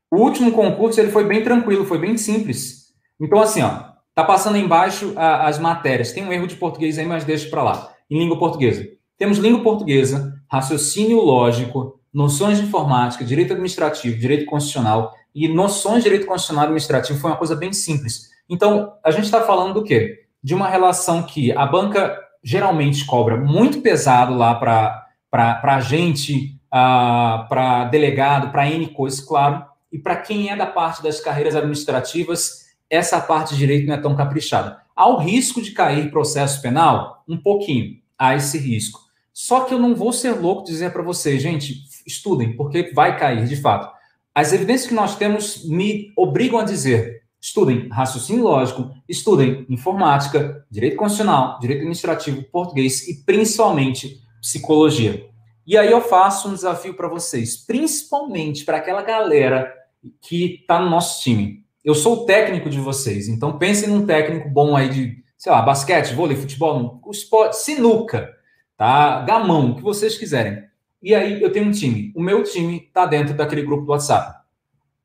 O 0.08 0.18
último 0.18 0.52
concurso 0.52 1.00
ele 1.00 1.10
foi 1.10 1.24
bem 1.24 1.42
tranquilo, 1.42 1.84
foi 1.84 1.98
bem 1.98 2.16
simples. 2.16 2.94
Então, 3.20 3.40
assim, 3.40 3.62
ó, 3.62 3.92
tá 4.14 4.22
passando 4.22 4.56
embaixo 4.56 5.14
a, 5.16 5.48
as 5.48 5.58
matérias. 5.58 6.12
Tem 6.12 6.24
um 6.24 6.32
erro 6.32 6.46
de 6.46 6.56
português 6.56 6.96
aí, 6.96 7.06
mas 7.06 7.24
deixa 7.24 7.50
para 7.50 7.64
lá. 7.64 7.94
Em 8.08 8.20
língua 8.20 8.38
portuguesa. 8.38 8.88
Temos 9.18 9.38
língua 9.38 9.62
portuguesa, 9.62 10.39
raciocínio 10.50 11.20
lógico, 11.20 12.00
noções 12.12 12.58
de 12.58 12.64
informática, 12.64 13.24
direito 13.24 13.52
administrativo, 13.52 14.18
direito 14.18 14.46
constitucional 14.46 15.14
e 15.34 15.48
noções 15.48 15.98
de 15.98 16.10
direito 16.10 16.26
constitucional 16.26 16.64
administrativo 16.64 17.18
foi 17.20 17.30
uma 17.30 17.36
coisa 17.36 17.54
bem 17.54 17.72
simples. 17.72 18.30
Então, 18.48 18.94
a 19.04 19.12
gente 19.12 19.24
está 19.24 19.42
falando 19.42 19.74
do 19.74 19.84
quê? 19.84 20.24
De 20.42 20.54
uma 20.54 20.68
relação 20.68 21.22
que 21.22 21.52
a 21.52 21.64
banca 21.64 22.18
geralmente 22.42 23.04
cobra 23.04 23.36
muito 23.36 23.80
pesado 23.80 24.34
lá 24.34 24.54
para 24.56 25.76
agente, 25.76 26.56
uh, 26.66 27.48
para 27.48 27.84
delegado, 27.84 28.50
para 28.50 28.68
N 28.68 28.88
coisas, 28.88 29.20
claro, 29.20 29.64
e 29.92 29.98
para 29.98 30.16
quem 30.16 30.50
é 30.50 30.56
da 30.56 30.66
parte 30.66 31.02
das 31.02 31.20
carreiras 31.20 31.54
administrativas, 31.54 32.70
essa 32.88 33.20
parte 33.20 33.50
de 33.50 33.58
direito 33.58 33.86
não 33.86 33.94
é 33.94 33.98
tão 33.98 34.16
caprichada. 34.16 34.80
Há 34.96 35.08
o 35.08 35.18
risco 35.18 35.62
de 35.62 35.70
cair 35.70 36.10
processo 36.10 36.60
penal? 36.60 37.22
Um 37.28 37.36
pouquinho, 37.36 37.98
há 38.18 38.34
esse 38.34 38.58
risco. 38.58 39.09
Só 39.42 39.60
que 39.60 39.72
eu 39.72 39.78
não 39.78 39.94
vou 39.94 40.12
ser 40.12 40.32
louco 40.32 40.64
dizer 40.64 40.92
para 40.92 41.02
vocês, 41.02 41.40
gente, 41.40 41.82
estudem, 42.06 42.54
porque 42.54 42.92
vai 42.92 43.18
cair, 43.18 43.46
de 43.46 43.56
fato. 43.56 43.90
As 44.34 44.52
evidências 44.52 44.86
que 44.86 44.94
nós 44.94 45.16
temos 45.16 45.64
me 45.66 46.12
obrigam 46.14 46.58
a 46.58 46.62
dizer: 46.62 47.22
estudem 47.40 47.88
raciocínio 47.88 48.44
lógico, 48.44 48.90
estudem 49.08 49.64
informática, 49.70 50.62
direito 50.70 50.98
constitucional, 50.98 51.58
direito 51.58 51.78
administrativo, 51.78 52.42
português 52.52 53.08
e 53.08 53.24
principalmente 53.24 54.20
psicologia. 54.42 55.26
E 55.66 55.74
aí 55.78 55.90
eu 55.90 56.02
faço 56.02 56.50
um 56.50 56.54
desafio 56.54 56.92
para 56.92 57.08
vocês, 57.08 57.56
principalmente 57.56 58.62
para 58.66 58.76
aquela 58.76 59.00
galera 59.00 59.72
que 60.20 60.56
está 60.60 60.78
no 60.78 60.90
nosso 60.90 61.22
time. 61.22 61.64
Eu 61.82 61.94
sou 61.94 62.12
o 62.12 62.26
técnico 62.26 62.68
de 62.68 62.78
vocês, 62.78 63.26
então 63.26 63.56
pensem 63.56 63.88
num 63.88 64.04
técnico 64.04 64.50
bom 64.50 64.76
aí 64.76 64.90
de, 64.90 65.24
sei 65.38 65.50
lá, 65.50 65.62
basquete, 65.62 66.12
vôlei, 66.12 66.36
futebol, 66.36 67.00
esporte, 67.10 67.56
sinuca, 67.56 68.38
tá? 68.80 69.20
Gamão, 69.20 69.72
o 69.72 69.76
que 69.76 69.82
vocês 69.82 70.16
quiserem. 70.16 70.64
E 71.02 71.14
aí 71.14 71.42
eu 71.42 71.52
tenho 71.52 71.66
um 71.66 71.70
time. 71.70 72.10
O 72.16 72.22
meu 72.22 72.42
time 72.42 72.78
está 72.78 73.04
dentro 73.04 73.34
daquele 73.34 73.60
grupo 73.60 73.84
do 73.84 73.92
WhatsApp. 73.92 74.40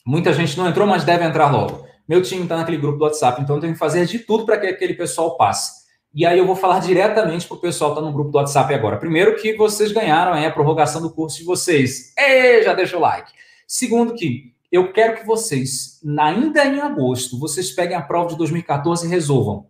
Muita 0.06 0.32
gente 0.32 0.58
não 0.58 0.66
entrou, 0.66 0.88
mas 0.88 1.04
deve 1.04 1.26
entrar 1.26 1.52
logo. 1.52 1.86
Meu 2.08 2.22
time 2.22 2.44
está 2.44 2.56
naquele 2.56 2.78
grupo 2.78 2.98
do 2.98 3.04
WhatsApp, 3.04 3.42
então 3.42 3.58
eu 3.58 3.60
tenho 3.60 3.74
que 3.74 3.80
fazer 3.80 4.06
de 4.06 4.20
tudo 4.20 4.46
para 4.46 4.58
que 4.58 4.68
aquele 4.68 4.94
pessoal 4.94 5.36
passe. 5.36 5.84
E 6.14 6.26
aí 6.26 6.40
eu 6.40 6.48
vou 6.48 6.56
falar 6.56 6.80
diretamente 6.80 7.46
para 7.46 7.58
o 7.58 7.60
pessoal 7.60 7.92
que 7.92 8.00
está 8.00 8.08
no 8.08 8.14
grupo 8.14 8.32
do 8.32 8.38
WhatsApp 8.38 8.74
agora. 8.74 8.96
Primeiro 8.96 9.36
que 9.36 9.58
vocês 9.58 9.92
ganharam 9.92 10.32
aí 10.32 10.46
a 10.46 10.52
prorrogação 10.52 11.02
do 11.02 11.10
curso 11.10 11.40
de 11.40 11.44
vocês. 11.44 12.14
E 12.18 12.64
já 12.64 12.74
deixa 12.74 12.96
o 12.96 13.02
like. 13.02 13.30
Segundo 13.68 14.14
que 14.14 14.54
eu 14.72 14.94
quero 14.94 15.18
que 15.18 15.26
vocês, 15.26 16.00
ainda 16.18 16.64
em 16.64 16.80
agosto, 16.80 17.38
vocês 17.38 17.72
peguem 17.72 17.98
a 17.98 18.02
prova 18.02 18.30
de 18.30 18.38
2014 18.38 19.06
e 19.06 19.10
resolvam. 19.10 19.68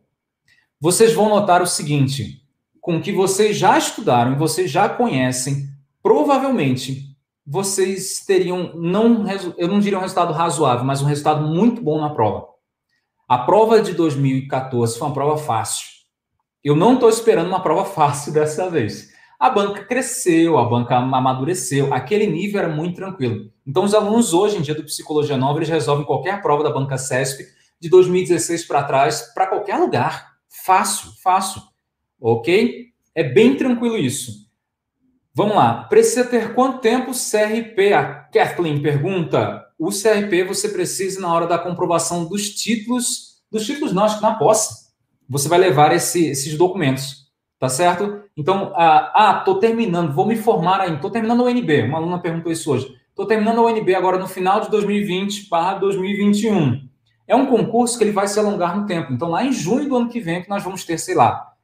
Vocês 0.79 1.11
vão 1.11 1.29
notar 1.29 1.63
o 1.63 1.65
seguinte, 1.65 2.44
com 2.85 2.97
o 2.97 3.01
que 3.01 3.11
vocês 3.11 3.57
já 3.57 3.75
estudaram 3.79 4.33
e 4.33 4.37
vocês 4.37 4.69
já 4.69 4.87
conhecem, 4.87 5.67
provavelmente 6.03 7.17
vocês 7.43 8.23
teriam, 8.23 8.75
não, 8.75 9.25
eu 9.57 9.67
não 9.67 9.79
diria 9.79 9.97
um 9.97 10.01
resultado 10.01 10.31
razoável, 10.31 10.85
mas 10.85 11.01
um 11.01 11.07
resultado 11.07 11.47
muito 11.47 11.81
bom 11.81 11.99
na 11.99 12.11
prova. 12.11 12.45
A 13.27 13.39
prova 13.39 13.81
de 13.81 13.91
2014 13.93 14.99
foi 14.99 15.07
uma 15.07 15.13
prova 15.15 15.35
fácil. 15.35 15.87
Eu 16.63 16.75
não 16.75 16.93
estou 16.93 17.09
esperando 17.09 17.47
uma 17.47 17.59
prova 17.59 17.85
fácil 17.89 18.31
dessa 18.31 18.69
vez. 18.69 19.09
A 19.39 19.49
banca 19.49 19.83
cresceu, 19.83 20.59
a 20.59 20.65
banca 20.65 20.95
amadureceu, 20.95 21.91
aquele 21.91 22.27
nível 22.27 22.59
era 22.59 22.69
muito 22.69 22.97
tranquilo. 22.97 23.49
Então, 23.65 23.83
os 23.83 23.95
alunos 23.95 24.31
hoje 24.31 24.57
em 24.57 24.61
dia 24.61 24.75
do 24.75 24.83
Psicologia 24.83 25.37
Nova, 25.37 25.57
eles 25.57 25.69
resolvem 25.69 26.05
qualquer 26.05 26.39
prova 26.39 26.63
da 26.63 26.69
banca 26.69 26.99
CESP 26.99 27.45
de 27.81 27.89
2016 27.89 28.67
para 28.67 28.83
trás, 28.83 29.33
para 29.33 29.47
qualquer 29.47 29.77
lugar. 29.77 30.35
Fácil, 30.63 31.09
fácil. 31.23 31.63
Ok? 32.19 32.87
É 33.13 33.23
bem 33.23 33.55
tranquilo 33.55 33.97
isso. 33.97 34.45
Vamos 35.33 35.55
lá. 35.55 35.83
Precisa 35.83 36.23
ter 36.23 36.53
quanto 36.53 36.79
tempo 36.79 37.11
CRP? 37.11 37.93
A 37.93 38.05
Kathleen 38.05 38.81
pergunta. 38.81 39.65
O 39.77 39.89
CRP 39.89 40.43
você 40.45 40.69
precisa 40.69 41.19
na 41.19 41.33
hora 41.33 41.45
da 41.45 41.57
comprovação 41.57 42.25
dos 42.25 42.51
títulos, 42.51 43.41
dos 43.51 43.65
títulos 43.65 43.93
não, 43.93 44.05
acho 44.05 44.17
que 44.17 44.21
na 44.21 44.35
posse. 44.35 44.85
Você 45.29 45.49
vai 45.49 45.59
levar 45.59 45.93
esse, 45.93 46.27
esses 46.27 46.57
documentos. 46.57 47.25
Tá 47.59 47.69
certo? 47.69 48.21
Então, 48.37 48.71
ah, 48.75 49.11
ah, 49.13 49.33
tô 49.39 49.55
terminando, 49.55 50.13
vou 50.13 50.25
me 50.25 50.35
formar 50.35 50.81
ainda, 50.81 50.99
tô 50.99 51.09
terminando 51.09 51.39
o 51.39 51.45
UNB. 51.45 51.83
Uma 51.83 51.97
aluna 51.97 52.19
perguntou 52.19 52.51
isso 52.51 52.71
hoje. 52.71 52.93
Tô 53.15 53.25
terminando 53.25 53.59
o 53.59 53.65
UNB 53.65 53.95
agora 53.95 54.17
no 54.17 54.27
final 54.27 54.59
de 54.59 54.69
2020 54.69 55.47
para 55.47 55.77
2021. 55.79 56.87
É 57.27 57.35
um 57.35 57.45
concurso 57.45 57.97
que 57.97 58.03
ele 58.03 58.11
vai 58.11 58.27
se 58.27 58.37
alongar 58.37 58.77
no 58.77 58.85
tempo. 58.85 59.13
Então, 59.13 59.29
lá 59.29 59.43
em 59.43 59.51
junho 59.51 59.87
do 59.87 59.95
ano 59.95 60.09
que 60.09 60.19
vem, 60.19 60.43
que 60.43 60.49
nós 60.49 60.63
vamos 60.63 60.83
ter, 60.83 60.97
sei 60.97 61.15
lá, 61.15 61.54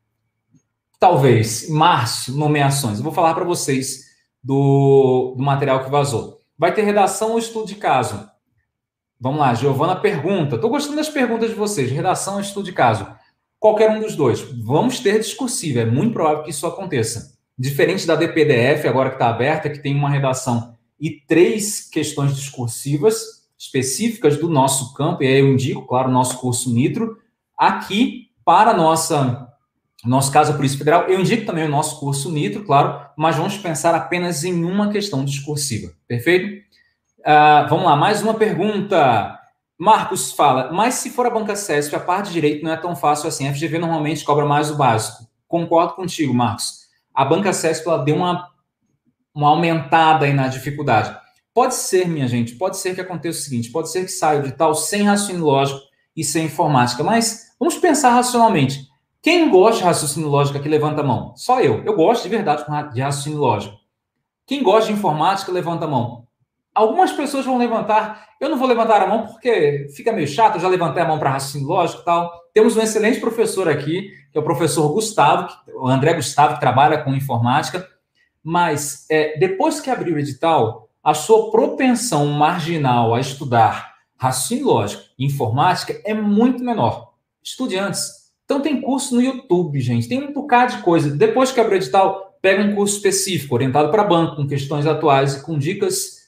talvez, 1.01 1.67
março, 1.67 2.31
nomeações. 2.37 2.99
Eu 2.99 3.03
vou 3.03 3.11
falar 3.11 3.33
para 3.33 3.43
vocês 3.43 4.05
do, 4.41 5.33
do 5.35 5.43
material 5.43 5.83
que 5.83 5.91
vazou. 5.91 6.39
Vai 6.57 6.73
ter 6.73 6.83
redação 6.83 7.31
ou 7.31 7.39
estudo 7.39 7.67
de 7.67 7.75
caso? 7.75 8.29
Vamos 9.19 9.41
lá, 9.41 9.53
Giovana 9.53 9.97
pergunta. 9.97 10.55
Estou 10.55 10.69
gostando 10.69 10.95
das 10.95 11.09
perguntas 11.09 11.49
de 11.49 11.55
vocês. 11.55 11.91
Redação 11.91 12.35
ou 12.35 12.39
estudo 12.39 12.65
de 12.65 12.71
caso? 12.71 13.05
qualquer 13.61 13.91
um 13.91 13.99
dos 13.99 14.15
dois. 14.15 14.41
Vamos 14.41 14.99
ter 14.99 15.19
discursivo, 15.19 15.79
é 15.79 15.85
muito 15.85 16.13
provável 16.13 16.43
que 16.43 16.49
isso 16.49 16.65
aconteça. 16.65 17.37
Diferente 17.55 18.07
da 18.07 18.15
DPDF, 18.15 18.87
agora 18.87 19.09
que 19.09 19.15
está 19.15 19.29
aberta, 19.29 19.69
que 19.69 19.77
tem 19.77 19.95
uma 19.95 20.09
redação 20.09 20.75
e 20.99 21.11
três 21.11 21.87
questões 21.87 22.35
discursivas 22.35 23.41
específicas 23.57 24.37
do 24.37 24.49
nosso 24.49 24.95
campo, 24.95 25.21
e 25.21 25.27
aí 25.27 25.39
eu 25.39 25.53
indico, 25.53 25.85
claro, 25.85 26.09
o 26.09 26.11
nosso 26.11 26.39
curso 26.39 26.73
Nitro. 26.73 27.19
Aqui, 27.55 28.31
para 28.43 28.73
nossa 28.73 29.50
nosso 30.09 30.31
caso, 30.31 30.51
a 30.51 30.55
Polícia 30.55 30.77
Federal, 30.77 31.03
eu 31.03 31.19
indico 31.19 31.45
também 31.45 31.65
o 31.65 31.69
nosso 31.69 31.99
curso 31.99 32.31
Nitro, 32.31 32.63
claro, 32.63 33.05
mas 33.15 33.35
vamos 33.35 33.57
pensar 33.57 33.93
apenas 33.93 34.43
em 34.43 34.63
uma 34.63 34.91
questão 34.91 35.23
discursiva, 35.23 35.93
perfeito? 36.07 36.61
Uh, 37.19 37.69
vamos 37.69 37.85
lá, 37.85 37.95
mais 37.95 38.23
uma 38.23 38.33
pergunta. 38.33 39.37
Marcos 39.79 40.31
fala, 40.31 40.71
mas 40.71 40.95
se 40.95 41.09
for 41.11 41.25
a 41.25 41.29
banca 41.29 41.55
CESP, 41.55 41.95
a 41.95 41.99
parte 41.99 42.27
de 42.27 42.33
direito 42.33 42.63
não 42.63 42.71
é 42.71 42.77
tão 42.77 42.95
fácil 42.95 43.27
assim. 43.27 43.47
A 43.47 43.53
FGV 43.53 43.79
normalmente 43.79 44.23
cobra 44.23 44.45
mais 44.45 44.71
o 44.71 44.75
básico. 44.75 45.27
Concordo 45.47 45.93
contigo, 45.93 46.33
Marcos. 46.33 46.81
A 47.13 47.25
banca 47.25 47.51
CESP 47.53 47.87
ela 47.87 48.03
deu 48.03 48.15
uma, 48.15 48.47
uma 49.33 49.49
aumentada 49.49 50.25
aí 50.25 50.33
na 50.33 50.47
dificuldade. 50.47 51.15
Pode 51.53 51.75
ser, 51.75 52.07
minha 52.07 52.27
gente, 52.27 52.55
pode 52.55 52.77
ser 52.77 52.95
que 52.95 53.01
aconteça 53.01 53.39
o 53.39 53.41
seguinte: 53.41 53.71
pode 53.71 53.91
ser 53.91 54.05
que 54.05 54.11
saia 54.11 54.41
de 54.41 54.51
tal 54.51 54.73
sem 54.73 55.03
raciocínio 55.03 55.45
lógico 55.45 55.79
e 56.15 56.23
sem 56.23 56.45
informática. 56.45 57.03
Mas 57.03 57.51
vamos 57.59 57.77
pensar 57.77 58.11
racionalmente. 58.11 58.90
Quem 59.21 59.51
gosta 59.51 59.77
de 59.77 59.83
raciocínio 59.83 60.29
lógico 60.29 60.57
aqui, 60.57 60.67
levanta 60.67 61.01
a 61.01 61.03
mão. 61.03 61.35
Só 61.35 61.61
eu. 61.61 61.83
Eu 61.83 61.95
gosto 61.95 62.23
de 62.23 62.29
verdade 62.29 62.65
de 62.93 63.01
raciocínio 63.01 63.39
lógico. 63.39 63.77
Quem 64.47 64.63
gosta 64.63 64.87
de 64.87 64.97
informática, 64.97 65.51
levanta 65.51 65.85
a 65.85 65.87
mão. 65.87 66.27
Algumas 66.73 67.11
pessoas 67.11 67.45
vão 67.45 67.57
levantar, 67.57 68.29
eu 68.39 68.49
não 68.49 68.57
vou 68.57 68.67
levantar 68.67 69.01
a 69.01 69.07
mão 69.07 69.27
porque 69.27 69.87
fica 69.95 70.11
meio 70.11 70.27
chato, 70.27 70.55
eu 70.55 70.61
já 70.61 70.69
levantei 70.69 71.03
a 71.03 71.07
mão 71.07 71.19
para 71.19 71.29
raciocínio 71.29 71.67
lógico 71.67 72.01
e 72.01 72.05
tal. 72.05 72.31
Temos 72.53 72.75
um 72.75 72.81
excelente 72.81 73.19
professor 73.19 73.69
aqui, 73.69 74.09
que 74.31 74.37
é 74.37 74.41
o 74.41 74.43
professor 74.43 74.91
Gustavo, 74.93 75.49
o 75.75 75.87
André 75.87 76.13
Gustavo, 76.13 76.55
que 76.55 76.59
trabalha 76.59 77.03
com 77.03 77.13
informática, 77.13 77.85
mas 78.43 79.05
é, 79.09 79.37
depois 79.37 79.79
que 79.79 79.89
abrir 79.89 80.13
o 80.13 80.19
edital, 80.19 80.89
a 81.03 81.13
sua 81.13 81.51
propensão 81.51 82.25
marginal 82.27 83.13
a 83.13 83.19
estudar 83.19 83.93
raciocínio 84.17 84.67
lógico 84.67 85.03
e 85.19 85.25
informática 85.25 85.99
é 86.05 86.13
muito 86.13 86.63
menor. 86.63 87.13
Estude 87.43 87.77
antes. 87.77 88.20
Então 88.51 88.61
tem 88.61 88.81
curso 88.81 89.15
no 89.15 89.21
YouTube, 89.21 89.79
gente, 89.79 90.09
tem 90.09 90.21
um 90.21 90.33
bocado 90.33 90.75
de 90.75 90.83
coisa. 90.83 91.09
Depois 91.09 91.53
que 91.53 91.59
abrir 91.61 91.75
o 91.75 91.77
edital, 91.77 92.37
pega 92.41 92.61
um 92.61 92.75
curso 92.75 92.97
específico, 92.97 93.55
orientado 93.55 93.89
para 93.89 94.03
banco, 94.03 94.35
com 94.35 94.45
questões 94.45 94.85
atuais 94.85 95.35
e 95.35 95.41
com 95.41 95.57
dicas 95.57 96.27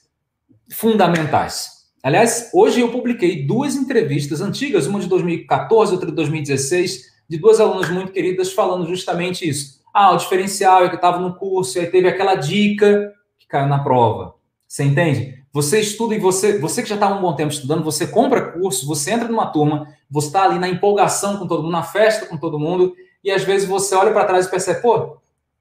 fundamentais. 0.72 1.84
Aliás, 2.02 2.48
hoje 2.54 2.80
eu 2.80 2.90
publiquei 2.90 3.46
duas 3.46 3.76
entrevistas 3.76 4.40
antigas, 4.40 4.86
uma 4.86 5.00
de 5.00 5.06
2014, 5.06 5.92
outra 5.92 6.08
de 6.08 6.16
2016, 6.16 7.12
de 7.28 7.36
duas 7.36 7.60
alunas 7.60 7.90
muito 7.90 8.10
queridas 8.10 8.54
falando 8.54 8.88
justamente 8.88 9.46
isso. 9.46 9.82
Ah, 9.92 10.12
o 10.12 10.16
diferencial 10.16 10.82
é 10.82 10.88
que 10.88 10.96
estava 10.96 11.18
no 11.18 11.34
curso, 11.34 11.76
e 11.76 11.82
aí 11.82 11.88
teve 11.88 12.08
aquela 12.08 12.36
dica 12.36 13.12
que 13.38 13.46
caiu 13.46 13.68
na 13.68 13.84
prova. 13.84 14.36
Você 14.66 14.82
entende? 14.82 15.43
Você 15.54 15.80
estuda 15.80 16.14
e 16.14 16.18
você, 16.18 16.58
você 16.58 16.82
que 16.82 16.88
já 16.88 16.96
está 16.96 17.06
há 17.06 17.16
um 17.16 17.22
bom 17.22 17.34
tempo 17.34 17.52
estudando, 17.52 17.82
você 17.82 18.06
compra 18.06 18.52
curso, 18.52 18.86
você 18.86 19.12
entra 19.12 19.28
numa 19.28 19.46
turma, 19.46 19.88
você 20.10 20.26
está 20.26 20.42
ali 20.42 20.58
na 20.58 20.68
empolgação 20.68 21.38
com 21.38 21.46
todo 21.46 21.62
mundo, 21.62 21.72
na 21.72 21.82
festa 21.82 22.26
com 22.26 22.36
todo 22.36 22.58
mundo, 22.58 22.94
e 23.22 23.30
às 23.30 23.42
vezes 23.42 23.66
você 23.66 23.94
olha 23.94 24.12
para 24.12 24.26
trás 24.26 24.44
e 24.44 24.50
percebe, 24.50 24.82
pô, 24.82 25.16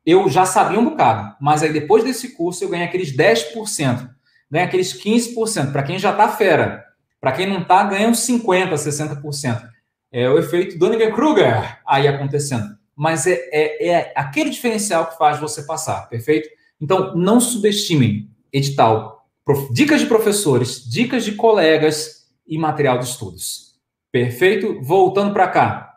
eu 0.06 0.28
já 0.28 0.46
sabia 0.46 0.78
um 0.78 0.84
bocado, 0.84 1.36
mas 1.40 1.64
aí 1.64 1.72
depois 1.72 2.04
desse 2.04 2.36
curso 2.36 2.62
eu 2.62 2.70
ganhei 2.70 2.88
aqueles 2.88 3.16
10% 3.16 4.10
ganha 4.54 4.66
aqueles 4.66 4.94
15%. 4.94 5.72
Para 5.72 5.82
quem 5.82 5.98
já 5.98 6.12
está 6.12 6.30
fera. 6.30 6.86
Para 7.20 7.32
quem 7.32 7.50
não 7.50 7.62
está, 7.62 7.84
ganha 7.86 8.08
uns 8.08 8.20
50%, 8.28 8.70
60%. 8.72 9.68
É 10.12 10.30
o 10.30 10.38
efeito 10.38 10.78
Dunning-Kruger 10.78 11.80
aí 11.88 12.08
acontecendo. 12.08 12.78
Mas 12.96 13.26
é, 13.26 13.50
é, 13.52 13.88
é 13.88 14.14
aquele 14.16 14.52
diferencial 14.52 15.08
que 15.08 15.18
faz 15.18 15.40
você 15.40 15.64
passar, 15.64 16.08
perfeito? 16.08 16.48
Então, 16.80 17.16
não 17.16 17.40
subestimem 17.40 18.30
edital, 18.52 19.23
dicas 19.72 20.02
de 20.02 20.08
professores, 20.08 20.84
dicas 20.90 21.26
de 21.26 21.34
colegas 21.34 22.28
e 22.48 22.58
material 22.58 22.98
de 22.98 23.06
estudos. 23.06 23.74
Perfeito? 24.12 24.82
Voltando 24.82 25.34
para 25.34 25.48
cá. 25.48 25.94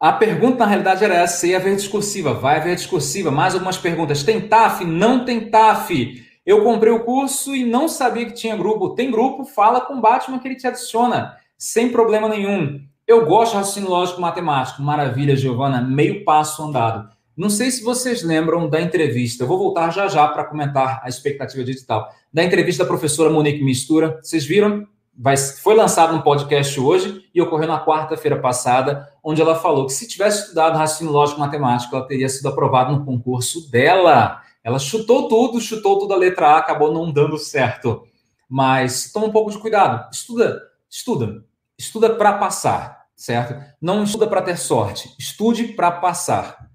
A 0.00 0.12
pergunta, 0.12 0.58
na 0.58 0.66
realidade, 0.66 1.04
era 1.04 1.14
essa: 1.14 1.38
se 1.38 1.48
ia 1.48 1.56
haver 1.56 1.74
discursiva? 1.74 2.34
Vai 2.34 2.56
haver 2.56 2.76
discursiva. 2.76 3.30
Mais 3.30 3.54
algumas 3.54 3.76
perguntas. 3.76 4.22
Tem 4.22 4.46
TAF? 4.46 4.84
Não 4.84 5.24
tem 5.24 5.50
TAF. 5.50 6.24
Eu 6.46 6.62
comprei 6.62 6.92
o 6.92 7.04
curso 7.04 7.54
e 7.54 7.64
não 7.64 7.88
sabia 7.88 8.26
que 8.26 8.32
tinha 8.32 8.56
grupo. 8.56 8.94
Tem 8.94 9.10
grupo? 9.10 9.44
Fala 9.44 9.80
com 9.80 9.94
o 9.94 10.00
Batman 10.00 10.38
que 10.38 10.46
ele 10.46 10.56
te 10.56 10.66
adiciona. 10.66 11.36
Sem 11.58 11.90
problema 11.90 12.28
nenhum. 12.28 12.80
Eu 13.06 13.26
gosto 13.26 13.52
de 13.52 13.58
raciocínio 13.58 13.90
lógico 13.90 14.20
matemático. 14.20 14.82
Maravilha, 14.82 15.34
Giovana. 15.34 15.80
Meio 15.80 16.24
passo 16.24 16.62
andado. 16.62 17.10
Não 17.38 17.48
sei 17.48 17.70
se 17.70 17.82
vocês 17.82 18.22
lembram 18.22 18.68
da 18.68 18.80
entrevista. 18.80 19.46
Vou 19.46 19.56
voltar 19.56 19.90
já 19.90 20.08
já 20.08 20.26
para 20.26 20.44
comentar 20.44 21.00
a 21.02 21.08
expectativa 21.08 21.64
digital. 21.64 22.12
Da 22.32 22.42
entrevista 22.42 22.82
da 22.82 22.88
professora 22.88 23.30
Monique 23.30 23.62
Mistura. 23.62 24.18
Vocês 24.20 24.44
viram? 24.44 24.86
vai, 25.18 25.36
foi 25.36 25.74
lançado 25.74 26.14
um 26.14 26.22
podcast 26.22 26.78
hoje 26.78 27.28
e 27.34 27.42
ocorreu 27.42 27.66
na 27.66 27.84
quarta-feira 27.84 28.38
passada, 28.38 29.12
onde 29.22 29.42
ela 29.42 29.56
falou 29.56 29.86
que 29.86 29.92
se 29.92 30.06
tivesse 30.06 30.42
estudado 30.42 30.78
raciocínio 30.78 31.12
lógico 31.12 31.40
matemático, 31.40 31.94
ela 31.96 32.06
teria 32.06 32.28
sido 32.28 32.48
aprovada 32.48 32.92
no 32.92 33.04
concurso 33.04 33.68
dela. 33.68 34.40
Ela 34.62 34.78
chutou 34.78 35.28
tudo, 35.28 35.60
chutou 35.60 35.98
tudo 35.98 36.14
a 36.14 36.16
letra 36.16 36.50
A, 36.50 36.58
acabou 36.58 36.92
não 36.92 37.12
dando 37.12 37.36
certo. 37.36 38.06
Mas 38.48 39.10
toma 39.12 39.26
um 39.26 39.32
pouco 39.32 39.50
de 39.50 39.58
cuidado. 39.58 40.08
Estuda, 40.12 40.62
estuda. 40.88 41.44
Estuda 41.76 42.14
para 42.14 42.34
passar, 42.34 43.06
certo? 43.14 43.54
Não 43.80 44.04
estuda 44.04 44.26
para 44.26 44.42
ter 44.42 44.56
sorte. 44.56 45.14
Estude 45.18 45.68
para 45.68 45.90
passar. 45.90 46.67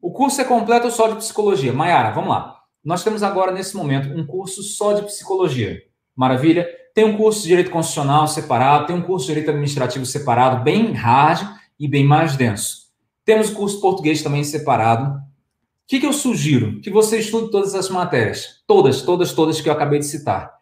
O 0.00 0.12
curso 0.12 0.40
é 0.40 0.44
completo 0.44 0.90
só 0.90 1.08
de 1.08 1.16
psicologia. 1.16 1.72
Maiara, 1.72 2.10
vamos 2.10 2.30
lá. 2.30 2.60
Nós 2.84 3.02
temos 3.02 3.22
agora, 3.22 3.50
nesse 3.50 3.76
momento, 3.76 4.08
um 4.08 4.24
curso 4.24 4.62
só 4.62 4.92
de 4.92 5.02
psicologia. 5.02 5.82
Maravilha? 6.14 6.68
Tem 6.94 7.04
um 7.04 7.16
curso 7.16 7.42
de 7.42 7.48
direito 7.48 7.70
constitucional 7.70 8.26
separado, 8.26 8.86
tem 8.86 8.96
um 8.96 9.02
curso 9.02 9.26
de 9.26 9.32
direito 9.32 9.50
administrativo 9.50 10.06
separado, 10.06 10.62
bem 10.62 10.92
hard 10.92 11.46
e 11.78 11.88
bem 11.88 12.06
mais 12.06 12.36
denso. 12.36 12.86
Temos 13.24 13.50
o 13.50 13.54
curso 13.54 13.80
português 13.80 14.22
também 14.22 14.44
separado. 14.44 15.16
O 15.16 15.20
que, 15.86 16.00
que 16.00 16.06
eu 16.06 16.12
sugiro? 16.12 16.80
Que 16.80 16.90
você 16.90 17.18
estude 17.18 17.50
todas 17.50 17.74
as 17.74 17.88
matérias. 17.88 18.62
Todas, 18.66 19.02
todas, 19.02 19.32
todas 19.32 19.60
que 19.60 19.68
eu 19.68 19.72
acabei 19.72 19.98
de 19.98 20.06
citar. 20.06 20.54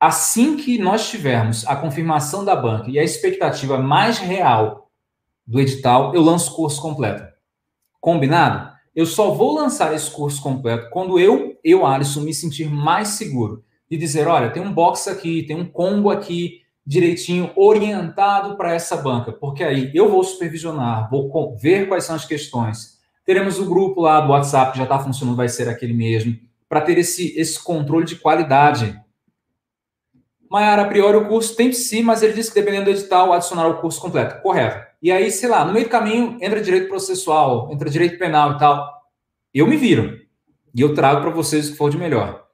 Assim 0.00 0.56
que 0.56 0.78
nós 0.78 1.10
tivermos 1.10 1.66
a 1.66 1.74
confirmação 1.74 2.44
da 2.44 2.54
banca 2.54 2.88
e 2.88 2.98
a 2.98 3.04
expectativa 3.04 3.78
mais 3.78 4.18
real 4.18 4.90
do 5.44 5.60
edital, 5.60 6.14
eu 6.14 6.22
lanço 6.22 6.52
o 6.52 6.56
curso 6.56 6.80
completo. 6.80 7.37
Combinado? 8.08 8.72
Eu 8.96 9.04
só 9.04 9.32
vou 9.32 9.54
lançar 9.54 9.92
esse 9.92 10.10
curso 10.10 10.42
completo 10.42 10.88
quando 10.88 11.20
eu, 11.20 11.58
eu, 11.62 11.84
Alisson, 11.84 12.22
me 12.22 12.32
sentir 12.32 12.64
mais 12.64 13.08
seguro 13.08 13.62
de 13.90 13.98
dizer, 13.98 14.26
olha, 14.26 14.48
tem 14.48 14.62
um 14.62 14.72
box 14.72 15.08
aqui, 15.08 15.42
tem 15.42 15.54
um 15.54 15.66
combo 15.66 16.08
aqui 16.08 16.62
direitinho 16.86 17.50
orientado 17.54 18.56
para 18.56 18.72
essa 18.72 18.96
banca, 18.96 19.30
porque 19.30 19.62
aí 19.62 19.90
eu 19.94 20.08
vou 20.08 20.24
supervisionar, 20.24 21.10
vou 21.10 21.54
ver 21.54 21.86
quais 21.86 22.04
são 22.04 22.16
as 22.16 22.24
questões. 22.24 22.98
Teremos 23.26 23.58
o 23.58 23.66
grupo 23.66 24.00
lá 24.00 24.22
do 24.22 24.32
WhatsApp 24.32 24.72
que 24.72 24.78
já 24.78 24.84
está 24.84 24.98
funcionando, 24.98 25.36
vai 25.36 25.50
ser 25.50 25.68
aquele 25.68 25.92
mesmo, 25.92 26.34
para 26.66 26.80
ter 26.80 26.96
esse, 26.96 27.38
esse 27.38 27.62
controle 27.62 28.06
de 28.06 28.16
qualidade. 28.16 28.98
Maiara, 30.50 30.80
a 30.80 30.88
priori 30.88 31.18
o 31.18 31.28
curso 31.28 31.54
tem 31.54 31.74
sim, 31.74 32.00
mas 32.00 32.22
ele 32.22 32.32
disse 32.32 32.48
que 32.48 32.58
dependendo 32.58 32.86
do 32.86 32.90
edital, 32.90 33.34
adicionar 33.34 33.68
o 33.68 33.82
curso 33.82 34.00
completo. 34.00 34.40
Correto. 34.40 34.87
E 35.00 35.12
aí, 35.12 35.30
sei 35.30 35.48
lá, 35.48 35.64
no 35.64 35.72
meio 35.72 35.86
do 35.86 35.90
caminho 35.90 36.38
entra 36.40 36.60
direito 36.60 36.88
processual, 36.88 37.70
entra 37.72 37.88
direito 37.88 38.18
penal 38.18 38.52
e 38.52 38.58
tal. 38.58 38.92
Eu 39.54 39.66
me 39.66 39.76
viro. 39.76 40.18
E 40.74 40.80
eu 40.80 40.94
trago 40.94 41.20
para 41.20 41.30
vocês 41.30 41.68
o 41.68 41.72
que 41.72 41.76
for 41.76 41.90
de 41.90 41.96
melhor. 41.96 42.44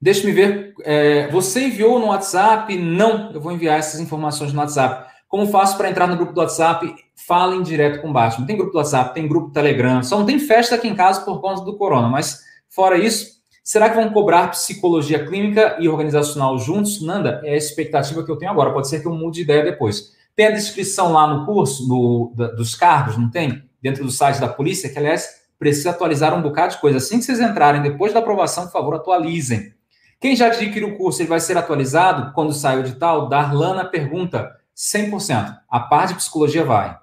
Deixa-me 0.00 0.32
ver. 0.32 0.74
É, 0.82 1.28
você 1.28 1.66
enviou 1.66 1.98
no 1.98 2.06
WhatsApp? 2.08 2.76
Não, 2.76 3.32
eu 3.32 3.40
vou 3.40 3.52
enviar 3.52 3.78
essas 3.78 4.00
informações 4.00 4.52
no 4.52 4.60
WhatsApp. 4.60 5.10
Como 5.26 5.46
faço 5.46 5.76
para 5.76 5.90
entrar 5.90 6.06
no 6.06 6.16
grupo 6.16 6.32
do 6.32 6.40
WhatsApp? 6.40 6.94
Falem 7.26 7.62
direto 7.62 8.02
com 8.02 8.10
o 8.10 8.12
Batman. 8.12 8.46
Tem 8.46 8.56
grupo 8.56 8.72
do 8.72 8.78
WhatsApp, 8.78 9.14
tem 9.14 9.26
grupo 9.26 9.46
do 9.48 9.52
Telegram. 9.52 10.02
Só 10.02 10.18
não 10.18 10.26
tem 10.26 10.38
festa 10.38 10.74
aqui 10.74 10.86
em 10.86 10.94
casa 10.94 11.22
por 11.22 11.40
conta 11.40 11.62
do 11.62 11.76
corona, 11.76 12.06
mas 12.08 12.44
fora 12.68 12.98
isso, 12.98 13.40
será 13.62 13.88
que 13.88 13.96
vão 13.96 14.10
cobrar 14.10 14.48
psicologia 14.48 15.26
clínica 15.26 15.76
e 15.80 15.88
organizacional 15.88 16.58
juntos? 16.58 17.02
Nanda, 17.02 17.40
é 17.42 17.54
a 17.54 17.56
expectativa 17.56 18.22
que 18.22 18.30
eu 18.30 18.36
tenho 18.36 18.52
agora. 18.52 18.72
Pode 18.72 18.88
ser 18.88 19.00
que 19.00 19.08
eu 19.08 19.12
mude 19.12 19.36
de 19.36 19.42
ideia 19.42 19.64
depois. 19.64 20.12
Tem 20.36 20.46
a 20.46 20.50
descrição 20.50 21.12
lá 21.12 21.26
no 21.26 21.46
curso 21.46 21.86
do, 21.86 22.32
da, 22.34 22.48
dos 22.48 22.74
cargos, 22.74 23.16
não 23.16 23.30
tem? 23.30 23.68
Dentro 23.80 24.04
do 24.04 24.10
site 24.10 24.40
da 24.40 24.48
polícia, 24.48 24.88
que 24.88 24.98
aliás 24.98 25.44
precisa 25.58 25.90
atualizar 25.90 26.36
um 26.36 26.42
bocado 26.42 26.74
de 26.74 26.80
coisa. 26.80 26.98
Assim 26.98 27.18
que 27.18 27.24
vocês 27.24 27.40
entrarem, 27.40 27.82
depois 27.82 28.12
da 28.12 28.18
aprovação, 28.18 28.64
por 28.64 28.72
favor, 28.72 28.94
atualizem. 28.94 29.72
Quem 30.20 30.34
já 30.34 30.46
adquiriu 30.46 30.88
o 30.88 30.96
curso, 30.96 31.22
ele 31.22 31.28
vai 31.28 31.40
ser 31.40 31.56
atualizado 31.56 32.32
quando 32.32 32.52
sair 32.52 32.78
o 32.78 32.80
edital? 32.80 33.28
Darlana 33.28 33.84
pergunta, 33.84 34.50
100%. 34.76 35.56
A 35.68 35.80
parte 35.80 36.10
de 36.10 36.16
psicologia 36.16 36.64
vai. 36.64 36.98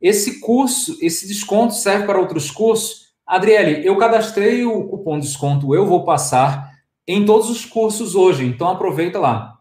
Esse 0.00 0.40
curso, 0.40 0.96
esse 1.00 1.26
desconto 1.28 1.74
serve 1.74 2.06
para 2.06 2.18
outros 2.18 2.50
cursos? 2.50 3.12
Adriele, 3.26 3.86
eu 3.86 3.96
cadastrei 3.96 4.64
o 4.64 4.84
cupom 4.88 5.18
de 5.18 5.26
desconto 5.26 5.74
Eu 5.74 5.86
Vou 5.86 6.04
Passar 6.04 6.72
em 7.06 7.24
todos 7.24 7.50
os 7.50 7.64
cursos 7.64 8.14
hoje, 8.14 8.44
então 8.44 8.68
aproveita 8.68 9.18
lá. 9.18 9.51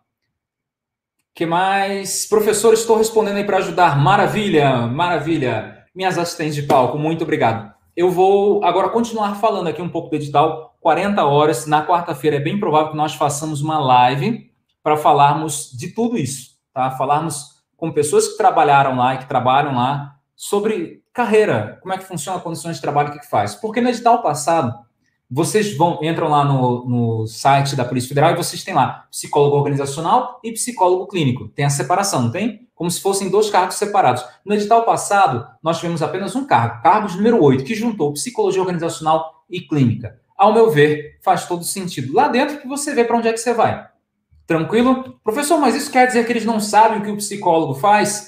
Que 1.34 1.46
mais? 1.46 2.26
Professor, 2.26 2.74
estou 2.74 2.98
respondendo 2.98 3.38
aí 3.38 3.44
para 3.44 3.58
ajudar. 3.58 3.98
Maravilha, 3.98 4.88
maravilha. 4.88 5.86
Minhas 5.96 6.18
assistentes 6.18 6.56
de 6.56 6.64
palco, 6.64 6.98
muito 6.98 7.24
obrigado. 7.24 7.74
Eu 7.96 8.10
vou 8.10 8.64
agora 8.64 8.90
continuar 8.90 9.36
falando 9.36 9.68
aqui 9.68 9.82
um 9.82 9.90
pouco 9.90 10.10
do 10.10 10.16
edital 10.16 10.78
40 10.80 11.24
horas. 11.26 11.66
Na 11.68 11.86
quarta-feira 11.86 12.38
é 12.38 12.40
bem 12.40 12.60
provável 12.60 12.92
que 12.92 12.98
nós 12.98 13.16
façamos 13.16 13.62
uma 13.62 13.80
live 13.80 14.50
para 14.84 14.98
falarmos 14.98 15.72
de 15.72 15.94
tudo 15.94 16.18
isso, 16.18 16.52
tá? 16.74 16.92
Falarmos 16.92 17.62
com 17.78 17.92
pessoas 17.92 18.30
que 18.30 18.38
trabalharam 18.38 18.96
lá 18.96 19.16
e 19.16 19.18
que 19.20 19.28
trabalham 19.28 19.76
lá 19.76 20.16
sobre 20.36 21.02
carreira, 21.14 21.78
como 21.82 21.94
é 21.94 21.98
que 21.98 22.04
funciona 22.04 22.38
a 22.38 22.42
condições 22.42 22.78
de 22.78 22.82
trabalho, 22.82 23.10
o 23.10 23.12
que, 23.12 23.20
que 23.20 23.30
faz. 23.30 23.56
Porque 23.56 23.82
no 23.82 23.90
edital 23.90 24.22
passado, 24.22 24.74
vocês 25.32 25.78
vão 25.78 26.00
entram 26.02 26.28
lá 26.28 26.44
no, 26.44 26.86
no 26.86 27.28
site 27.28 27.76
da 27.76 27.86
Polícia 27.86 28.10
Federal 28.10 28.32
e 28.32 28.36
vocês 28.36 28.64
têm 28.64 28.74
lá 28.74 29.08
psicólogo 29.10 29.56
organizacional 29.56 30.40
e 30.44 30.52
psicólogo 30.52 31.08
clínico. 31.08 31.48
Tem 31.48 31.64
a 31.64 31.70
separação, 31.70 32.24
não 32.24 32.32
tem? 32.32 32.68
Como 32.76 32.92
se 32.92 33.00
fossem 33.00 33.30
dois 33.30 33.50
cargos 33.50 33.76
separados. 33.76 34.26
No 34.46 34.54
edital 34.54 34.84
passado, 34.84 35.48
nós 35.64 35.78
tivemos 35.78 36.02
apenas 36.02 36.36
um 36.36 36.46
cargo, 36.46 36.82
cargo 36.84 37.16
número 37.16 37.42
8, 37.42 37.64
que 37.64 37.74
juntou 37.74 38.12
psicologia 38.12 38.62
organizacional 38.62 39.46
e 39.50 39.62
clínica 39.62 40.22
ao 40.42 40.56
meu 40.56 40.72
ver, 40.72 41.20
faz 41.22 41.46
todo 41.46 41.64
sentido. 41.64 42.16
Lá 42.16 42.28
dentro 42.28 42.58
que 42.60 42.68
você 42.68 42.96
vê 42.96 43.06
para 43.06 43.16
onde 43.16 43.28
é 43.28 43.32
que 43.32 43.38
você 43.38 43.54
vai. 43.54 43.88
Tranquilo? 44.48 45.20
Professor, 45.24 45.60
mas 45.60 45.76
isso 45.76 45.92
quer 45.92 46.08
dizer 46.08 46.26
que 46.26 46.32
eles 46.32 46.46
não 46.46 46.60
sabem 46.60 46.98
o 46.98 47.04
que 47.04 47.12
o 47.12 47.18
psicólogo 47.18 47.76
faz? 47.76 48.28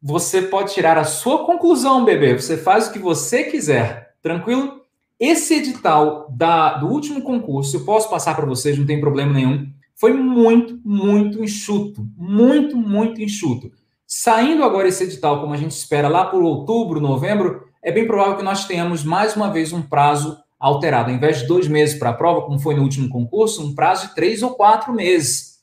Você 0.00 0.42
pode 0.42 0.72
tirar 0.72 0.96
a 0.96 1.02
sua 1.02 1.44
conclusão, 1.44 2.04
bebê. 2.04 2.34
Você 2.34 2.56
faz 2.56 2.86
o 2.86 2.92
que 2.92 3.00
você 3.00 3.42
quiser. 3.42 4.14
Tranquilo? 4.22 4.80
Esse 5.18 5.54
edital 5.54 6.28
da, 6.30 6.74
do 6.74 6.88
último 6.88 7.22
concurso, 7.22 7.76
eu 7.76 7.84
posso 7.84 8.10
passar 8.10 8.36
para 8.36 8.44
vocês, 8.44 8.78
não 8.78 8.84
tem 8.84 9.00
problema 9.00 9.32
nenhum. 9.32 9.70
Foi 9.94 10.12
muito, 10.12 10.78
muito 10.84 11.42
enxuto. 11.42 12.06
Muito, 12.16 12.76
muito 12.76 13.20
enxuto. 13.22 13.70
Saindo 14.06 14.62
agora 14.62 14.88
esse 14.88 15.04
edital, 15.04 15.40
como 15.40 15.54
a 15.54 15.56
gente 15.56 15.72
espera, 15.72 16.08
lá 16.08 16.26
por 16.26 16.42
outubro, 16.42 17.00
novembro, 17.00 17.66
é 17.82 17.90
bem 17.90 18.06
provável 18.06 18.36
que 18.36 18.42
nós 18.42 18.66
tenhamos 18.66 19.02
mais 19.02 19.34
uma 19.34 19.50
vez 19.50 19.72
um 19.72 19.80
prazo 19.80 20.38
alterado. 20.58 21.10
Ao 21.10 21.16
invés 21.16 21.40
de 21.40 21.46
dois 21.46 21.66
meses 21.66 21.98
para 21.98 22.10
a 22.10 22.14
prova, 22.14 22.42
como 22.42 22.58
foi 22.58 22.74
no 22.74 22.82
último 22.82 23.08
concurso, 23.08 23.64
um 23.64 23.74
prazo 23.74 24.08
de 24.08 24.14
três 24.14 24.42
ou 24.42 24.50
quatro 24.50 24.92
meses. 24.92 25.56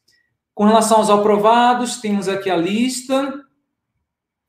Com 0.56 0.66
relação 0.66 0.98
aos 0.98 1.10
aprovados, 1.10 1.98
temos 1.98 2.28
aqui 2.28 2.50
a 2.50 2.58
lista. 2.58 3.34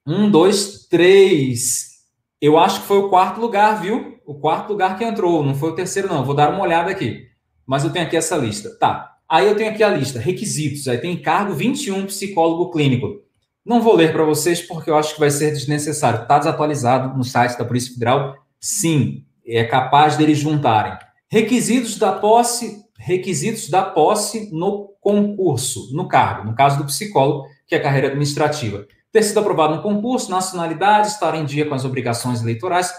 Um, 0.07 0.31
dois, 0.31 0.87
três. 0.87 1.95
Eu 2.41 2.59
acho 2.59 2.81
que 2.81 2.87
foi 2.87 2.99
o 2.99 3.09
quarto 3.09 3.41
lugar, 3.41 3.81
viu? 3.81 4.14
O 4.27 4.35
quarto 4.35 4.71
lugar 4.71 4.97
que 4.97 5.05
entrou, 5.05 5.45
não 5.45 5.55
foi 5.55 5.71
o 5.71 5.75
terceiro, 5.75 6.09
não. 6.09 6.25
Vou 6.25 6.35
dar 6.35 6.51
uma 6.51 6.63
olhada 6.63 6.91
aqui. 6.91 7.27
Mas 7.67 7.85
eu 7.85 7.91
tenho 7.91 8.07
aqui 8.07 8.17
essa 8.17 8.37
lista. 8.37 8.71
Tá. 8.79 9.17
Aí 9.29 9.47
eu 9.47 9.57
tenho 9.57 9.71
aqui 9.71 9.83
a 9.83 9.89
lista, 9.89 10.19
requisitos. 10.19 10.89
Aí 10.89 10.99
tem 10.99 11.21
cargo 11.21 11.55
21, 11.55 12.07
psicólogo 12.07 12.71
clínico. 12.71 13.23
Não 13.65 13.81
vou 13.81 13.97
ler 13.97 14.13
para 14.13 14.25
vocês 14.25 14.61
porque 14.61 14.91
eu 14.91 14.97
acho 14.97 15.15
que 15.15 15.21
vai 15.21 15.31
ser 15.31 15.53
desnecessário. 15.53 16.23
Está 16.23 16.39
desatualizado 16.39 17.17
no 17.17 17.25
site 17.25 17.59
da 17.59 17.65
Polícia 17.65 17.93
Federal? 17.93 18.37
Sim 18.61 19.25
é 19.47 19.65
capaz 19.65 20.17
deles 20.17 20.39
juntarem 20.39 20.97
requisitos 21.29 21.99
da 21.99 22.13
posse, 22.13 22.85
requisitos 22.99 23.69
da 23.69 23.83
posse 23.83 24.51
no 24.53 24.95
concurso, 25.01 25.95
no 25.95 26.09
cargo, 26.09 26.49
no 26.49 26.55
caso 26.55 26.79
do 26.79 26.85
psicólogo, 26.85 27.47
que 27.67 27.75
é 27.75 27.79
a 27.79 27.83
carreira 27.83 28.09
administrativa. 28.09 28.87
Ter 29.13 29.23
sido 29.23 29.41
aprovado 29.41 29.77
no 29.77 29.83
concurso, 29.83 30.31
nacionalidade, 30.31 31.09
estar 31.09 31.35
em 31.35 31.45
dia 31.45 31.67
com 31.67 31.75
as 31.75 31.85
obrigações 31.85 32.41
eleitorais, 32.41 32.93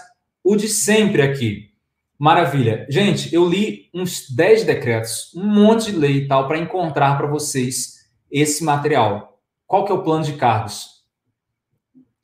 o 0.46 0.54
de 0.54 0.68
sempre 0.68 1.22
aqui. 1.22 1.72
Maravilha. 2.16 2.86
Gente, 2.88 3.34
eu 3.34 3.44
li 3.48 3.90
uns 3.92 4.30
10 4.30 4.62
decretos, 4.62 5.34
um 5.34 5.44
monte 5.44 5.90
de 5.90 5.98
lei 5.98 6.18
e 6.18 6.28
tal, 6.28 6.46
para 6.46 6.56
encontrar 6.56 7.18
para 7.18 7.26
vocês 7.26 8.06
esse 8.30 8.62
material. 8.62 9.40
qual 9.66 9.84
que 9.84 9.90
é 9.90 9.94
o 9.94 10.04
plano 10.04 10.24
de 10.24 10.34
cargos? 10.34 11.02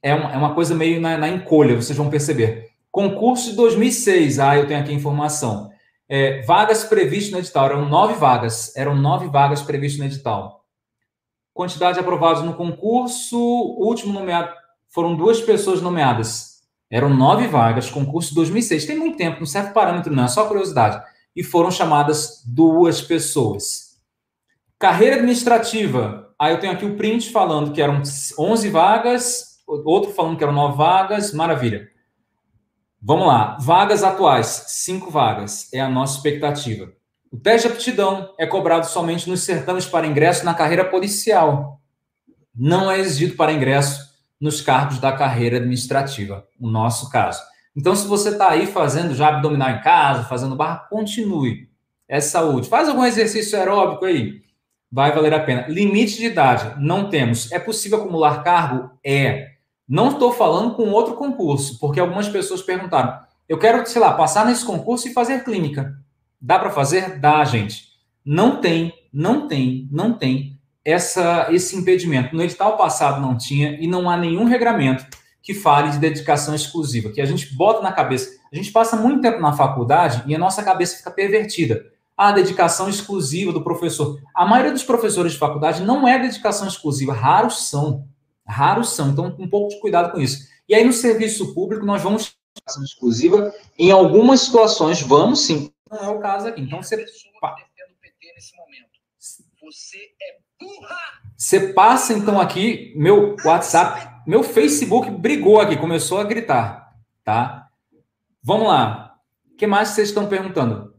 É 0.00 0.14
uma, 0.14 0.32
é 0.32 0.36
uma 0.36 0.54
coisa 0.54 0.72
meio 0.72 1.00
na, 1.00 1.18
na 1.18 1.28
encolha, 1.28 1.74
vocês 1.74 1.98
vão 1.98 2.08
perceber. 2.08 2.70
Concurso 2.92 3.50
de 3.50 3.56
2006, 3.56 4.38
ah, 4.38 4.56
eu 4.56 4.68
tenho 4.68 4.80
aqui 4.80 4.92
a 4.92 4.94
informação. 4.94 5.70
É, 6.08 6.42
vagas 6.42 6.84
previstas 6.84 7.32
no 7.32 7.38
edital, 7.38 7.66
eram 7.66 7.88
nove 7.88 8.14
vagas, 8.14 8.76
eram 8.76 8.94
nove 8.94 9.26
vagas 9.26 9.62
previstas 9.62 9.98
no 9.98 10.06
edital. 10.06 10.64
Quantidade 11.52 11.94
de 11.94 12.00
aprovados 12.00 12.44
no 12.44 12.54
concurso, 12.54 13.36
último 13.36 14.12
nomeado, 14.12 14.52
foram 14.88 15.16
duas 15.16 15.40
pessoas 15.40 15.82
nomeadas. 15.82 16.51
Eram 16.92 17.08
nove 17.08 17.46
vagas, 17.46 17.88
concurso 17.88 18.28
de 18.28 18.34
2006. 18.34 18.84
Tem 18.84 18.98
muito 18.98 19.16
tempo, 19.16 19.40
não 19.40 19.46
serve 19.46 19.72
parâmetro, 19.72 20.14
não, 20.14 20.24
é 20.24 20.28
só 20.28 20.46
curiosidade. 20.46 21.02
E 21.34 21.42
foram 21.42 21.70
chamadas 21.70 22.42
duas 22.44 23.00
pessoas. 23.00 23.96
Carreira 24.78 25.16
administrativa. 25.16 26.34
Aí 26.38 26.52
eu 26.52 26.60
tenho 26.60 26.74
aqui 26.74 26.84
o 26.84 26.94
print 26.94 27.32
falando 27.32 27.72
que 27.72 27.80
eram 27.80 28.02
11 28.38 28.68
vagas, 28.68 29.62
outro 29.66 30.12
falando 30.12 30.36
que 30.36 30.44
eram 30.44 30.52
nove 30.52 30.76
vagas, 30.76 31.32
maravilha. 31.32 31.88
Vamos 33.00 33.26
lá. 33.26 33.56
Vagas 33.58 34.02
atuais, 34.02 34.64
cinco 34.68 35.10
vagas, 35.10 35.72
é 35.72 35.80
a 35.80 35.88
nossa 35.88 36.16
expectativa. 36.16 36.92
O 37.32 37.38
teste 37.38 37.68
de 37.68 37.72
aptidão 37.72 38.34
é 38.38 38.46
cobrado 38.46 38.84
somente 38.84 39.30
nos 39.30 39.40
certames 39.40 39.86
para 39.86 40.06
ingresso 40.06 40.44
na 40.44 40.52
carreira 40.52 40.84
policial. 40.84 41.80
Não 42.54 42.90
é 42.90 42.98
exigido 42.98 43.34
para 43.34 43.50
ingresso 43.50 44.11
nos 44.42 44.60
cargos 44.60 44.98
da 44.98 45.12
carreira 45.12 45.58
administrativa, 45.58 46.44
no 46.58 46.68
nosso 46.68 47.08
caso. 47.08 47.40
Então, 47.76 47.94
se 47.94 48.08
você 48.08 48.30
está 48.30 48.50
aí 48.50 48.66
fazendo 48.66 49.14
já 49.14 49.28
abdominal 49.28 49.70
em 49.70 49.80
casa, 49.80 50.24
fazendo 50.24 50.56
barra, 50.56 50.78
continue. 50.90 51.68
É 52.08 52.20
saúde. 52.20 52.68
Faz 52.68 52.88
algum 52.88 53.04
exercício 53.04 53.56
aeróbico 53.56 54.04
aí. 54.04 54.42
Vai 54.90 55.12
valer 55.12 55.32
a 55.32 55.38
pena. 55.38 55.66
Limite 55.68 56.16
de 56.16 56.26
idade, 56.26 56.74
não 56.78 57.08
temos. 57.08 57.52
É 57.52 57.58
possível 57.60 57.98
acumular 57.98 58.42
cargo? 58.42 58.90
É. 59.06 59.52
Não 59.88 60.08
estou 60.08 60.32
falando 60.32 60.74
com 60.74 60.90
outro 60.90 61.14
concurso, 61.14 61.78
porque 61.78 62.00
algumas 62.00 62.28
pessoas 62.28 62.60
perguntaram: 62.60 63.20
eu 63.48 63.60
quero, 63.60 63.86
sei 63.86 64.00
lá, 64.00 64.12
passar 64.12 64.44
nesse 64.44 64.64
concurso 64.64 65.06
e 65.06 65.12
fazer 65.12 65.44
clínica. 65.44 65.94
Dá 66.40 66.58
para 66.58 66.70
fazer? 66.70 67.20
Dá, 67.20 67.44
gente. 67.44 67.92
Não 68.24 68.60
tem, 68.60 68.92
não 69.12 69.46
tem, 69.46 69.88
não 69.90 70.12
tem 70.12 70.60
essa, 70.84 71.48
esse 71.50 71.76
impedimento. 71.76 72.34
No 72.34 72.42
edital 72.42 72.76
passado 72.76 73.20
não 73.20 73.36
tinha 73.36 73.78
e 73.80 73.86
não 73.86 74.08
há 74.08 74.16
nenhum 74.16 74.44
regramento 74.44 75.06
que 75.42 75.54
fale 75.54 75.90
de 75.90 75.98
dedicação 75.98 76.54
exclusiva, 76.54 77.10
que 77.10 77.20
a 77.20 77.24
gente 77.24 77.54
bota 77.54 77.82
na 77.82 77.92
cabeça. 77.92 78.40
A 78.52 78.56
gente 78.56 78.70
passa 78.70 78.96
muito 78.96 79.20
tempo 79.20 79.40
na 79.40 79.52
faculdade 79.52 80.22
e 80.26 80.34
a 80.34 80.38
nossa 80.38 80.62
cabeça 80.62 80.96
fica 80.96 81.10
pervertida. 81.10 81.90
A 82.16 82.30
dedicação 82.30 82.88
exclusiva 82.88 83.52
do 83.52 83.64
professor. 83.64 84.20
A 84.34 84.46
maioria 84.46 84.72
dos 84.72 84.84
professores 84.84 85.32
de 85.32 85.38
faculdade 85.38 85.82
não 85.82 86.06
é 86.06 86.18
dedicação 86.18 86.68
exclusiva, 86.68 87.12
raros 87.12 87.68
são. 87.68 88.06
Raros 88.46 88.94
são. 88.94 89.10
Então, 89.10 89.34
um 89.38 89.48
pouco 89.48 89.70
de 89.70 89.80
cuidado 89.80 90.12
com 90.12 90.20
isso. 90.20 90.46
E 90.68 90.74
aí, 90.74 90.84
no 90.84 90.92
serviço 90.92 91.52
público, 91.54 91.84
nós 91.84 92.02
vamos 92.02 92.36
dedicação 92.54 92.84
exclusiva. 92.84 93.52
Em 93.78 93.90
algumas 93.90 94.40
situações, 94.42 95.00
vamos 95.02 95.44
sim. 95.44 95.72
Não 95.90 95.98
é 95.98 96.08
o 96.10 96.20
caso 96.20 96.46
aqui. 96.46 96.60
Então, 96.60 96.82
você. 96.82 97.04
Você 99.62 99.96
é 100.20 100.41
você 101.36 101.72
passa 101.72 102.12
então 102.12 102.40
aqui, 102.40 102.92
meu 102.96 103.36
WhatsApp, 103.44 104.22
meu 104.26 104.42
Facebook 104.42 105.10
brigou 105.10 105.60
aqui, 105.60 105.76
começou 105.76 106.18
a 106.18 106.24
gritar, 106.24 106.92
tá? 107.24 107.68
Vamos 108.42 108.68
lá. 108.68 109.16
O 109.52 109.56
que 109.56 109.66
mais 109.66 109.88
vocês 109.88 110.08
estão 110.08 110.26
perguntando? 110.26 110.92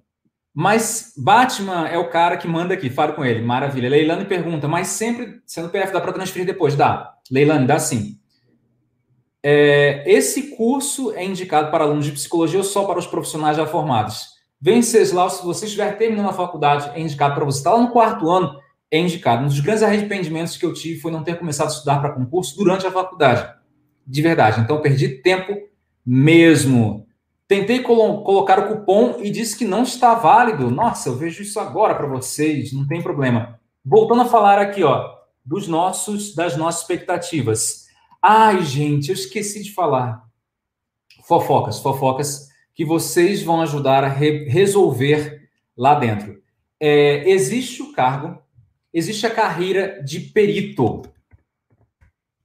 Mas 0.53 1.13
Batman 1.17 1.87
é 1.87 1.97
o 1.97 2.09
cara 2.09 2.37
que 2.37 2.47
manda 2.47 2.73
aqui, 2.73 2.89
falo 2.89 3.13
com 3.13 3.25
ele. 3.25 3.41
Maravilha. 3.41 3.89
Leilane 3.89 4.25
pergunta, 4.25 4.67
mas 4.67 4.87
sempre 4.87 5.41
sendo 5.45 5.69
PF 5.69 5.91
dá 5.91 5.99
para 5.99 6.13
transferir 6.13 6.45
depois? 6.45 6.75
Dá. 6.75 7.15
Leilane, 7.31 7.65
dá 7.65 7.79
sim. 7.79 8.19
É, 9.41 10.03
esse 10.05 10.55
curso 10.55 11.11
é 11.13 11.25
indicado 11.25 11.71
para 11.71 11.83
alunos 11.83 12.05
de 12.05 12.11
psicologia 12.11 12.59
ou 12.59 12.63
só 12.63 12.85
para 12.85 12.99
os 12.99 13.07
profissionais 13.07 13.57
já 13.57 13.65
formados? 13.65 14.33
Venceslau, 14.61 15.29
se 15.29 15.43
você 15.43 15.65
estiver 15.65 15.97
terminando 15.97 16.29
a 16.29 16.33
faculdade, 16.33 16.91
é 16.95 17.01
indicado 17.01 17.35
para 17.35 17.43
você. 17.43 17.57
Está 17.57 17.73
lá 17.73 17.81
no 17.81 17.91
quarto 17.91 18.29
ano, 18.29 18.57
é 18.93 18.99
indicado. 18.99 19.43
Um 19.43 19.47
dos 19.47 19.59
grandes 19.59 19.81
arrependimentos 19.81 20.55
que 20.55 20.63
eu 20.63 20.71
tive 20.71 20.99
foi 20.99 21.11
não 21.11 21.23
ter 21.23 21.39
começado 21.39 21.69
a 21.69 21.71
estudar 21.71 21.99
para 21.99 22.11
concurso 22.11 22.55
durante 22.55 22.85
a 22.85 22.91
faculdade. 22.91 23.51
De 24.05 24.21
verdade. 24.21 24.61
Então, 24.61 24.81
perdi 24.81 25.09
tempo 25.09 25.57
mesmo. 26.05 27.07
Tentei 27.47 27.79
colo 27.79 28.23
colocar 28.23 28.59
o 28.59 28.67
cupom 28.67 29.17
e 29.19 29.31
disse 29.31 29.57
que 29.57 29.65
não 29.65 29.81
está 29.81 30.13
válido. 30.13 30.69
Nossa, 30.69 31.09
eu 31.09 31.15
vejo 31.15 31.41
isso 31.41 31.59
agora 31.59 31.95
para 31.95 32.05
vocês, 32.05 32.71
não 32.71 32.85
tem 32.85 33.01
problema. 33.01 33.59
Voltando 33.83 34.21
a 34.21 34.25
falar 34.25 34.59
aqui, 34.59 34.83
ó, 34.83 35.09
dos 35.43 35.67
nossos, 35.67 36.35
das 36.35 36.55
nossas 36.55 36.81
expectativas. 36.81 37.87
Ai, 38.21 38.61
gente, 38.61 39.09
eu 39.09 39.15
esqueci 39.15 39.63
de 39.63 39.73
falar. 39.73 40.23
Fofocas, 41.23 41.79
fofocas 41.79 42.47
que 42.75 42.85
vocês 42.85 43.41
vão 43.41 43.59
ajudar 43.61 44.03
a 44.03 44.07
re 44.07 44.47
resolver 44.47 45.49
lá 45.75 45.95
dentro. 45.95 46.43
É, 46.79 47.27
existe 47.27 47.81
o 47.81 47.91
cargo 47.91 48.42
existe 48.93 49.25
a 49.25 49.29
carreira 49.29 50.01
de 50.03 50.19
perito. 50.19 51.01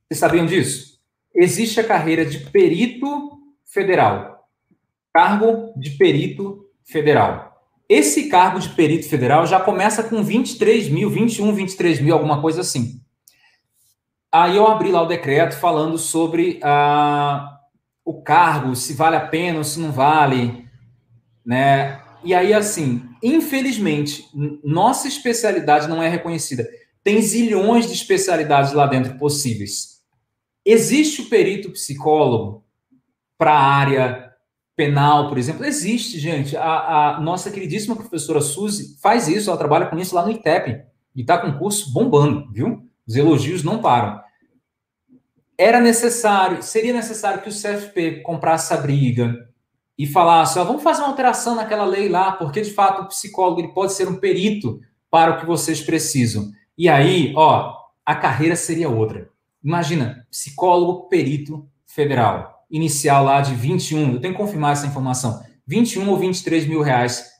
Vocês 0.08 0.18
sabiam 0.18 0.46
disso? 0.46 0.98
Existe 1.34 1.78
a 1.80 1.84
carreira 1.84 2.24
de 2.24 2.38
perito 2.50 3.38
federal. 3.64 4.48
Cargo 5.12 5.72
de 5.76 5.90
perito 5.90 6.66
federal. 6.84 7.48
Esse 7.88 8.28
cargo 8.28 8.58
de 8.58 8.68
perito 8.70 9.08
federal 9.08 9.46
já 9.46 9.60
começa 9.60 10.02
com 10.02 10.22
23 10.22 10.88
mil, 10.88 11.10
21, 11.10 11.54
23 11.54 12.00
mil, 12.00 12.14
alguma 12.14 12.40
coisa 12.40 12.60
assim. 12.60 13.00
Aí 14.30 14.56
eu 14.56 14.66
abri 14.66 14.90
lá 14.90 15.02
o 15.02 15.06
decreto 15.06 15.56
falando 15.56 15.96
sobre 15.96 16.60
ah, 16.62 17.58
o 18.04 18.22
cargo, 18.22 18.76
se 18.76 18.92
vale 18.92 19.16
a 19.16 19.26
pena 19.26 19.64
se 19.64 19.80
não 19.80 19.90
vale, 19.90 20.68
né? 21.44 22.00
E 22.22 22.34
aí, 22.34 22.52
assim, 22.52 23.07
infelizmente, 23.22 24.28
nossa 24.62 25.08
especialidade 25.08 25.88
não 25.88 26.02
é 26.02 26.08
reconhecida. 26.08 26.68
Tem 27.02 27.20
zilhões 27.22 27.86
de 27.86 27.94
especialidades 27.94 28.72
lá 28.72 28.86
dentro 28.86 29.16
possíveis. 29.18 29.98
Existe 30.64 31.22
o 31.22 31.28
perito 31.28 31.70
psicólogo 31.70 32.64
para 33.38 33.52
a 33.52 33.62
área 33.62 34.28
penal, 34.76 35.28
por 35.28 35.38
exemplo? 35.38 35.64
Existe, 35.64 36.18
gente. 36.18 36.56
A, 36.56 37.16
a, 37.16 37.20
nossa 37.20 37.50
queridíssima 37.50 37.96
professora 37.96 38.40
Suzy 38.40 38.96
faz 39.00 39.26
isso, 39.26 39.48
ela 39.48 39.58
trabalha 39.58 39.86
com 39.86 39.98
isso 39.98 40.14
lá 40.14 40.24
no 40.24 40.30
ITEP. 40.30 40.84
E 41.16 41.22
está 41.22 41.38
com 41.38 41.48
o 41.48 41.58
curso 41.58 41.92
bombando, 41.92 42.52
viu? 42.52 42.86
Os 43.06 43.16
elogios 43.16 43.64
não 43.64 43.80
param. 43.80 44.20
Era 45.56 45.80
necessário, 45.80 46.62
seria 46.62 46.92
necessário 46.92 47.42
que 47.42 47.48
o 47.48 47.52
CFP 47.52 48.20
comprasse 48.20 48.72
a 48.72 48.76
briga, 48.76 49.47
e 49.98 50.06
falar 50.06 50.42
assim, 50.42 50.60
ó, 50.60 50.64
vamos 50.64 50.82
fazer 50.82 51.02
uma 51.02 51.08
alteração 51.08 51.56
naquela 51.56 51.84
lei 51.84 52.08
lá, 52.08 52.32
porque 52.32 52.60
de 52.60 52.70
fato 52.70 53.02
o 53.02 53.08
psicólogo 53.08 53.60
ele 53.60 53.68
pode 53.68 53.92
ser 53.92 54.06
um 54.06 54.16
perito 54.16 54.80
para 55.10 55.32
o 55.32 55.40
que 55.40 55.46
vocês 55.46 55.80
precisam. 55.80 56.52
E 56.76 56.88
aí, 56.88 57.32
ó, 57.36 57.74
a 58.06 58.14
carreira 58.14 58.54
seria 58.54 58.88
outra. 58.88 59.28
Imagina, 59.62 60.24
psicólogo 60.30 61.08
perito 61.08 61.68
federal, 61.84 62.64
inicial 62.70 63.24
lá 63.24 63.40
de 63.40 63.54
21, 63.54 64.12
eu 64.12 64.20
tenho 64.20 64.34
que 64.34 64.40
confirmar 64.40 64.72
essa 64.72 64.86
informação, 64.86 65.42
21 65.66 66.08
ou 66.08 66.16
23 66.16 66.66
mil 66.66 66.80
reais. 66.80 67.32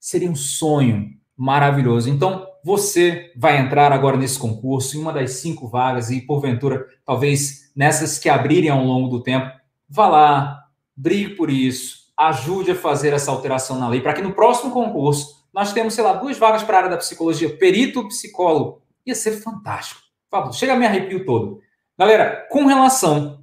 Seria 0.00 0.28
um 0.28 0.34
sonho 0.34 1.10
maravilhoso. 1.36 2.10
Então, 2.10 2.46
você 2.64 3.32
vai 3.36 3.58
entrar 3.58 3.92
agora 3.92 4.16
nesse 4.16 4.38
concurso, 4.38 4.96
em 4.96 5.00
uma 5.00 5.12
das 5.12 5.34
cinco 5.34 5.68
vagas, 5.68 6.10
e 6.10 6.20
porventura, 6.20 6.84
talvez 7.04 7.72
nessas 7.74 8.18
que 8.18 8.28
abrirem 8.28 8.70
ao 8.70 8.84
longo 8.84 9.08
do 9.08 9.22
tempo, 9.22 9.50
vá 9.88 10.08
lá, 10.08 10.61
brigue 10.96 11.36
por 11.36 11.50
isso, 11.50 12.12
ajude 12.16 12.72
a 12.72 12.76
fazer 12.76 13.12
essa 13.12 13.30
alteração 13.30 13.78
na 13.78 13.88
lei, 13.88 14.00
para 14.00 14.12
que 14.12 14.22
no 14.22 14.32
próximo 14.32 14.72
concurso 14.72 15.46
nós 15.52 15.72
temos, 15.72 15.94
sei 15.94 16.04
lá, 16.04 16.14
duas 16.14 16.38
vagas 16.38 16.62
para 16.62 16.76
a 16.76 16.78
área 16.80 16.90
da 16.90 16.96
psicologia, 16.96 17.56
perito 17.56 18.08
psicólogo. 18.08 18.82
Ia 19.04 19.14
ser 19.14 19.32
fantástico. 19.32 20.00
Chega 20.52 20.72
a 20.72 20.76
me 20.76 20.86
arrepio 20.86 21.26
todo. 21.26 21.60
Galera, 21.98 22.46
com 22.50 22.64
relação 22.64 23.42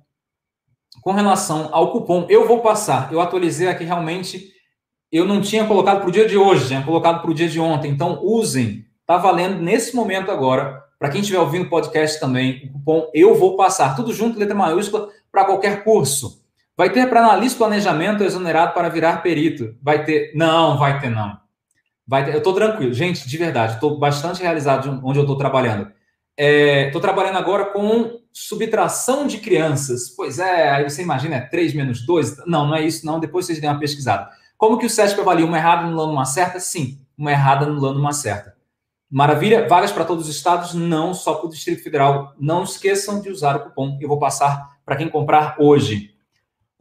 com 1.02 1.12
relação 1.12 1.70
ao 1.72 1.91
cupom, 1.91 2.26
eu 2.30 2.47
vou 2.47 2.60
passar. 2.62 3.12
Eu 3.12 3.22
atualizei 3.22 3.68
aqui 3.68 3.84
realmente. 3.84 4.52
Eu 5.12 5.26
não 5.26 5.41
tinha 5.41 5.66
colocado 5.66 6.02
para 6.02 6.10
o 6.10 6.12
dia 6.12 6.28
de 6.28 6.38
hoje, 6.38 6.68
tinha 6.68 6.84
colocado 6.84 7.22
para 7.22 7.32
o 7.32 7.34
dia 7.34 7.47
de 7.47 7.60
ontem. 7.60 7.91
Então, 7.91 8.20
usem. 8.22 8.86
Está 9.02 9.18
valendo 9.18 9.62
nesse 9.62 9.95
momento 9.95 10.30
agora. 10.30 10.84
Para 11.00 11.10
quem 11.10 11.22
estiver 11.22 11.39
ouvindo 11.39 11.66
o 11.66 11.70
podcast 11.70 12.20
também, 12.20 12.66
o 12.66 12.74
cupom 12.74 13.10
eu 13.14 13.34
vou 13.34 13.56
passar. 13.56 13.95
Tudo 13.95 14.14
junto, 14.14 14.38
letra 14.38 14.54
maiúscula, 14.54 15.10
para 15.32 15.45
qualquer 15.45 15.84
curso. 15.84 16.38
Vai 16.80 16.89
ter 16.89 17.09
para 17.09 17.25
analista 17.25 17.57
planejamento 17.57 18.23
exonerado 18.23 18.73
para 18.73 18.88
virar 18.88 19.21
perito. 19.21 19.75
Vai 19.82 20.05
ter. 20.05 20.32
Não, 20.34 20.77
vai 20.77 20.97
ter, 20.97 21.09
não. 21.09 21.38
Vai 22.07 22.23
ter... 22.23 22.32
Eu 22.32 22.38
estou 22.38 22.53
tranquilo. 22.53 22.93
Gente, 22.93 23.27
de 23.27 23.38
verdade, 23.38 23.73
estou 23.73 23.99
bastante 23.99 24.41
realizado 24.41 24.97
onde 25.03 25.19
eu 25.19 25.23
estou 25.23 25.38
trabalhando. 25.38 25.91
Estou 26.38 27.01
é... 27.01 27.01
trabalhando 27.01 27.38
agora 27.38 27.65
com 27.65 28.21
subtração 28.32 29.27
de 29.27 29.39
crianças. 29.39 30.09
Pois 30.15 30.39
é, 30.39 30.69
aí 30.69 30.89
você 30.89 31.01
imagina, 31.01 31.36
é 31.36 31.41
3 31.41 31.73
menos 31.73 32.05
2? 32.05 32.45
Não, 32.47 32.65
não 32.65 32.75
é 32.75 32.82
isso, 32.82 33.05
não. 33.05 33.19
Depois 33.19 33.45
vocês 33.45 33.59
dêem 33.59 33.73
uma 33.73 33.77
pesquisada. 33.77 34.30
Como 34.57 34.77
que 34.77 34.86
o 34.86 34.89
SESC 34.89 35.19
avalia 35.19 35.45
uma 35.45 35.57
errada 35.57 35.86
anulando 35.86 36.13
uma 36.13 36.23
certa? 36.23 36.61
Sim, 36.61 36.97
uma 37.17 37.32
errada 37.34 37.65
anulando 37.65 37.99
uma 37.99 38.13
certa. 38.13 38.55
Maravilha? 39.11 39.67
Vagas 39.67 39.91
para 39.91 40.05
todos 40.05 40.30
os 40.30 40.34
estados, 40.34 40.73
não 40.73 41.13
só 41.13 41.34
para 41.34 41.47
o 41.47 41.49
Distrito 41.49 41.84
Federal. 41.84 42.34
Não 42.39 42.63
esqueçam 42.63 43.19
de 43.19 43.30
usar 43.30 43.57
o 43.57 43.65
cupom. 43.65 43.97
Eu 43.99 44.07
vou 44.07 44.17
passar 44.17 44.77
para 44.86 44.95
quem 44.95 45.09
comprar 45.09 45.57
hoje. 45.59 46.17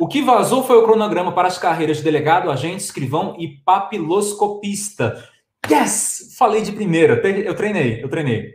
O 0.01 0.07
que 0.07 0.23
vazou 0.23 0.63
foi 0.63 0.77
o 0.77 0.85
cronograma 0.85 1.33
para 1.33 1.49
as 1.49 1.59
carreiras 1.59 1.97
de 1.97 2.05
delegado, 2.05 2.53
agente, 2.53 2.85
escrivão 2.85 3.35
e 3.37 3.49
papiloscopista. 3.49 5.29
Yes! 5.69 6.37
Falei 6.39 6.63
de 6.63 6.71
primeira. 6.71 7.15
Eu 7.15 7.55
treinei, 7.57 8.01
eu 8.01 8.09
treinei. 8.09 8.55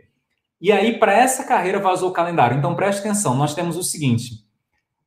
E 0.58 0.72
aí, 0.72 0.98
para 0.98 1.12
essa 1.12 1.44
carreira, 1.44 1.78
vazou 1.78 2.08
o 2.08 2.12
calendário. 2.14 2.56
Então, 2.56 2.74
preste 2.74 3.00
atenção. 3.00 3.34
Nós 3.34 3.54
temos 3.54 3.76
o 3.76 3.82
seguinte: 3.82 4.46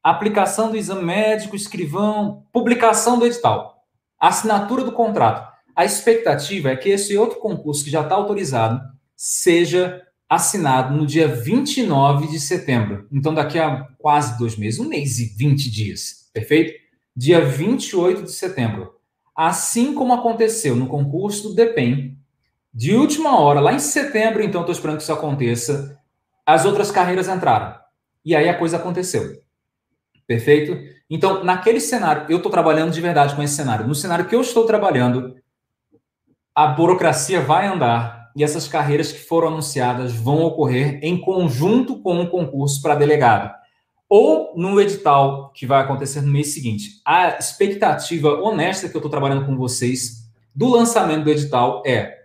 aplicação 0.04 0.70
do 0.70 0.78
exame 0.78 1.04
médico, 1.04 1.56
escrivão, 1.56 2.46
publicação 2.54 3.18
do 3.18 3.26
edital, 3.26 3.84
assinatura 4.20 4.84
do 4.84 4.92
contrato. 4.92 5.52
A 5.76 5.86
expectativa 5.86 6.70
é 6.70 6.76
que 6.76 6.90
esse 6.90 7.18
outro 7.18 7.40
concurso 7.40 7.84
que 7.84 7.90
já 7.90 8.02
está 8.02 8.14
autorizado 8.14 8.80
seja 9.16 10.04
assinado 10.30 10.96
no 10.96 11.08
dia 11.08 11.28
29 11.28 12.28
de 12.28 12.40
setembro. 12.40 13.08
Então, 13.12 13.34
daqui 13.34 13.58
a 13.58 13.88
quase 13.98 14.38
dois 14.38 14.56
meses, 14.56 14.80
um 14.80 14.88
mês 14.88 15.18
e 15.18 15.26
20 15.36 15.72
dias, 15.72 16.27
perfeito? 16.40 16.80
Dia 17.16 17.44
28 17.44 18.24
de 18.24 18.32
setembro. 18.32 18.94
Assim 19.36 19.94
como 19.94 20.14
aconteceu 20.14 20.76
no 20.76 20.88
concurso 20.88 21.50
do 21.50 21.56
DEPEN, 21.56 22.18
de 22.74 22.96
última 22.96 23.40
hora, 23.40 23.60
lá 23.60 23.74
em 23.74 23.80
setembro, 23.80 24.44
então 24.44 24.62
estou 24.62 24.74
esperando 24.74 24.98
que 24.98 25.04
isso 25.04 25.14
aconteça, 25.14 26.00
as 26.46 26.64
outras 26.66 26.92
carreiras 26.92 27.28
entraram. 27.28 27.76
E 28.24 28.36
aí 28.36 28.48
a 28.48 28.58
coisa 28.58 28.78
aconteceu. 28.78 29.42
Perfeito? 30.28 30.78
Então, 31.10 31.44
naquele 31.44 31.80
cenário, 31.80 32.26
eu 32.30 32.38
estou 32.38 32.52
trabalhando 32.52 32.92
de 32.92 33.02
verdade 33.02 33.36
com 33.36 33.42
esse 33.42 33.56
cenário. 33.56 33.88
No 33.88 33.96
cenário 33.96 34.26
que 34.26 34.36
eu 34.36 34.42
estou 34.42 34.66
trabalhando, 34.66 35.36
a 36.54 36.68
burocracia 36.68 37.42
vai 37.42 37.68
andar 37.68 38.32
e 38.36 38.44
essas 38.44 38.68
carreiras 38.68 39.12
que 39.12 39.20
foram 39.20 39.48
anunciadas 39.48 40.14
vão 40.14 40.44
ocorrer 40.44 41.00
em 41.02 41.20
conjunto 41.20 42.02
com 42.02 42.20
um 42.20 42.28
concurso 42.28 42.82
para 42.82 42.96
delegado. 42.96 43.52
Ou 44.10 44.54
no 44.56 44.80
edital 44.80 45.52
que 45.54 45.66
vai 45.66 45.82
acontecer 45.82 46.22
no 46.22 46.32
mês 46.32 46.54
seguinte. 46.54 47.02
A 47.06 47.38
expectativa 47.38 48.42
honesta 48.42 48.88
que 48.88 48.96
eu 48.96 49.00
estou 49.00 49.12
trabalhando 49.12 49.46
com 49.46 49.58
vocês 49.58 50.28
do 50.56 50.70
lançamento 50.70 51.26
do 51.26 51.30
edital 51.30 51.84
é 51.86 52.18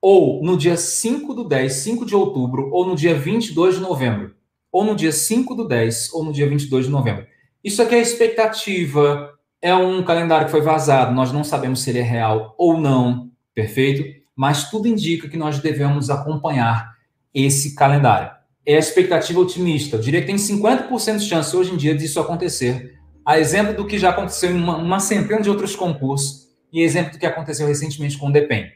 ou 0.00 0.42
no 0.42 0.56
dia 0.56 0.76
5 0.76 1.34
do 1.34 1.44
10, 1.44 1.72
5 1.72 2.06
de 2.06 2.14
outubro, 2.14 2.70
ou 2.70 2.86
no 2.86 2.94
dia 2.94 3.14
22 3.14 3.76
de 3.76 3.80
novembro, 3.80 4.36
ou 4.70 4.84
no 4.84 4.94
dia 4.94 5.10
5 5.10 5.54
do 5.54 5.66
10, 5.66 6.12
ou 6.12 6.24
no 6.24 6.32
dia 6.32 6.48
22 6.48 6.84
de 6.86 6.90
novembro. 6.92 7.26
Isso 7.64 7.82
aqui 7.82 7.96
é 7.96 8.00
expectativa, 8.00 9.32
é 9.60 9.74
um 9.74 10.04
calendário 10.04 10.46
que 10.46 10.52
foi 10.52 10.60
vazado, 10.60 11.12
nós 11.14 11.32
não 11.32 11.42
sabemos 11.42 11.80
se 11.80 11.90
ele 11.90 11.98
é 11.98 12.02
real 12.02 12.54
ou 12.56 12.78
não, 12.78 13.30
perfeito? 13.54 14.04
Mas 14.36 14.70
tudo 14.70 14.86
indica 14.86 15.28
que 15.28 15.36
nós 15.36 15.58
devemos 15.58 16.10
acompanhar 16.10 16.94
esse 17.34 17.74
calendário. 17.74 18.35
É 18.66 18.76
a 18.76 18.78
expectativa 18.78 19.38
otimista. 19.38 19.96
Eu 19.96 20.00
diria 20.00 20.20
que 20.20 20.26
tem 20.26 20.36
50% 20.36 21.18
de 21.18 21.28
chance 21.28 21.56
hoje 21.56 21.72
em 21.72 21.76
dia 21.76 21.94
disso 21.94 22.18
acontecer. 22.18 22.98
A 23.24 23.38
exemplo 23.38 23.74
do 23.74 23.86
que 23.86 23.98
já 23.98 24.10
aconteceu 24.10 24.50
em 24.50 24.54
uma, 24.54 24.76
uma 24.76 25.00
centena 25.00 25.40
de 25.40 25.48
outros 25.48 25.76
concursos 25.76 26.48
e 26.72 26.82
exemplo 26.82 27.12
do 27.12 27.18
que 27.18 27.26
aconteceu 27.26 27.66
recentemente 27.66 28.18
com 28.18 28.28
o 28.28 28.32
DEPEN. 28.32 28.70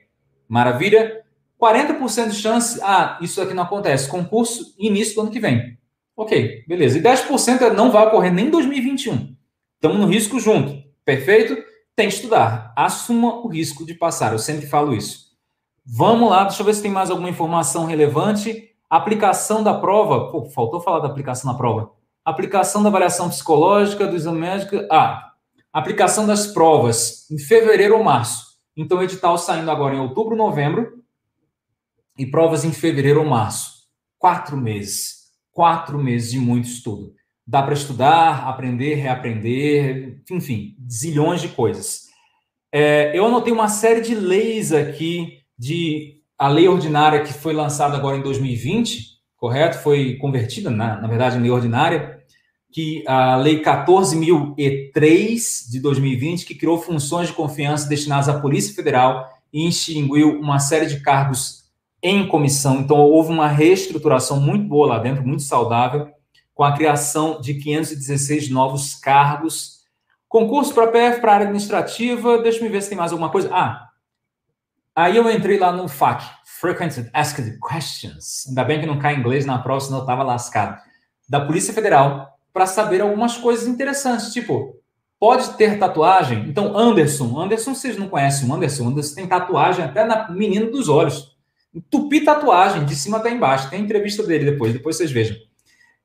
Maravilha? 0.48 1.22
40% 1.60 2.30
de 2.30 2.36
chance, 2.36 2.80
ah, 2.82 3.18
isso 3.20 3.40
aqui 3.42 3.52
não 3.52 3.64
acontece. 3.64 4.08
Concurso 4.08 4.74
início 4.78 5.14
do 5.14 5.22
ano 5.22 5.30
que 5.30 5.38
vem. 5.38 5.78
Ok, 6.16 6.64
beleza. 6.66 6.98
E 6.98 7.02
10% 7.02 7.72
não 7.72 7.90
vai 7.90 8.06
ocorrer 8.06 8.32
nem 8.32 8.46
em 8.46 8.50
2021. 8.50 9.36
Estamos 9.74 9.98
no 9.98 10.06
risco 10.06 10.38
junto. 10.40 10.82
Perfeito? 11.04 11.56
Tem 11.94 12.08
que 12.08 12.14
estudar. 12.14 12.72
Assuma 12.76 13.44
o 13.44 13.48
risco 13.48 13.84
de 13.84 13.94
passar. 13.94 14.32
Eu 14.32 14.38
sempre 14.38 14.66
falo 14.66 14.94
isso. 14.94 15.30
Vamos 15.84 16.30
lá, 16.30 16.44
deixa 16.44 16.62
eu 16.62 16.66
ver 16.66 16.74
se 16.74 16.82
tem 16.82 16.90
mais 16.90 17.10
alguma 17.10 17.30
informação 17.30 17.84
relevante. 17.84 18.69
Aplicação 18.90 19.62
da 19.62 19.72
prova. 19.72 20.32
Pô, 20.32 20.44
faltou 20.46 20.80
falar 20.80 20.98
da 20.98 21.06
aplicação 21.06 21.52
da 21.52 21.56
prova. 21.56 21.92
Aplicação 22.24 22.82
da 22.82 22.88
avaliação 22.88 23.28
psicológica, 23.28 24.06
do 24.06 24.16
exame 24.16 24.40
médico. 24.40 24.84
Ah, 24.90 25.32
aplicação 25.72 26.26
das 26.26 26.48
provas 26.48 27.30
em 27.30 27.38
fevereiro 27.38 27.96
ou 27.96 28.02
março. 28.02 28.58
Então, 28.76 28.98
o 28.98 29.02
edital 29.02 29.38
saindo 29.38 29.70
agora 29.70 29.94
em 29.94 30.00
outubro, 30.00 30.34
novembro, 30.34 31.04
e 32.18 32.26
provas 32.26 32.64
em 32.64 32.72
fevereiro 32.72 33.20
ou 33.20 33.26
março. 33.26 33.84
Quatro 34.18 34.56
meses. 34.56 35.30
Quatro 35.52 35.96
meses 35.96 36.32
de 36.32 36.40
muito 36.40 36.66
estudo. 36.66 37.14
Dá 37.46 37.62
para 37.62 37.74
estudar, 37.74 38.48
aprender, 38.48 38.94
reaprender, 38.94 40.22
enfim, 40.30 40.76
zilhões 40.90 41.40
de 41.40 41.48
coisas. 41.48 42.08
É, 42.72 43.16
eu 43.16 43.26
anotei 43.26 43.52
uma 43.52 43.68
série 43.68 44.00
de 44.00 44.14
leis 44.14 44.72
aqui, 44.72 45.40
de 45.58 46.19
a 46.40 46.48
lei 46.48 46.66
ordinária 46.66 47.22
que 47.22 47.34
foi 47.34 47.52
lançada 47.52 47.96
agora 47.96 48.16
em 48.16 48.22
2020, 48.22 49.18
correto? 49.36 49.78
Foi 49.78 50.16
convertida, 50.16 50.70
na, 50.70 50.98
na 50.98 51.06
verdade, 51.06 51.36
em 51.36 51.42
lei 51.42 51.50
ordinária 51.50 52.18
que 52.72 53.04
a 53.06 53.36
Lei 53.36 53.62
14.003 53.62 55.70
de 55.70 55.78
2020, 55.80 56.46
que 56.46 56.54
criou 56.54 56.78
funções 56.78 57.28
de 57.28 57.34
confiança 57.34 57.86
destinadas 57.88 58.28
à 58.28 58.38
Polícia 58.38 58.74
Federal 58.74 59.28
e 59.52 59.68
extinguiu 59.68 60.40
uma 60.40 60.60
série 60.60 60.86
de 60.86 61.00
cargos 61.00 61.64
em 62.02 62.26
comissão. 62.26 62.80
Então, 62.80 62.96
houve 62.98 63.30
uma 63.30 63.48
reestruturação 63.48 64.40
muito 64.40 64.66
boa 64.66 64.86
lá 64.86 64.98
dentro, 64.98 65.26
muito 65.26 65.42
saudável, 65.42 66.08
com 66.54 66.64
a 66.64 66.72
criação 66.72 67.38
de 67.40 67.52
516 67.54 68.48
novos 68.48 68.94
cargos. 68.94 69.80
Concurso 70.28 70.72
para 70.72 70.86
PF, 70.86 71.20
para 71.20 71.34
área 71.34 71.46
administrativa, 71.46 72.38
deixa 72.38 72.64
eu 72.64 72.70
ver 72.70 72.82
se 72.82 72.88
tem 72.88 72.96
mais 72.96 73.10
alguma 73.10 73.30
coisa. 73.30 73.50
Ah, 73.52 73.89
aí 75.00 75.16
eu 75.16 75.30
entrei 75.30 75.58
lá 75.58 75.72
no 75.72 75.88
FAQ, 75.88 76.24
Frequent 76.44 77.08
Asked 77.12 77.58
Questions. 77.66 78.46
Ainda 78.48 78.64
bem 78.64 78.80
que 78.80 78.86
não 78.86 78.98
cai 78.98 79.14
inglês 79.14 79.46
na 79.46 79.58
prova, 79.58 79.80
senão 79.80 79.98
eu 79.98 80.02
estava 80.02 80.22
lascado. 80.22 80.78
Da 81.28 81.40
Polícia 81.40 81.72
Federal, 81.72 82.38
para 82.52 82.66
saber 82.66 83.00
algumas 83.00 83.36
coisas 83.36 83.66
interessantes, 83.66 84.32
tipo, 84.32 84.76
pode 85.18 85.54
ter 85.54 85.78
tatuagem? 85.78 86.48
Então, 86.48 86.76
Anderson, 86.76 87.40
Anderson, 87.40 87.74
vocês 87.74 87.96
não 87.96 88.08
conhecem 88.08 88.48
o 88.48 88.54
Anderson, 88.54 88.88
Anderson 88.88 89.14
tem 89.14 89.26
tatuagem 89.26 89.84
até 89.84 90.04
na 90.04 90.30
menina 90.30 90.66
dos 90.66 90.88
olhos. 90.88 91.36
Tupi 91.88 92.22
tatuagem, 92.22 92.84
de 92.84 92.94
cima 92.96 93.18
até 93.18 93.30
embaixo. 93.30 93.70
Tem 93.70 93.80
entrevista 93.80 94.22
dele 94.22 94.50
depois, 94.50 94.72
depois 94.72 94.96
vocês 94.96 95.10
vejam. 95.10 95.36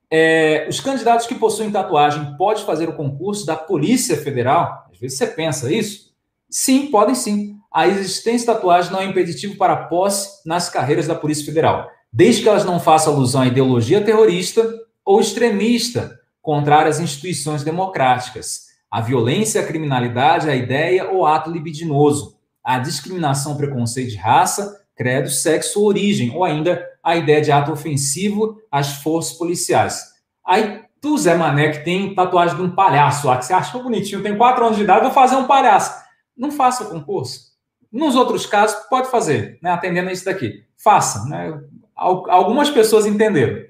É, 0.08 0.66
os 0.70 0.80
candidatos 0.80 1.26
que 1.26 1.34
possuem 1.34 1.70
tatuagem 1.70 2.36
podem 2.36 2.64
fazer 2.64 2.88
o 2.88 2.94
concurso 2.94 3.44
da 3.44 3.56
Polícia 3.56 4.16
Federal? 4.16 4.86
Às 4.90 4.98
vezes 4.98 5.18
você 5.18 5.26
pensa 5.26 5.72
isso. 5.72 6.14
Sim, 6.48 6.86
podem 6.86 7.14
sim. 7.14 7.58
A 7.76 7.86
existência 7.86 8.38
de 8.38 8.46
tatuagem 8.46 8.90
não 8.90 9.02
é 9.02 9.04
impeditivo 9.04 9.58
para 9.58 9.76
posse 9.76 10.40
nas 10.46 10.70
carreiras 10.70 11.06
da 11.06 11.14
Polícia 11.14 11.44
Federal, 11.44 11.90
desde 12.10 12.40
que 12.40 12.48
elas 12.48 12.64
não 12.64 12.80
façam 12.80 13.12
alusão 13.12 13.42
à 13.42 13.46
ideologia 13.48 14.00
terrorista 14.00 14.66
ou 15.04 15.20
extremista, 15.20 16.18
contrária 16.40 16.88
às 16.88 17.00
instituições 17.00 17.62
democráticas, 17.62 18.68
a 18.90 19.02
violência, 19.02 19.60
a 19.60 19.66
criminalidade, 19.66 20.48
a 20.48 20.56
ideia 20.56 21.10
ou 21.10 21.26
ato 21.26 21.50
libidinoso, 21.50 22.38
a 22.64 22.78
discriminação, 22.78 23.58
preconceito 23.58 24.08
de 24.08 24.16
raça, 24.16 24.80
credo, 24.96 25.28
sexo 25.28 25.80
ou 25.80 25.88
origem, 25.88 26.34
ou 26.34 26.44
ainda 26.44 26.82
a 27.04 27.14
ideia 27.14 27.42
de 27.42 27.52
ato 27.52 27.72
ofensivo 27.72 28.56
às 28.72 29.02
forças 29.02 29.36
policiais. 29.36 30.02
Aí 30.46 30.80
tu, 30.98 31.18
Zé 31.18 31.34
Mané, 31.34 31.72
que 31.72 31.84
tem 31.84 32.14
tatuagem 32.14 32.56
de 32.56 32.62
um 32.62 32.74
palhaço 32.74 33.26
lá, 33.26 33.36
que 33.36 33.44
você 33.44 33.52
acha 33.52 33.78
bonitinho, 33.78 34.22
tem 34.22 34.34
quatro 34.34 34.64
anos 34.64 34.78
de 34.78 34.84
idade, 34.84 35.02
vou 35.02 35.12
fazer 35.12 35.36
um 35.36 35.46
palhaço. 35.46 35.94
Não 36.34 36.50
faça 36.50 36.86
concurso. 36.86 37.54
Nos 37.92 38.14
outros 38.14 38.46
casos, 38.46 38.76
pode 38.88 39.10
fazer, 39.10 39.58
né, 39.62 39.70
atendendo 39.70 40.08
a 40.08 40.12
isso 40.12 40.24
daqui. 40.24 40.64
Faça. 40.76 41.24
Né? 41.28 41.60
Algumas 41.94 42.70
pessoas 42.70 43.06
entenderam. 43.06 43.64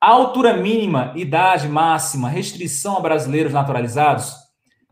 A 0.00 0.08
altura 0.08 0.56
mínima, 0.56 1.12
idade 1.16 1.68
máxima, 1.68 2.28
restrição 2.28 2.96
a 2.96 3.00
brasileiros 3.00 3.52
naturalizados. 3.52 4.34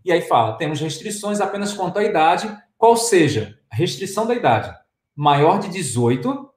E 0.04 0.12
aí 0.12 0.22
fala, 0.22 0.56
temos 0.56 0.80
restrições 0.80 1.40
apenas 1.40 1.72
quanto 1.72 1.98
à 1.98 2.04
idade, 2.04 2.54
qual 2.76 2.96
seja, 2.96 3.58
restrição 3.70 4.26
da 4.26 4.34
idade 4.34 4.72
maior 5.18 5.58
de 5.58 5.68
18 5.68 6.48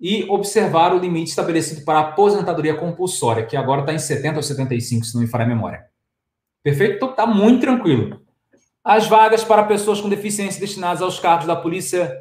e 0.00 0.22
observar 0.30 0.94
o 0.94 0.98
limite 0.98 1.30
estabelecido 1.30 1.84
para 1.84 1.98
a 1.98 2.02
aposentadoria 2.02 2.76
compulsória, 2.76 3.44
que 3.44 3.56
agora 3.56 3.80
está 3.80 3.92
em 3.92 3.98
70 3.98 4.36
ou 4.36 4.42
75, 4.44 5.04
se 5.04 5.14
não 5.14 5.22
me 5.22 5.26
falha 5.26 5.44
a 5.44 5.48
memória. 5.48 5.86
Perfeito? 6.62 6.96
Então 6.96 7.10
está 7.10 7.26
muito 7.26 7.62
tranquilo. 7.62 8.20
As 8.86 9.08
vagas 9.08 9.42
para 9.42 9.64
pessoas 9.64 10.00
com 10.00 10.08
deficiência 10.08 10.60
destinadas 10.60 11.02
aos 11.02 11.18
cargos 11.18 11.46
da 11.46 11.56
polícia, 11.56 12.16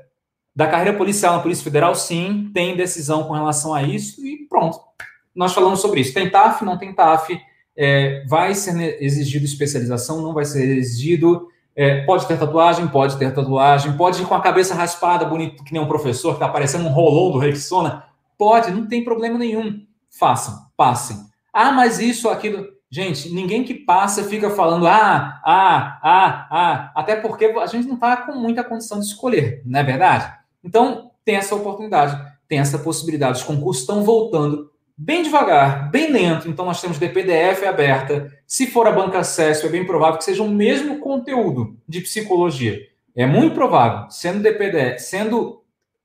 da 0.56 0.66
carreira 0.66 0.98
policial 0.98 1.36
na 1.36 1.44
Polícia 1.44 1.64
Federal, 1.64 1.94
sim, 1.94 2.50
tem 2.54 2.76
decisão 2.76 3.26
com 3.26 3.34
relação 3.34 3.74
a 3.74 3.84
isso 3.84 4.26
e 4.26 4.48
pronto 4.50 4.80
nós 5.36 5.54
falamos 5.54 5.82
sobre 5.82 6.00
isso. 6.00 6.14
Tem 6.14 6.30
TAF, 6.30 6.64
não 6.64 6.78
tem 6.78 6.94
TAF, 6.94 7.38
é, 7.78 8.24
vai 8.28 8.56
ser 8.56 9.04
exigido 9.04 9.44
especialização, 9.44 10.22
não 10.22 10.34
vai 10.34 10.46
ser 10.46 10.78
exigido. 10.78 11.50
É, 11.76 12.06
pode 12.06 12.26
ter 12.26 12.40
tatuagem, 12.40 12.88
pode 12.88 13.18
ter 13.18 13.34
tatuagem, 13.34 13.98
pode 13.98 14.22
ir 14.22 14.26
com 14.26 14.34
a 14.34 14.42
cabeça 14.42 14.74
raspada, 14.74 15.26
bonito, 15.26 15.62
que 15.62 15.74
nem 15.74 15.82
um 15.82 15.88
professor, 15.88 16.30
que 16.30 16.36
está 16.36 16.48
parecendo 16.48 16.86
um 16.86 16.92
rolão 16.92 17.34
do 17.34 17.38
Rexona. 17.38 18.06
Pode, 18.38 18.72
não 18.72 18.88
tem 18.88 19.04
problema 19.04 19.38
nenhum. 19.38 19.86
Façam, 20.10 20.68
passem. 20.78 21.18
Ah, 21.54 21.74
mas 21.74 22.00
isso, 22.00 22.30
aquilo. 22.30 22.66
Gente, 22.90 23.30
ninguém 23.34 23.64
que 23.64 23.74
passa 23.74 24.24
fica 24.24 24.50
falando 24.50 24.88
ah, 24.88 25.42
ah, 25.44 26.00
ah, 26.02 26.48
ah, 26.52 26.92
até 26.96 27.16
porque 27.16 27.46
a 27.46 27.66
gente 27.66 27.88
não 27.88 27.96
está 27.96 28.18
com 28.18 28.34
muita 28.34 28.64
condição 28.64 29.00
de 29.00 29.06
escolher, 29.06 29.62
não 29.66 29.80
é 29.80 29.84
verdade? 29.84 30.32
Então, 30.64 31.12
tem 31.24 31.36
essa 31.36 31.56
oportunidade. 31.56 32.16
tem 32.48 32.60
essa 32.60 32.78
possibilidade. 32.78 33.40
Os 33.40 33.44
concursos 33.44 33.82
estão 33.82 34.04
voltando 34.04 34.72
bem 34.96 35.24
devagar, 35.24 35.90
bem 35.90 36.12
lento. 36.12 36.48
Então, 36.48 36.66
nós 36.66 36.80
temos 36.80 37.00
DPDF 37.00 37.66
aberta. 37.66 38.32
Se 38.48 38.68
for 38.68 38.88
a 38.88 38.92
banca 38.92 39.24
CESP, 39.24 39.66
é 39.66 39.70
bem 39.70 39.86
provável 39.86 40.18
que 40.18 40.24
seja 40.24 40.44
o 40.44 40.50
mesmo 40.50 41.00
conteúdo 41.00 41.76
de 41.88 42.02
psicologia. 42.02 42.80
É 43.16 43.26
muito 43.26 43.56
provável, 43.56 44.10
sendo 44.10 44.42
DPDF, 44.42 45.00
sendo 45.00 45.64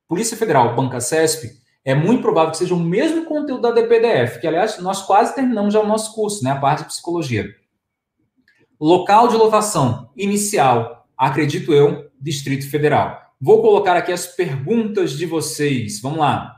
Polícia 0.08 0.36
Federal, 0.36 0.74
banca 0.74 1.00
CESP, 1.00 1.59
é 1.84 1.94
muito 1.94 2.22
provável 2.22 2.50
que 2.50 2.58
seja 2.58 2.74
o 2.74 2.80
mesmo 2.80 3.24
conteúdo 3.24 3.62
da 3.62 3.70
DPDF, 3.70 4.40
que, 4.40 4.46
aliás, 4.46 4.78
nós 4.78 5.02
quase 5.02 5.34
terminamos 5.34 5.72
já 5.72 5.80
o 5.80 5.86
nosso 5.86 6.14
curso, 6.14 6.44
né? 6.44 6.50
A 6.50 6.56
parte 6.56 6.80
de 6.80 6.88
psicologia. 6.88 7.54
Local 8.78 9.28
de 9.28 9.36
lotação 9.36 10.10
inicial, 10.16 11.06
acredito 11.16 11.72
eu, 11.72 12.10
Distrito 12.20 12.68
Federal. 12.68 13.20
Vou 13.40 13.62
colocar 13.62 13.96
aqui 13.96 14.12
as 14.12 14.26
perguntas 14.26 15.12
de 15.12 15.24
vocês. 15.24 16.00
Vamos 16.00 16.18
lá. 16.18 16.56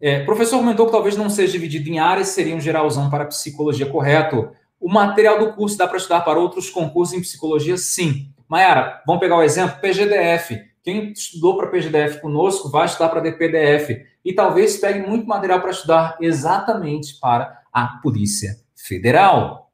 É, 0.00 0.24
professor 0.24 0.58
comentou 0.58 0.86
que 0.86 0.92
talvez 0.92 1.16
não 1.16 1.28
seja 1.28 1.52
dividido 1.52 1.88
em 1.88 1.98
áreas, 1.98 2.28
seria 2.28 2.54
um 2.54 2.60
geralzão 2.60 3.10
para 3.10 3.26
psicologia, 3.26 3.86
correto? 3.86 4.50
O 4.78 4.88
material 4.88 5.38
do 5.38 5.52
curso 5.54 5.76
dá 5.76 5.88
para 5.88 5.96
estudar 5.96 6.20
para 6.20 6.38
outros 6.38 6.70
concursos 6.70 7.16
em 7.16 7.20
psicologia? 7.20 7.76
Sim. 7.76 8.32
Mayara, 8.48 9.02
vamos 9.06 9.20
pegar 9.20 9.36
o 9.36 9.42
exemplo? 9.42 9.80
PGDF. 9.80 10.60
Quem 10.88 11.12
estudou 11.12 11.54
para 11.54 11.66
PGDF 11.66 12.18
conosco 12.18 12.70
vai 12.70 12.86
estudar 12.86 13.10
para 13.10 13.20
DPDF. 13.20 14.06
E 14.24 14.32
talvez 14.32 14.78
pegue 14.78 15.06
muito 15.06 15.26
material 15.26 15.60
para 15.60 15.70
estudar 15.70 16.16
exatamente 16.18 17.20
para 17.20 17.60
a 17.70 17.98
Polícia 18.02 18.56
Federal. 18.74 19.70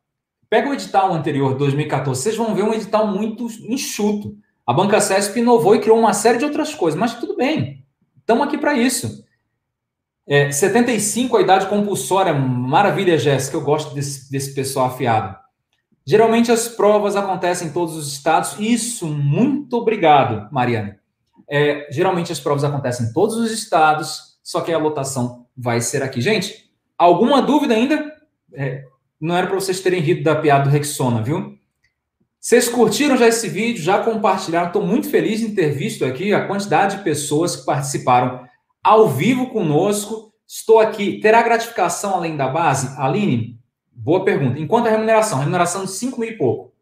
Pega 0.50 0.68
o 0.68 0.74
edital 0.74 1.12
anterior, 1.12 1.56
2014, 1.56 2.20
vocês 2.20 2.36
vão 2.36 2.52
ver 2.52 2.64
um 2.64 2.74
edital 2.74 3.06
muito 3.06 3.46
enxuto. 3.62 4.36
A 4.66 4.72
Banca 4.72 5.00
CESP 5.00 5.38
inovou 5.38 5.76
e 5.76 5.80
criou 5.80 6.00
uma 6.00 6.12
série 6.12 6.38
de 6.38 6.46
outras 6.46 6.74
coisas, 6.74 6.98
mas 6.98 7.14
tudo 7.14 7.36
bem. 7.36 7.86
Estamos 8.18 8.48
aqui 8.48 8.58
para 8.58 8.74
isso. 8.74 9.24
É, 10.26 10.50
75, 10.50 11.36
a 11.36 11.42
idade 11.42 11.68
compulsória. 11.68 12.34
Maravilha, 12.34 13.16
Jéssica. 13.16 13.56
Eu 13.56 13.62
gosto 13.62 13.94
desse, 13.94 14.28
desse 14.32 14.52
pessoal 14.52 14.86
afiado. 14.86 15.36
Geralmente 16.04 16.50
as 16.50 16.66
provas 16.66 17.14
acontecem 17.14 17.68
em 17.68 17.72
todos 17.72 17.96
os 17.96 18.12
estados. 18.12 18.58
Isso, 18.58 19.06
muito 19.06 19.76
obrigado, 19.76 20.52
Mariana. 20.52 21.03
É, 21.49 21.89
geralmente 21.91 22.32
as 22.32 22.41
provas 22.41 22.64
acontecem 22.64 23.07
em 23.07 23.12
todos 23.12 23.37
os 23.37 23.51
estados, 23.51 24.39
só 24.43 24.61
que 24.61 24.72
a 24.72 24.78
lotação 24.78 25.47
vai 25.57 25.80
ser 25.80 26.03
aqui. 26.03 26.20
Gente, 26.20 26.70
alguma 26.97 27.43
dúvida 27.43 27.74
ainda? 27.74 28.12
É, 28.53 28.85
não 29.20 29.37
era 29.37 29.47
para 29.47 29.57
vocês 29.57 29.80
terem 29.80 30.01
rido 30.01 30.22
da 30.22 30.37
piada 30.37 30.64
do 30.64 30.70
Rexona, 30.70 31.22
viu? 31.22 31.59
Vocês 32.41 32.68
curtiram 32.68 33.16
já 33.16 33.26
esse 33.26 33.49
vídeo, 33.49 33.82
já 33.82 34.03
compartilharam? 34.03 34.66
Estou 34.66 34.87
muito 34.87 35.09
feliz 35.09 35.41
em 35.41 35.55
ter 35.55 35.70
visto 35.70 36.05
aqui 36.05 36.35
a 36.35 36.47
quantidade 36.47 36.99
de 36.99 37.03
pessoas 37.03 37.57
que 37.57 37.64
participaram 37.64 38.47
ao 38.82 39.09
vivo 39.09 39.49
conosco. 39.49 40.30
Estou 40.47 40.78
aqui. 40.78 41.20
Terá 41.20 41.43
gratificação 41.43 42.14
além 42.14 42.37
da 42.37 42.47
base? 42.47 42.95
Aline, 43.01 43.59
boa 43.91 44.26
pergunta. 44.26 44.61
Enquanto 44.61 44.89
a 44.89 44.91
remuneração, 44.91 45.39
remuneração 45.39 45.87
de 45.87 45.93
5 45.93 46.20
mil 46.20 46.28
e 46.28 46.37
pouco. 46.37 46.74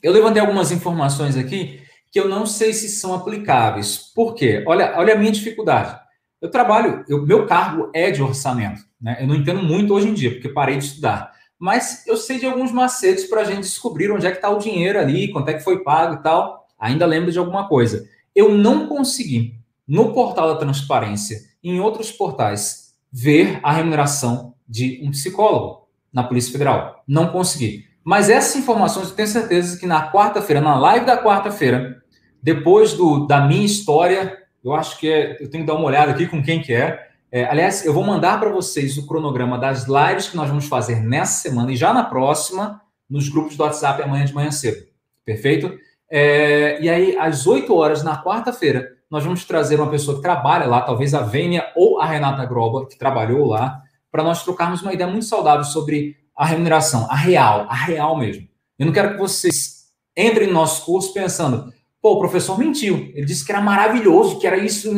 Eu 0.00 0.12
levantei 0.12 0.40
algumas 0.40 0.70
informações 0.70 1.36
aqui 1.36 1.82
que 2.10 2.18
eu 2.18 2.28
não 2.28 2.46
sei 2.46 2.72
se 2.72 2.88
são 2.88 3.14
aplicáveis. 3.14 3.96
Por 4.14 4.34
quê? 4.34 4.64
Olha, 4.66 4.94
olha 4.96 5.14
a 5.14 5.18
minha 5.18 5.30
dificuldade. 5.30 5.98
Eu 6.40 6.50
trabalho, 6.50 7.04
eu, 7.08 7.24
meu 7.24 7.46
cargo 7.46 7.90
é 7.94 8.10
de 8.10 8.22
orçamento. 8.22 8.82
Né? 9.00 9.18
Eu 9.20 9.26
não 9.26 9.34
entendo 9.34 9.62
muito 9.62 9.94
hoje 9.94 10.08
em 10.08 10.14
dia, 10.14 10.30
porque 10.30 10.48
parei 10.48 10.76
de 10.76 10.84
estudar. 10.84 11.32
Mas 11.58 12.06
eu 12.06 12.16
sei 12.16 12.38
de 12.38 12.46
alguns 12.46 12.72
macetes 12.72 13.24
para 13.24 13.42
a 13.42 13.44
gente 13.44 13.60
descobrir 13.60 14.10
onde 14.10 14.26
é 14.26 14.30
que 14.30 14.38
está 14.38 14.48
o 14.48 14.58
dinheiro 14.58 14.98
ali, 14.98 15.30
quanto 15.30 15.50
é 15.50 15.54
que 15.54 15.62
foi 15.62 15.84
pago 15.84 16.14
e 16.14 16.22
tal. 16.22 16.66
Ainda 16.78 17.04
lembro 17.04 17.30
de 17.30 17.38
alguma 17.38 17.68
coisa. 17.68 18.08
Eu 18.34 18.54
não 18.54 18.86
consegui 18.86 19.60
no 19.86 20.14
portal 20.14 20.48
da 20.48 20.58
transparência 20.58 21.38
em 21.62 21.78
outros 21.78 22.10
portais 22.10 22.94
ver 23.12 23.60
a 23.62 23.72
remuneração 23.72 24.54
de 24.66 25.00
um 25.02 25.10
psicólogo 25.10 25.88
na 26.12 26.22
Polícia 26.22 26.52
Federal. 26.52 27.02
Não 27.06 27.28
consegui. 27.28 27.84
Mas 28.02 28.30
essas 28.30 28.56
informações 28.56 29.10
eu 29.10 29.14
tenho 29.14 29.28
certeza 29.28 29.78
que 29.78 29.86
na 29.86 30.10
quarta-feira, 30.10 30.60
na 30.60 30.78
live 30.78 31.04
da 31.04 31.22
quarta-feira, 31.22 31.99
depois 32.42 32.94
do, 32.94 33.26
da 33.26 33.40
minha 33.40 33.64
história, 33.64 34.38
eu 34.64 34.74
acho 34.74 34.98
que 34.98 35.08
é, 35.08 35.32
eu 35.40 35.50
tenho 35.50 35.64
que 35.64 35.66
dar 35.66 35.74
uma 35.74 35.86
olhada 35.86 36.12
aqui 36.12 36.26
com 36.26 36.42
quem 36.42 36.60
que 36.60 36.72
é. 36.72 37.08
é 37.30 37.44
aliás, 37.44 37.84
eu 37.84 37.92
vou 37.92 38.04
mandar 38.04 38.38
para 38.38 38.50
vocês 38.50 38.96
o 38.98 39.06
cronograma 39.06 39.58
das 39.58 39.86
lives 39.86 40.28
que 40.28 40.36
nós 40.36 40.48
vamos 40.48 40.66
fazer 40.66 41.00
nessa 41.00 41.42
semana 41.42 41.72
e 41.72 41.76
já 41.76 41.92
na 41.92 42.04
próxima, 42.04 42.80
nos 43.08 43.28
grupos 43.28 43.56
do 43.56 43.62
WhatsApp 43.62 44.02
amanhã 44.02 44.24
de 44.24 44.34
manhã 44.34 44.50
cedo. 44.50 44.86
Perfeito? 45.24 45.78
É, 46.10 46.80
e 46.82 46.88
aí, 46.88 47.16
às 47.18 47.46
8 47.46 47.72
horas, 47.74 48.02
na 48.02 48.22
quarta-feira, 48.22 48.88
nós 49.10 49.24
vamos 49.24 49.44
trazer 49.44 49.80
uma 49.80 49.90
pessoa 49.90 50.16
que 50.16 50.22
trabalha 50.22 50.66
lá, 50.66 50.82
talvez 50.82 51.14
a 51.14 51.22
Vênia 51.22 51.66
ou 51.74 52.00
a 52.00 52.06
Renata 52.06 52.44
Groba, 52.44 52.86
que 52.86 52.98
trabalhou 52.98 53.46
lá, 53.46 53.82
para 54.10 54.22
nós 54.22 54.42
trocarmos 54.42 54.82
uma 54.82 54.92
ideia 54.92 55.08
muito 55.08 55.26
saudável 55.26 55.64
sobre 55.64 56.16
a 56.36 56.46
remuneração, 56.46 57.06
a 57.10 57.16
real, 57.16 57.66
a 57.68 57.74
real 57.74 58.16
mesmo. 58.16 58.48
Eu 58.78 58.86
não 58.86 58.92
quero 58.92 59.12
que 59.12 59.18
vocês 59.18 59.80
entrem 60.16 60.48
no 60.48 60.54
nosso 60.54 60.84
curso 60.84 61.12
pensando, 61.12 61.72
pô, 62.00 62.12
o 62.12 62.18
professor 62.18 62.58
mentiu, 62.58 63.10
ele 63.14 63.26
disse 63.26 63.44
que 63.44 63.52
era 63.52 63.60
maravilhoso, 63.60 64.38
que 64.38 64.46
era 64.46 64.56
isso. 64.56 64.92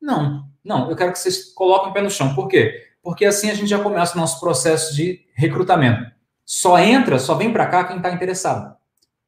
Não, 0.00 0.48
não, 0.64 0.90
eu 0.90 0.96
quero 0.96 1.12
que 1.12 1.18
vocês 1.18 1.52
coloquem 1.52 1.90
o 1.90 1.92
pé 1.92 2.02
no 2.02 2.10
chão. 2.10 2.34
Por 2.34 2.48
quê? 2.48 2.88
Porque 3.02 3.24
assim 3.24 3.50
a 3.50 3.54
gente 3.54 3.68
já 3.68 3.82
começa 3.82 4.14
o 4.14 4.20
nosso 4.20 4.38
processo 4.38 4.94
de 4.94 5.20
recrutamento. 5.34 6.10
Só 6.44 6.78
entra, 6.78 7.18
só 7.18 7.34
vem 7.34 7.52
para 7.52 7.66
cá 7.66 7.84
quem 7.84 7.96
está 7.96 8.12
interessado. 8.12 8.76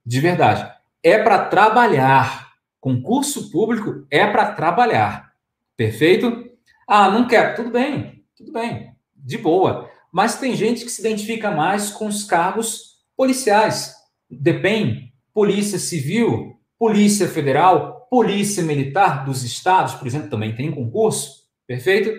De 0.05 0.21
verdade. 0.21 0.71
É 1.03 1.19
para 1.19 1.47
trabalhar. 1.47 2.55
Concurso 2.81 3.51
público 3.51 4.07
é 4.11 4.27
para 4.27 4.53
trabalhar. 4.53 5.33
Perfeito? 5.77 6.45
Ah, 6.87 7.11
não 7.11 7.27
quero. 7.27 7.57
Tudo 7.57 7.71
bem, 7.71 8.25
tudo 8.37 8.53
bem. 8.53 8.95
De 9.17 9.39
boa. 9.39 9.91
Mas 10.13 10.39
tem 10.39 10.55
gente 10.55 10.85
que 10.85 10.91
se 10.91 11.01
identifica 11.01 11.51
mais 11.51 11.91
com 11.91 12.07
os 12.07 12.25
cargos 12.25 12.99
policiais. 13.17 13.95
Depende. 14.31 15.13
Polícia 15.33 15.79
Civil, 15.79 16.54
Polícia 16.85 17.27
Federal, 17.27 18.07
Polícia 18.11 18.63
Militar 18.63 19.25
dos 19.25 19.43
estados, 19.43 19.95
por 19.95 20.07
exemplo, 20.07 20.29
também 20.29 20.55
tem 20.55 20.71
concurso. 20.71 21.45
Perfeito? 21.67 22.13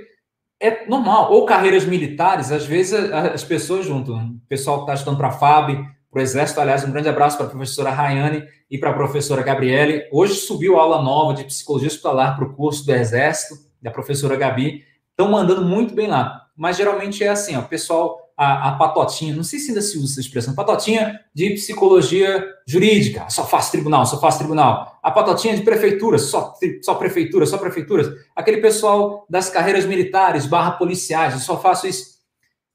É 0.59 0.87
normal. 0.87 1.31
Ou 1.31 1.45
carreiras 1.45 1.85
militares, 1.85 2.51
às 2.51 2.65
vezes 2.65 2.91
as 3.13 3.43
pessoas 3.43 3.85
juntam. 3.85 4.15
O 4.15 4.47
pessoal 4.49 4.77
que 4.77 4.83
está 4.85 4.95
estudando 4.95 5.19
para 5.19 5.27
a 5.27 5.33
FAB, 5.33 5.85
para 6.09 6.19
o 6.19 6.19
Exército. 6.19 6.59
Aliás, 6.59 6.83
um 6.83 6.91
grande 6.91 7.07
abraço 7.07 7.37
para 7.37 7.45
a 7.45 7.49
professora 7.49 7.91
Rayane 7.91 8.43
e 8.67 8.75
para 8.79 8.89
a 8.89 8.93
professora 8.95 9.43
Gabriele. 9.43 10.09
Hoje 10.11 10.33
subiu 10.33 10.79
aula 10.79 10.99
nova 10.99 11.35
de 11.35 11.43
psicologia 11.43 11.87
hospitalar 11.87 12.35
para 12.35 12.45
o 12.45 12.55
curso 12.55 12.83
do 12.87 12.91
Exército, 12.91 13.53
da 13.79 13.91
professora 13.91 14.35
Gabi. 14.35 14.83
Estão 15.11 15.29
mandando 15.29 15.63
muito 15.63 15.93
bem 15.93 16.07
lá. 16.07 16.47
Mas 16.57 16.75
geralmente 16.75 17.23
é 17.23 17.27
assim, 17.27 17.55
ó, 17.55 17.59
o 17.59 17.67
pessoal, 17.67 18.24
a, 18.37 18.69
a, 18.69 18.71
patotinha, 18.75 19.35
não 19.35 19.43
sei 19.43 19.59
se 19.59 19.69
ainda 19.69 19.81
se 19.81 19.97
usa 19.97 20.13
essa 20.13 20.21
expressão, 20.21 20.53
patotinha 20.53 21.19
de 21.33 21.51
psicologia 21.51 22.45
jurídica, 22.67 23.29
só 23.29 23.45
faz 23.45 23.69
tribunal, 23.69 24.05
só 24.05 24.19
faz 24.19 24.37
tribunal. 24.37 24.99
A 25.01 25.11
patotinha 25.11 25.55
de 25.55 25.63
prefeitura, 25.63 26.17
só, 26.17 26.53
só 26.81 26.95
prefeitura, 26.95 27.45
só 27.45 27.57
prefeituras. 27.57 28.07
Aquele 28.35 28.57
pessoal 28.57 29.25
das 29.29 29.49
carreiras 29.49 29.85
militares, 29.85 30.45
barra 30.45 30.71
policiais, 30.71 31.33
eu 31.33 31.39
só 31.39 31.59
faço 31.59 31.87
isso 31.87 32.15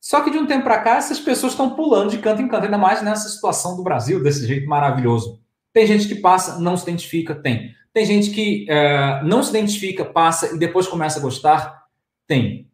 só 0.00 0.22
que 0.22 0.30
de 0.30 0.38
um 0.38 0.46
tempo 0.46 0.64
para 0.64 0.78
cá, 0.78 0.96
essas 0.96 1.20
pessoas 1.20 1.52
estão 1.52 1.70
pulando 1.70 2.10
de 2.10 2.18
canto 2.18 2.40
em 2.40 2.48
canto, 2.48 2.64
ainda 2.64 2.78
mais 2.78 3.02
nessa 3.02 3.28
situação 3.28 3.76
do 3.76 3.82
Brasil, 3.82 4.22
desse 4.22 4.46
jeito 4.46 4.66
maravilhoso. 4.66 5.38
Tem 5.72 5.86
gente 5.86 6.08
que 6.08 6.14
passa, 6.14 6.58
não 6.58 6.76
se 6.76 6.84
identifica, 6.84 7.34
tem. 7.34 7.74
Tem 7.92 8.06
gente 8.06 8.30
que 8.30 8.66
é, 8.68 9.22
não 9.24 9.42
se 9.42 9.50
identifica, 9.50 10.04
passa 10.04 10.54
e 10.54 10.58
depois 10.58 10.88
começa 10.88 11.18
a 11.18 11.22
gostar, 11.22 11.84
tem. 12.26 12.69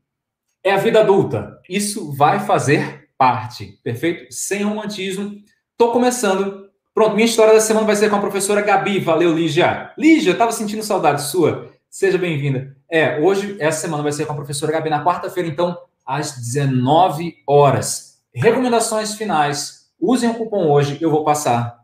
É 0.67 0.73
a 0.73 0.79
vida 0.79 0.99
adulta. 0.99 1.61
Isso 1.69 2.13
vai 2.15 2.41
fazer 2.41 3.09
parte, 3.17 3.79
perfeito? 3.85 4.27
Sem 4.35 4.65
romantismo. 4.65 5.37
Estou 5.71 5.93
começando. 5.93 6.69
Pronto, 6.93 7.15
minha 7.15 7.25
história 7.25 7.55
da 7.55 7.61
semana 7.61 7.87
vai 7.87 7.95
ser 7.95 8.11
com 8.11 8.17
a 8.17 8.21
professora 8.21 8.61
Gabi. 8.63 8.99
Valeu, 8.99 9.33
Lígia. 9.33 9.93
Lígia, 9.97 10.33
estava 10.33 10.51
sentindo 10.51 10.83
saudade 10.83 11.23
sua. 11.23 11.71
Seja 11.89 12.19
bem-vinda. 12.19 12.77
É, 12.91 13.21
hoje, 13.21 13.57
essa 13.61 13.83
semana 13.83 14.03
vai 14.03 14.11
ser 14.11 14.27
com 14.27 14.33
a 14.33 14.37
professora 14.37 14.73
Gabi. 14.73 14.91
Na 14.91 15.05
quarta-feira, 15.05 15.49
então, 15.49 15.79
às 16.05 16.33
19 16.33 17.37
horas. 17.47 18.19
Recomendações 18.35 19.15
finais. 19.15 19.87
Usem 20.01 20.31
o 20.31 20.35
cupom 20.35 20.69
hoje, 20.69 20.99
eu 21.01 21.13
vou 21.13 21.23
passar. 21.23 21.79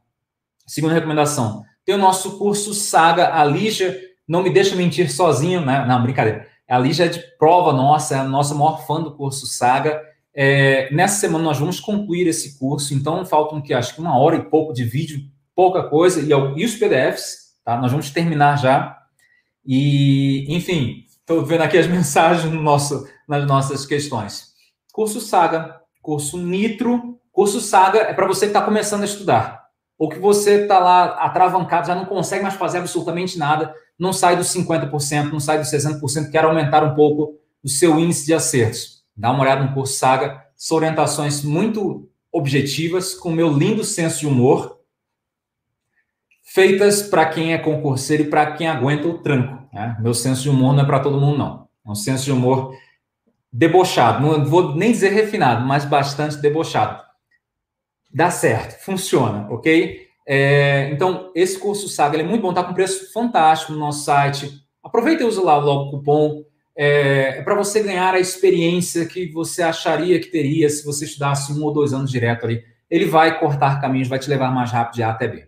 Segunda 0.67 0.95
recomendação. 0.95 1.63
Tem 1.85 1.95
o 1.95 1.99
nosso 1.99 2.37
curso 2.37 2.75
Saga. 2.75 3.41
A 3.41 3.45
Lígia 3.45 3.97
não 4.27 4.43
me 4.43 4.51
deixa 4.51 4.75
mentir 4.75 5.09
sozinho, 5.09 5.65
né? 5.65 5.87
Não, 5.87 6.03
brincadeira. 6.03 6.51
A 6.73 6.79
Lígia 6.79 7.05
é 7.05 7.09
de 7.09 7.21
prova 7.37 7.71
nossa, 7.71 8.15
é 8.15 8.19
a 8.19 8.25
nossa 8.25 8.55
maior 8.55 8.87
fã 8.87 8.99
do 9.03 9.15
curso 9.15 9.47
Saga. 9.47 10.03
É, 10.35 10.91
nessa 10.91 11.21
semana 11.21 11.45
nós 11.45 11.59
vamos 11.59 11.79
concluir 11.79 12.27
esse 12.27 12.59
curso, 12.59 12.95
então 12.95 13.27
faltam 13.27 13.61
que 13.61 13.75
acho 13.75 13.95
que 13.95 14.01
uma 14.01 14.17
hora 14.19 14.37
e 14.37 14.45
pouco 14.45 14.73
de 14.73 14.83
vídeo, 14.83 15.21
pouca 15.55 15.83
coisa, 15.83 16.23
e, 16.23 16.31
e 16.31 16.65
os 16.65 16.75
PDFs, 16.75 17.59
tá? 17.63 17.77
Nós 17.77 17.91
vamos 17.91 18.09
terminar 18.09 18.57
já. 18.57 18.97
E, 19.67 20.47
enfim, 20.49 21.05
estou 21.11 21.45
vendo 21.45 21.61
aqui 21.61 21.77
as 21.77 21.85
mensagens 21.93 22.51
no 22.51 22.63
nosso 22.63 23.07
nas 23.29 23.47
nossas 23.47 23.85
questões. 23.85 24.55
Curso 24.95 25.21
Saga, 25.21 25.79
curso 26.01 26.39
Nitro. 26.39 27.21
Curso 27.31 27.61
Saga 27.61 27.99
é 27.99 28.15
para 28.15 28.27
você 28.27 28.47
que 28.47 28.51
está 28.57 28.63
começando 28.63 29.03
a 29.03 29.05
estudar. 29.05 29.67
Ou 29.99 30.09
que 30.09 30.19
você 30.19 30.63
está 30.63 30.79
lá 30.79 31.05
atravancado, 31.23 31.89
já 31.89 31.95
não 31.95 32.07
consegue 32.07 32.43
mais 32.43 32.55
fazer 32.55 32.79
absolutamente 32.79 33.39
nada. 33.39 33.75
Não 33.99 34.13
sai 34.13 34.37
dos 34.37 34.49
50%, 34.49 35.31
não 35.31 35.41
sai 35.41 35.59
dos 35.59 35.69
60%, 35.69 36.31
quer 36.31 36.45
aumentar 36.45 36.83
um 36.85 36.95
pouco 36.95 37.39
o 37.63 37.69
seu 37.69 37.99
índice 37.99 38.27
de 38.27 38.35
acertos. 38.35 39.03
Dá 39.17 39.31
uma 39.31 39.43
olhada 39.43 39.65
no 39.65 39.75
curso 39.75 39.95
Saga, 39.95 40.45
são 40.57 40.77
orientações 40.77 41.43
muito 41.43 42.09
objetivas, 42.33 43.15
com 43.15 43.31
meu 43.31 43.53
lindo 43.53 43.85
senso 43.85 44.21
de 44.21 44.27
humor, 44.27 44.81
feitas 46.43 47.03
para 47.03 47.27
quem 47.27 47.53
é 47.53 47.59
concurseiro 47.59 48.25
e 48.25 48.31
para 48.31 48.53
quem 48.53 48.67
aguenta 48.67 49.07
o 49.07 49.19
tranco. 49.19 49.69
Né? 49.73 49.97
Meu 50.01 50.15
senso 50.15 50.43
de 50.43 50.51
humor 50.51 50.75
não 50.75 50.83
é 50.83 50.87
para 50.87 51.01
todo 51.01 51.21
mundo, 51.21 51.39
não. 51.39 51.69
É 51.87 51.91
um 51.91 51.95
senso 51.95 52.25
de 52.25 52.33
humor 52.33 52.77
debochado, 53.53 54.27
não 54.27 54.45
vou 54.45 54.75
nem 54.75 54.93
dizer 54.93 55.11
refinado, 55.11 55.67
mas 55.67 55.85
bastante 55.85 56.39
debochado. 56.39 57.03
Dá 58.13 58.31
certo, 58.31 58.83
funciona, 58.83 59.47
ok? 59.51 60.09
É, 60.27 60.91
então, 60.93 61.31
esse 61.35 61.59
curso 61.59 61.89
Saga 61.89 62.19
é 62.19 62.23
muito 62.23 62.43
bom, 62.43 62.51
está 62.51 62.63
com 62.63 62.75
preço 62.75 63.13
fantástico 63.13 63.73
no 63.73 63.79
nosso 63.79 64.05
site. 64.05 64.63
Aproveita 64.83 65.23
e 65.23 65.27
usa 65.27 65.43
lá 65.43 65.57
logo 65.57 65.89
o 65.89 65.91
cupom. 65.91 66.45
É, 66.77 67.39
é 67.39 67.43
para 67.43 67.55
você 67.55 67.83
ganhar 67.83 68.15
a 68.15 68.21
experiência 68.21 69.05
que 69.05 69.31
você 69.31 69.63
acharia 69.63 70.21
que 70.21 70.29
teria 70.29 70.69
se 70.69 70.85
você 70.85 71.05
estudasse 71.05 71.53
um 71.53 71.63
ou 71.63 71.73
dois 71.73 71.93
anos 71.93 72.11
direto 72.11 72.45
ali. 72.45 72.65
Ele 72.91 73.05
vai 73.07 73.39
cortar 73.39 73.81
caminhos, 73.81 74.09
vai 74.09 74.19
te 74.19 74.29
levar 74.29 74.53
mais 74.53 74.71
rápido 74.71 74.95
de 74.95 75.03
A 75.03 75.11
até 75.11 75.29
B. 75.29 75.47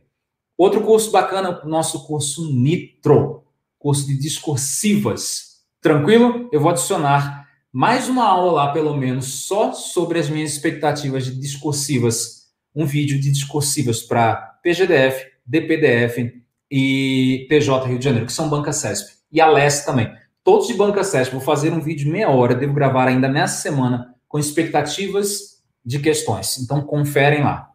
Outro 0.56 0.82
curso 0.82 1.10
bacana, 1.10 1.60
o 1.64 1.68
nosso 1.68 2.06
curso 2.06 2.52
Nitro, 2.52 3.44
curso 3.78 4.06
de 4.06 4.16
discursivas. 4.16 5.62
Tranquilo? 5.80 6.48
Eu 6.52 6.60
vou 6.60 6.70
adicionar 6.70 7.44
mais 7.72 8.08
uma 8.08 8.24
aula 8.24 8.52
lá, 8.52 8.72
pelo 8.72 8.96
menos, 8.96 9.46
só 9.46 9.72
sobre 9.72 10.18
as 10.20 10.30
minhas 10.30 10.52
expectativas 10.52 11.24
de 11.24 11.34
discursivas. 11.34 12.43
Um 12.74 12.86
vídeo 12.86 13.20
de 13.20 13.30
discursivas 13.30 14.02
para 14.02 14.34
PGDF, 14.62 15.26
DPDF 15.46 16.42
e 16.70 17.46
PJ 17.48 17.86
Rio 17.86 17.98
de 17.98 18.04
Janeiro, 18.04 18.26
que 18.26 18.32
são 18.32 18.48
banca 18.48 18.72
CESP. 18.72 19.12
E 19.30 19.40
a 19.40 19.46
LES 19.46 19.84
também. 19.84 20.12
Todos 20.42 20.66
de 20.66 20.74
banca 20.74 21.04
CESP. 21.04 21.32
Vou 21.32 21.40
fazer 21.40 21.72
um 21.72 21.80
vídeo 21.80 22.04
de 22.04 22.10
meia 22.10 22.30
hora, 22.30 22.54
devo 22.54 22.74
gravar 22.74 23.08
ainda 23.08 23.28
nessa 23.28 23.62
semana, 23.62 24.14
com 24.28 24.38
expectativas 24.38 25.62
de 25.84 25.98
questões. 25.98 26.58
Então, 26.58 26.82
conferem 26.82 27.42
lá. 27.42 27.70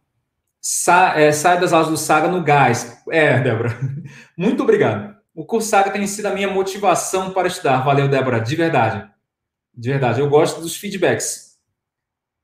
Sa 0.60 1.18
é, 1.18 1.32
sai 1.32 1.58
das 1.58 1.72
aulas 1.72 1.88
do 1.88 1.96
Saga 1.96 2.28
no 2.28 2.42
gás. 2.42 3.02
É, 3.10 3.40
Débora. 3.40 3.78
Muito 4.36 4.62
obrigado. 4.62 5.16
O 5.34 5.44
curso 5.44 5.68
Saga 5.68 5.90
tem 5.90 6.06
sido 6.06 6.26
a 6.26 6.34
minha 6.34 6.50
motivação 6.50 7.32
para 7.32 7.48
estudar. 7.48 7.82
Valeu, 7.82 8.08
Débora, 8.08 8.40
de 8.40 8.54
verdade. 8.56 9.08
De 9.74 9.88
verdade, 9.88 10.20
eu 10.20 10.28
gosto 10.28 10.60
dos 10.60 10.76
feedbacks. 10.76 11.56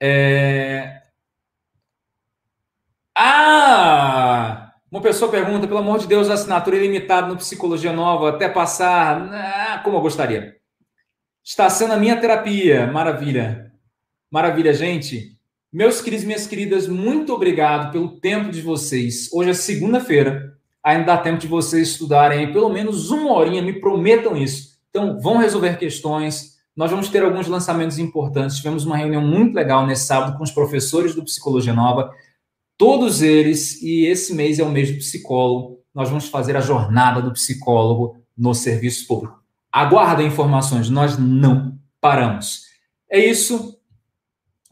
É... 0.00 1.02
Ah! 3.18 4.72
Uma 4.92 5.00
pessoa 5.00 5.30
pergunta, 5.30 5.66
pelo 5.66 5.78
amor 5.78 5.98
de 5.98 6.06
Deus, 6.06 6.28
assinatura 6.28 6.76
ilimitada 6.76 7.26
no 7.28 7.36
Psicologia 7.36 7.90
Nova 7.90 8.28
até 8.28 8.46
passar. 8.46 9.32
Ah, 9.32 9.80
como 9.82 9.96
eu 9.96 10.02
gostaria. 10.02 10.54
Está 11.42 11.70
sendo 11.70 11.94
a 11.94 11.96
minha 11.96 12.20
terapia. 12.20 12.86
Maravilha. 12.86 13.72
Maravilha, 14.30 14.74
gente. 14.74 15.34
Meus 15.72 16.02
queridos 16.02 16.24
e 16.24 16.26
minhas 16.26 16.46
queridas, 16.46 16.86
muito 16.86 17.32
obrigado 17.32 17.90
pelo 17.90 18.20
tempo 18.20 18.50
de 18.50 18.60
vocês. 18.60 19.30
Hoje 19.32 19.50
é 19.50 19.54
segunda-feira. 19.54 20.52
Ainda 20.84 21.06
dá 21.06 21.16
tempo 21.16 21.38
de 21.38 21.46
vocês 21.46 21.88
estudarem 21.88 22.52
pelo 22.52 22.68
menos 22.68 23.10
uma 23.10 23.32
horinha, 23.32 23.62
me 23.62 23.80
prometam 23.80 24.36
isso. 24.36 24.76
Então, 24.90 25.18
vão 25.18 25.38
resolver 25.38 25.78
questões 25.78 26.56
nós 26.76 26.90
vamos 26.90 27.08
ter 27.08 27.22
alguns 27.22 27.48
lançamentos 27.48 27.98
importantes. 27.98 28.58
Tivemos 28.58 28.84
uma 28.84 28.98
reunião 28.98 29.22
muito 29.22 29.54
legal 29.54 29.86
nesse 29.86 30.04
sábado 30.04 30.36
com 30.36 30.44
os 30.44 30.50
professores 30.50 31.14
do 31.14 31.24
Psicologia 31.24 31.72
Nova, 31.72 32.12
todos 32.76 33.22
eles, 33.22 33.80
e 33.82 34.06
esse 34.06 34.34
mês 34.34 34.58
é 34.58 34.64
o 34.64 34.70
mês 34.70 34.90
do 34.90 34.98
psicólogo. 34.98 35.80
Nós 35.94 36.08
vamos 36.08 36.28
fazer 36.28 36.56
a 36.56 36.60
jornada 36.60 37.22
do 37.22 37.32
psicólogo 37.32 38.16
no 38.36 38.54
serviço 38.54 39.06
público. 39.06 39.40
Aguardem 39.72 40.26
informações, 40.26 40.90
nós 40.90 41.18
não 41.18 41.78
paramos. 42.00 42.62
É 43.10 43.18
isso. 43.18 43.78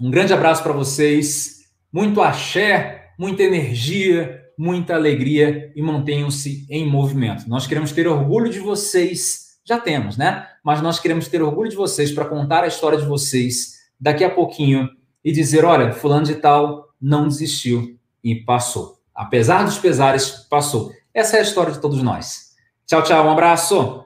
Um 0.01 0.11
grande 0.11 0.33
abraço 0.33 0.63
para 0.63 0.73
vocês. 0.73 1.65
Muito 1.93 2.21
axé, 2.21 3.13
muita 3.19 3.43
energia, 3.43 4.43
muita 4.59 4.95
alegria 4.95 5.73
e 5.75 5.83
mantenham-se 5.83 6.67
em 6.69 6.87
movimento. 6.87 7.49
Nós 7.49 7.67
queremos 7.67 7.93
ter 7.93 8.07
orgulho 8.07 8.51
de 8.51 8.61
vocês 8.61 9.45
já 9.65 9.79
temos, 9.79 10.17
né? 10.17 10.47
Mas 10.63 10.83
nós 10.83 11.01
queremos 11.01 11.27
ter 11.27 11.43
orgulho 11.43 11.71
de 11.71 11.77
vocês 11.77 12.13
para 12.13 12.27
contar 12.27 12.63
a 12.65 12.67
história 12.67 12.99
de 12.99 13.07
vocês 13.07 13.79
daqui 13.99 14.23
a 14.23 14.31
pouquinho 14.31 14.89
e 15.25 15.33
dizer: 15.33 15.65
olha, 15.65 15.93
Fulano 15.93 16.27
de 16.27 16.35
Tal 16.35 16.94
não 17.05 17.29
desistiu 17.29 17.99
e 18.23 18.35
passou. 18.35 18.99
Apesar 19.15 19.65
dos 19.65 19.77
pesares, 19.77 20.47
passou. 20.49 20.91
Essa 21.13 21.37
é 21.37 21.41
a 21.41 21.43
história 21.43 21.73
de 21.73 21.81
todos 21.81 22.03
nós. 22.03 22.55
Tchau, 22.87 23.03
tchau, 23.03 23.27
um 23.27 23.31
abraço. 23.31 24.04